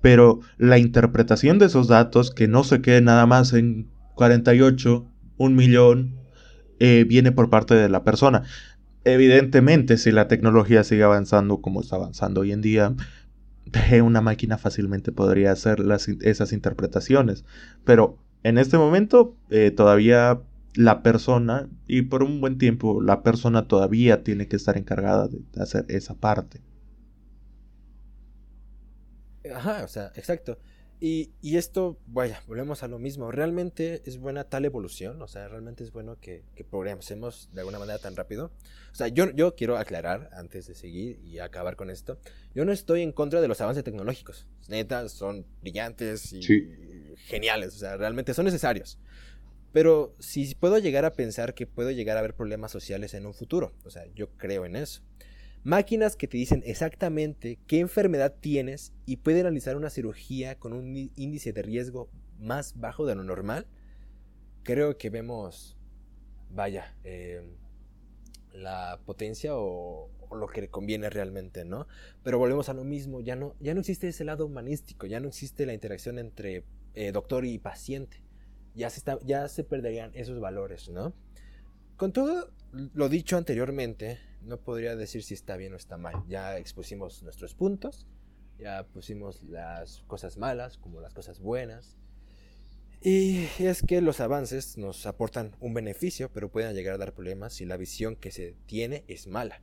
Pero 0.00 0.38
la 0.56 0.78
interpretación 0.78 1.58
de 1.58 1.66
esos 1.66 1.88
datos, 1.88 2.30
que 2.30 2.46
no 2.46 2.62
se 2.62 2.80
quede 2.80 3.00
nada 3.00 3.26
más 3.26 3.52
en 3.52 3.88
48, 4.14 5.04
un 5.36 5.56
millón, 5.56 6.14
eh, 6.78 7.04
viene 7.08 7.32
por 7.32 7.50
parte 7.50 7.74
de 7.74 7.88
la 7.88 8.04
persona. 8.04 8.44
Evidentemente, 9.04 9.96
si 9.96 10.12
la 10.12 10.28
tecnología 10.28 10.84
sigue 10.84 11.02
avanzando 11.04 11.60
como 11.62 11.80
está 11.80 11.96
avanzando 11.96 12.42
hoy 12.42 12.52
en 12.52 12.60
día, 12.60 12.94
una 14.02 14.20
máquina 14.20 14.58
fácilmente 14.58 15.12
podría 15.12 15.52
hacer 15.52 15.80
esas 16.22 16.52
interpretaciones. 16.52 17.44
Pero 17.84 18.18
en 18.42 18.58
este 18.58 18.78
momento 18.78 19.36
eh, 19.50 19.70
todavía 19.70 20.42
la 20.74 21.02
persona, 21.02 21.68
y 21.86 22.02
por 22.02 22.22
un 22.22 22.40
buen 22.40 22.58
tiempo, 22.58 23.02
la 23.02 23.22
persona 23.22 23.66
todavía 23.68 24.22
tiene 24.22 24.48
que 24.48 24.56
estar 24.56 24.76
encargada 24.76 25.28
de 25.28 25.42
hacer 25.60 25.84
esa 25.88 26.14
parte. 26.14 26.62
Ajá, 29.54 29.84
o 29.84 29.88
sea, 29.88 30.12
exacto. 30.14 30.58
Y, 31.02 31.30
y, 31.40 31.56
esto, 31.56 31.98
vaya, 32.06 32.42
volvemos 32.46 32.82
a 32.82 32.88
lo 32.88 32.98
mismo. 32.98 33.32
Realmente 33.32 34.02
es 34.04 34.18
buena 34.18 34.44
tal 34.44 34.66
evolución, 34.66 35.22
o 35.22 35.28
sea, 35.28 35.48
realmente 35.48 35.82
es 35.82 35.92
bueno 35.92 36.18
que, 36.20 36.44
que 36.54 36.62
progresemos 36.62 37.48
de 37.54 37.60
alguna 37.60 37.78
manera 37.78 37.98
tan 37.98 38.16
rápido. 38.16 38.52
O 38.92 38.94
sea, 38.94 39.08
yo, 39.08 39.30
yo 39.30 39.54
quiero 39.54 39.78
aclarar, 39.78 40.28
antes 40.34 40.66
de 40.66 40.74
seguir 40.74 41.18
y 41.24 41.38
acabar 41.38 41.76
con 41.76 41.88
esto, 41.88 42.18
yo 42.54 42.66
no 42.66 42.72
estoy 42.72 43.00
en 43.00 43.12
contra 43.12 43.40
de 43.40 43.48
los 43.48 43.62
avances 43.62 43.82
tecnológicos. 43.82 44.46
Neta, 44.68 45.08
son 45.08 45.46
brillantes 45.62 46.34
y 46.34 46.42
geniales, 47.16 47.76
o 47.76 47.78
sea, 47.78 47.96
realmente 47.96 48.34
son 48.34 48.44
necesarios. 48.44 48.98
Pero 49.72 50.14
si 50.18 50.54
puedo 50.54 50.78
llegar 50.78 51.04
a 51.04 51.12
pensar 51.12 51.54
que 51.54 51.66
puedo 51.66 51.90
llegar 51.90 52.16
a 52.16 52.20
haber 52.20 52.34
problemas 52.34 52.72
sociales 52.72 53.14
en 53.14 53.24
un 53.24 53.32
futuro, 53.32 53.72
o 53.84 53.90
sea, 53.90 54.04
yo 54.14 54.28
creo 54.36 54.66
en 54.66 54.76
eso. 54.76 55.02
Máquinas 55.62 56.16
que 56.16 56.26
te 56.26 56.38
dicen 56.38 56.62
exactamente 56.64 57.58
qué 57.66 57.80
enfermedad 57.80 58.34
tienes 58.40 58.92
y 59.06 59.18
pueden 59.18 59.42
realizar 59.42 59.76
una 59.76 59.90
cirugía 59.90 60.58
con 60.58 60.72
un 60.72 61.10
índice 61.16 61.52
de 61.52 61.62
riesgo 61.62 62.10
más 62.38 62.78
bajo 62.78 63.04
de 63.04 63.14
lo 63.14 63.24
normal, 63.24 63.66
creo 64.62 64.96
que 64.96 65.10
vemos, 65.10 65.76
vaya, 66.50 66.96
em, 67.04 67.44
la 68.52 69.00
potencia 69.04 69.52
o, 69.54 70.10
lo 70.30 70.46
que 70.46 70.60
le 70.60 70.68
conviene 70.68 71.10
realmente, 71.10 71.64
¿no? 71.64 71.88
Pero 72.22 72.38
volvemos 72.38 72.68
a 72.68 72.72
lo 72.74 72.84
mismo, 72.84 73.20
ya 73.20 73.34
no, 73.34 73.56
ya 73.58 73.74
no 73.74 73.80
existe 73.80 74.06
ese 74.08 74.24
lado 74.24 74.46
humanístico, 74.46 75.06
ya 75.06 75.18
no 75.18 75.26
existe 75.26 75.66
la 75.66 75.74
interacción 75.74 76.20
entre 76.20 76.64
eh, 76.94 77.10
doctor 77.10 77.44
y 77.44 77.58
paciente 77.58 78.22
ya 78.74 78.90
se, 78.90 79.02
ya 79.24 79.48
se 79.48 79.64
perderían 79.64 80.10
esos 80.14 80.40
valores, 80.40 80.88
¿no? 80.88 81.12
Con 81.96 82.12
todo 82.12 82.50
lo 82.72 83.08
dicho 83.08 83.36
anteriormente, 83.36 84.18
no 84.42 84.58
podría 84.60 84.96
decir 84.96 85.22
si 85.22 85.34
está 85.34 85.56
bien 85.56 85.72
o 85.72 85.76
está 85.76 85.96
mal. 85.96 86.24
Ya 86.28 86.58
expusimos 86.58 87.22
nuestros 87.22 87.54
puntos, 87.54 88.06
ya 88.58 88.84
pusimos 88.84 89.42
las 89.44 90.02
cosas 90.02 90.36
malas 90.36 90.78
como 90.78 91.00
las 91.00 91.14
cosas 91.14 91.40
buenas. 91.40 91.96
Y 93.02 93.46
es 93.58 93.82
que 93.82 94.02
los 94.02 94.20
avances 94.20 94.76
nos 94.76 95.06
aportan 95.06 95.56
un 95.58 95.72
beneficio, 95.72 96.30
pero 96.30 96.50
pueden 96.50 96.74
llegar 96.74 96.94
a 96.94 96.98
dar 96.98 97.14
problemas 97.14 97.54
si 97.54 97.64
la 97.64 97.78
visión 97.78 98.14
que 98.14 98.30
se 98.30 98.56
tiene 98.66 99.04
es 99.08 99.26
mala. 99.26 99.62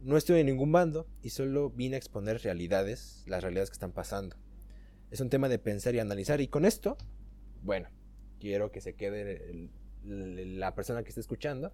No 0.00 0.16
estoy 0.16 0.38
en 0.40 0.46
ningún 0.46 0.70
bando 0.70 1.08
y 1.22 1.30
solo 1.30 1.70
vine 1.70 1.96
a 1.96 1.98
exponer 1.98 2.40
realidades, 2.42 3.24
las 3.26 3.42
realidades 3.42 3.70
que 3.70 3.74
están 3.74 3.92
pasando. 3.92 4.36
Es 5.10 5.20
un 5.20 5.30
tema 5.30 5.48
de 5.48 5.58
pensar 5.58 5.96
y 5.96 5.98
analizar 5.98 6.40
y 6.40 6.46
con 6.46 6.64
esto, 6.64 6.96
bueno, 7.62 7.88
quiero 8.38 8.70
que 8.70 8.80
se 8.80 8.94
quede 8.94 9.68
la 10.04 10.74
persona 10.76 11.02
que 11.02 11.08
esté 11.08 11.20
escuchando. 11.20 11.72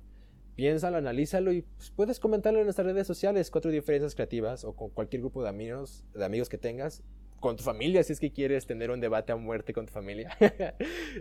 Piénsalo, 0.56 0.96
analízalo 0.96 1.52
y 1.52 1.62
pues, 1.62 1.90
puedes 1.90 2.20
comentarlo 2.20 2.60
en 2.60 2.66
nuestras 2.66 2.86
redes 2.86 3.06
sociales, 3.06 3.50
cuatro 3.50 3.70
diferencias 3.70 4.14
creativas 4.14 4.64
o 4.64 4.74
con 4.74 4.90
cualquier 4.90 5.22
grupo 5.22 5.42
de 5.42 5.48
amigos, 5.48 6.04
de 6.14 6.24
amigos 6.24 6.48
que 6.48 6.58
tengas, 6.58 7.02
con 7.40 7.56
tu 7.56 7.64
familia, 7.64 8.02
si 8.04 8.12
es 8.12 8.20
que 8.20 8.32
quieres 8.32 8.66
tener 8.66 8.90
un 8.90 9.00
debate 9.00 9.32
a 9.32 9.36
muerte 9.36 9.72
con 9.72 9.86
tu 9.86 9.92
familia, 9.92 10.36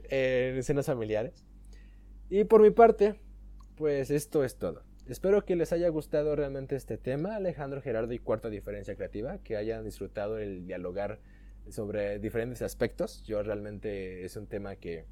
en 0.10 0.58
escenas 0.58 0.86
familiares. 0.86 1.46
Y 2.30 2.46
por 2.46 2.62
mi 2.62 2.70
parte, 2.70 3.20
pues 3.76 4.12
esto 4.12 4.44
es 4.44 4.58
todo. 4.58 4.84
Espero 5.08 5.44
que 5.44 5.58
les 5.58 5.74
haya 5.74 5.90
gustado 5.90 6.36
realmente 6.36 6.78
este 6.78 6.98
tema, 6.98 7.36
Alejandro, 7.36 7.82
Gerardo 7.82 8.14
y 8.14 8.20
cuarta 8.20 8.50
diferencia 8.50 8.96
creativa, 8.96 9.40
que 9.40 9.58
hayan 9.58 9.84
disfrutado 9.84 10.38
el 10.38 10.66
dialogar 10.66 11.20
sobre 11.70 12.20
diferentes 12.20 12.62
aspectos. 12.62 13.24
Yo 13.26 13.44
realmente 13.44 14.24
es 14.24 14.38
un 14.38 14.48
tema 14.48 14.78
que 14.78 15.06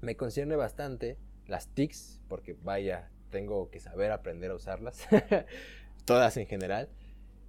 me 0.00 0.16
concierne 0.16 0.56
bastante 0.56 1.18
las 1.46 1.68
TICs, 1.68 2.22
porque 2.28 2.56
vaya, 2.62 3.10
tengo 3.30 3.70
que 3.70 3.80
saber 3.80 4.10
aprender 4.10 4.50
a 4.50 4.54
usarlas, 4.54 5.06
todas 6.04 6.36
en 6.36 6.46
general. 6.46 6.88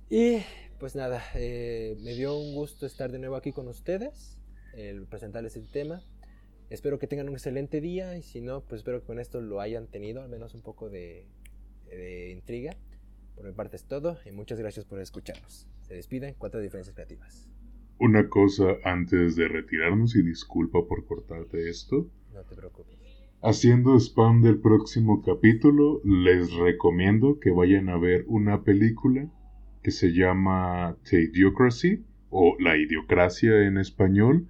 Y 0.09 0.39
pues 0.79 0.95
nada, 0.95 1.23
eh, 1.35 1.97
me 2.01 2.13
dio 2.13 2.37
un 2.37 2.55
gusto 2.55 2.85
estar 2.85 3.11
de 3.11 3.19
nuevo 3.19 3.35
aquí 3.35 3.51
con 3.51 3.67
ustedes, 3.67 4.37
el 4.73 5.05
presentarles 5.07 5.55
el 5.57 5.69
tema. 5.69 6.03
Espero 6.69 6.99
que 6.99 7.07
tengan 7.07 7.27
un 7.27 7.35
excelente 7.35 7.81
día 7.81 8.17
y 8.17 8.21
si 8.21 8.39
no, 8.41 8.61
pues 8.61 8.79
espero 8.79 9.01
que 9.01 9.07
con 9.07 9.19
esto 9.19 9.41
lo 9.41 9.59
hayan 9.59 9.87
tenido, 9.87 10.21
al 10.21 10.29
menos 10.29 10.53
un 10.53 10.61
poco 10.61 10.89
de, 10.89 11.27
de 11.89 12.31
intriga. 12.31 12.75
Por 13.35 13.45
mi 13.45 13.51
parte 13.53 13.75
es 13.75 13.85
todo 13.85 14.17
y 14.25 14.31
muchas 14.31 14.59
gracias 14.59 14.85
por 14.85 14.99
escucharnos. 14.99 15.67
Se 15.81 15.95
despiden 15.95 16.35
cuatro 16.37 16.61
diferencias 16.61 16.95
creativas. 16.95 17.49
Una 17.99 18.29
cosa 18.29 18.77
antes 18.83 19.35
de 19.35 19.47
retirarnos 19.47 20.15
y 20.15 20.23
disculpa 20.23 20.79
por 20.87 21.05
cortarte 21.05 21.69
esto. 21.69 22.09
No 22.33 22.43
te 22.43 22.55
preocupes. 22.55 23.00
Haciendo 23.43 23.99
spam 23.99 24.43
del 24.43 24.59
próximo 24.59 25.23
capítulo, 25.23 25.99
les 26.03 26.53
recomiendo 26.53 27.39
que 27.39 27.49
vayan 27.49 27.89
a 27.89 27.97
ver 27.97 28.23
una 28.27 28.61
película 28.61 29.31
que 29.81 29.89
se 29.89 30.13
llama 30.13 30.95
The 31.09 31.23
Idiocracy 31.23 32.05
o 32.29 32.55
La 32.59 32.77
Idiocracia 32.77 33.65
en 33.65 33.79
español. 33.79 34.47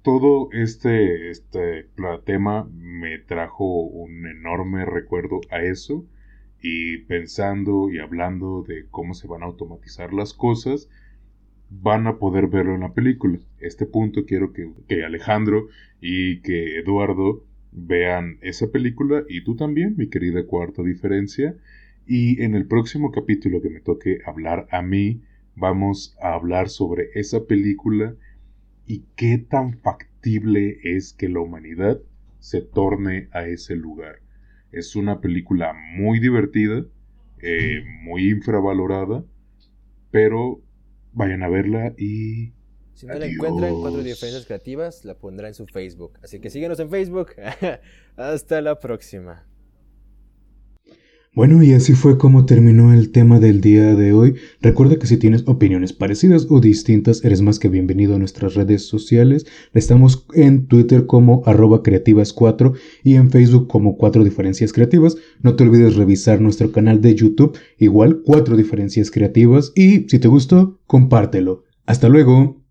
Todo 0.00 0.48
este, 0.52 1.28
este 1.28 1.90
tema 2.24 2.66
me 2.72 3.18
trajo 3.18 3.82
un 3.82 4.26
enorme 4.26 4.86
recuerdo 4.86 5.42
a 5.50 5.60
eso 5.60 6.06
y 6.62 6.96
pensando 7.04 7.90
y 7.90 7.98
hablando 7.98 8.64
de 8.66 8.86
cómo 8.90 9.12
se 9.12 9.28
van 9.28 9.42
a 9.42 9.46
automatizar 9.46 10.14
las 10.14 10.32
cosas, 10.32 10.88
van 11.68 12.06
a 12.06 12.16
poder 12.16 12.46
verlo 12.46 12.74
en 12.74 12.80
la 12.80 12.94
película. 12.94 13.38
Este 13.58 13.84
punto 13.84 14.24
quiero 14.24 14.54
que, 14.54 15.04
Alejandro 15.04 15.68
y 16.00 16.40
que 16.40 16.78
Eduardo 16.78 17.44
vean 17.72 18.38
esa 18.42 18.70
película 18.70 19.24
y 19.28 19.44
tú 19.44 19.56
también, 19.56 19.94
mi 19.96 20.08
querida 20.08 20.46
cuarta 20.46 20.82
diferencia. 20.82 21.56
Y 22.06 22.42
en 22.42 22.54
el 22.54 22.66
próximo 22.66 23.10
capítulo 23.10 23.60
que 23.60 23.70
me 23.70 23.80
toque 23.80 24.18
hablar 24.24 24.68
a 24.70 24.82
mí, 24.82 25.22
vamos 25.56 26.16
a 26.20 26.34
hablar 26.34 26.68
sobre 26.68 27.10
esa 27.14 27.46
película 27.46 28.14
y 28.86 29.04
qué 29.16 29.38
tan 29.38 29.78
factible 29.78 30.78
es 30.82 31.12
que 31.12 31.28
la 31.28 31.40
humanidad 31.40 32.00
se 32.38 32.60
torne 32.60 33.28
a 33.32 33.46
ese 33.46 33.74
lugar. 33.74 34.20
Es 34.70 34.94
una 34.94 35.20
película 35.20 35.74
muy 35.96 36.20
divertida, 36.20 36.84
eh, 37.38 37.82
muy 38.02 38.30
infravalorada, 38.30 39.24
pero 40.10 40.62
vayan 41.12 41.42
a 41.42 41.48
verla 41.48 41.94
y... 41.98 42.52
Si 42.96 43.04
no 43.04 43.12
la 43.12 43.26
encuentran, 43.26 43.74
cuatro 43.78 44.02
diferencias 44.02 44.46
creativas, 44.46 45.04
la 45.04 45.18
pondrá 45.18 45.48
en 45.48 45.54
su 45.54 45.66
Facebook. 45.66 46.12
Así 46.22 46.40
que 46.40 46.48
síguenos 46.48 46.80
en 46.80 46.88
Facebook. 46.88 47.32
Hasta 48.16 48.62
la 48.62 48.80
próxima. 48.80 49.44
Bueno, 51.34 51.62
y 51.62 51.74
así 51.74 51.92
fue 51.92 52.16
como 52.16 52.46
terminó 52.46 52.94
el 52.94 53.12
tema 53.12 53.38
del 53.38 53.60
día 53.60 53.94
de 53.94 54.14
hoy. 54.14 54.36
Recuerda 54.62 54.96
que 54.96 55.06
si 55.06 55.18
tienes 55.18 55.46
opiniones 55.46 55.92
parecidas 55.92 56.46
o 56.48 56.58
distintas, 56.58 57.22
eres 57.22 57.42
más 57.42 57.58
que 57.58 57.68
bienvenido 57.68 58.14
a 58.14 58.18
nuestras 58.18 58.54
redes 58.54 58.86
sociales. 58.86 59.44
Estamos 59.74 60.24
en 60.32 60.66
Twitter 60.66 61.04
como 61.04 61.42
arroba 61.44 61.82
creativas4 61.82 62.78
y 63.04 63.16
en 63.16 63.30
Facebook 63.30 63.68
como 63.68 63.98
4 63.98 64.24
diferencias 64.24 64.72
creativas. 64.72 65.18
No 65.42 65.54
te 65.54 65.64
olvides 65.64 65.96
revisar 65.96 66.40
nuestro 66.40 66.72
canal 66.72 67.02
de 67.02 67.14
YouTube, 67.14 67.58
igual 67.76 68.22
4 68.24 68.56
diferencias 68.56 69.10
creativas. 69.10 69.72
Y 69.76 70.08
si 70.08 70.18
te 70.18 70.28
gustó, 70.28 70.80
compártelo. 70.86 71.64
Hasta 71.84 72.08
luego. 72.08 72.64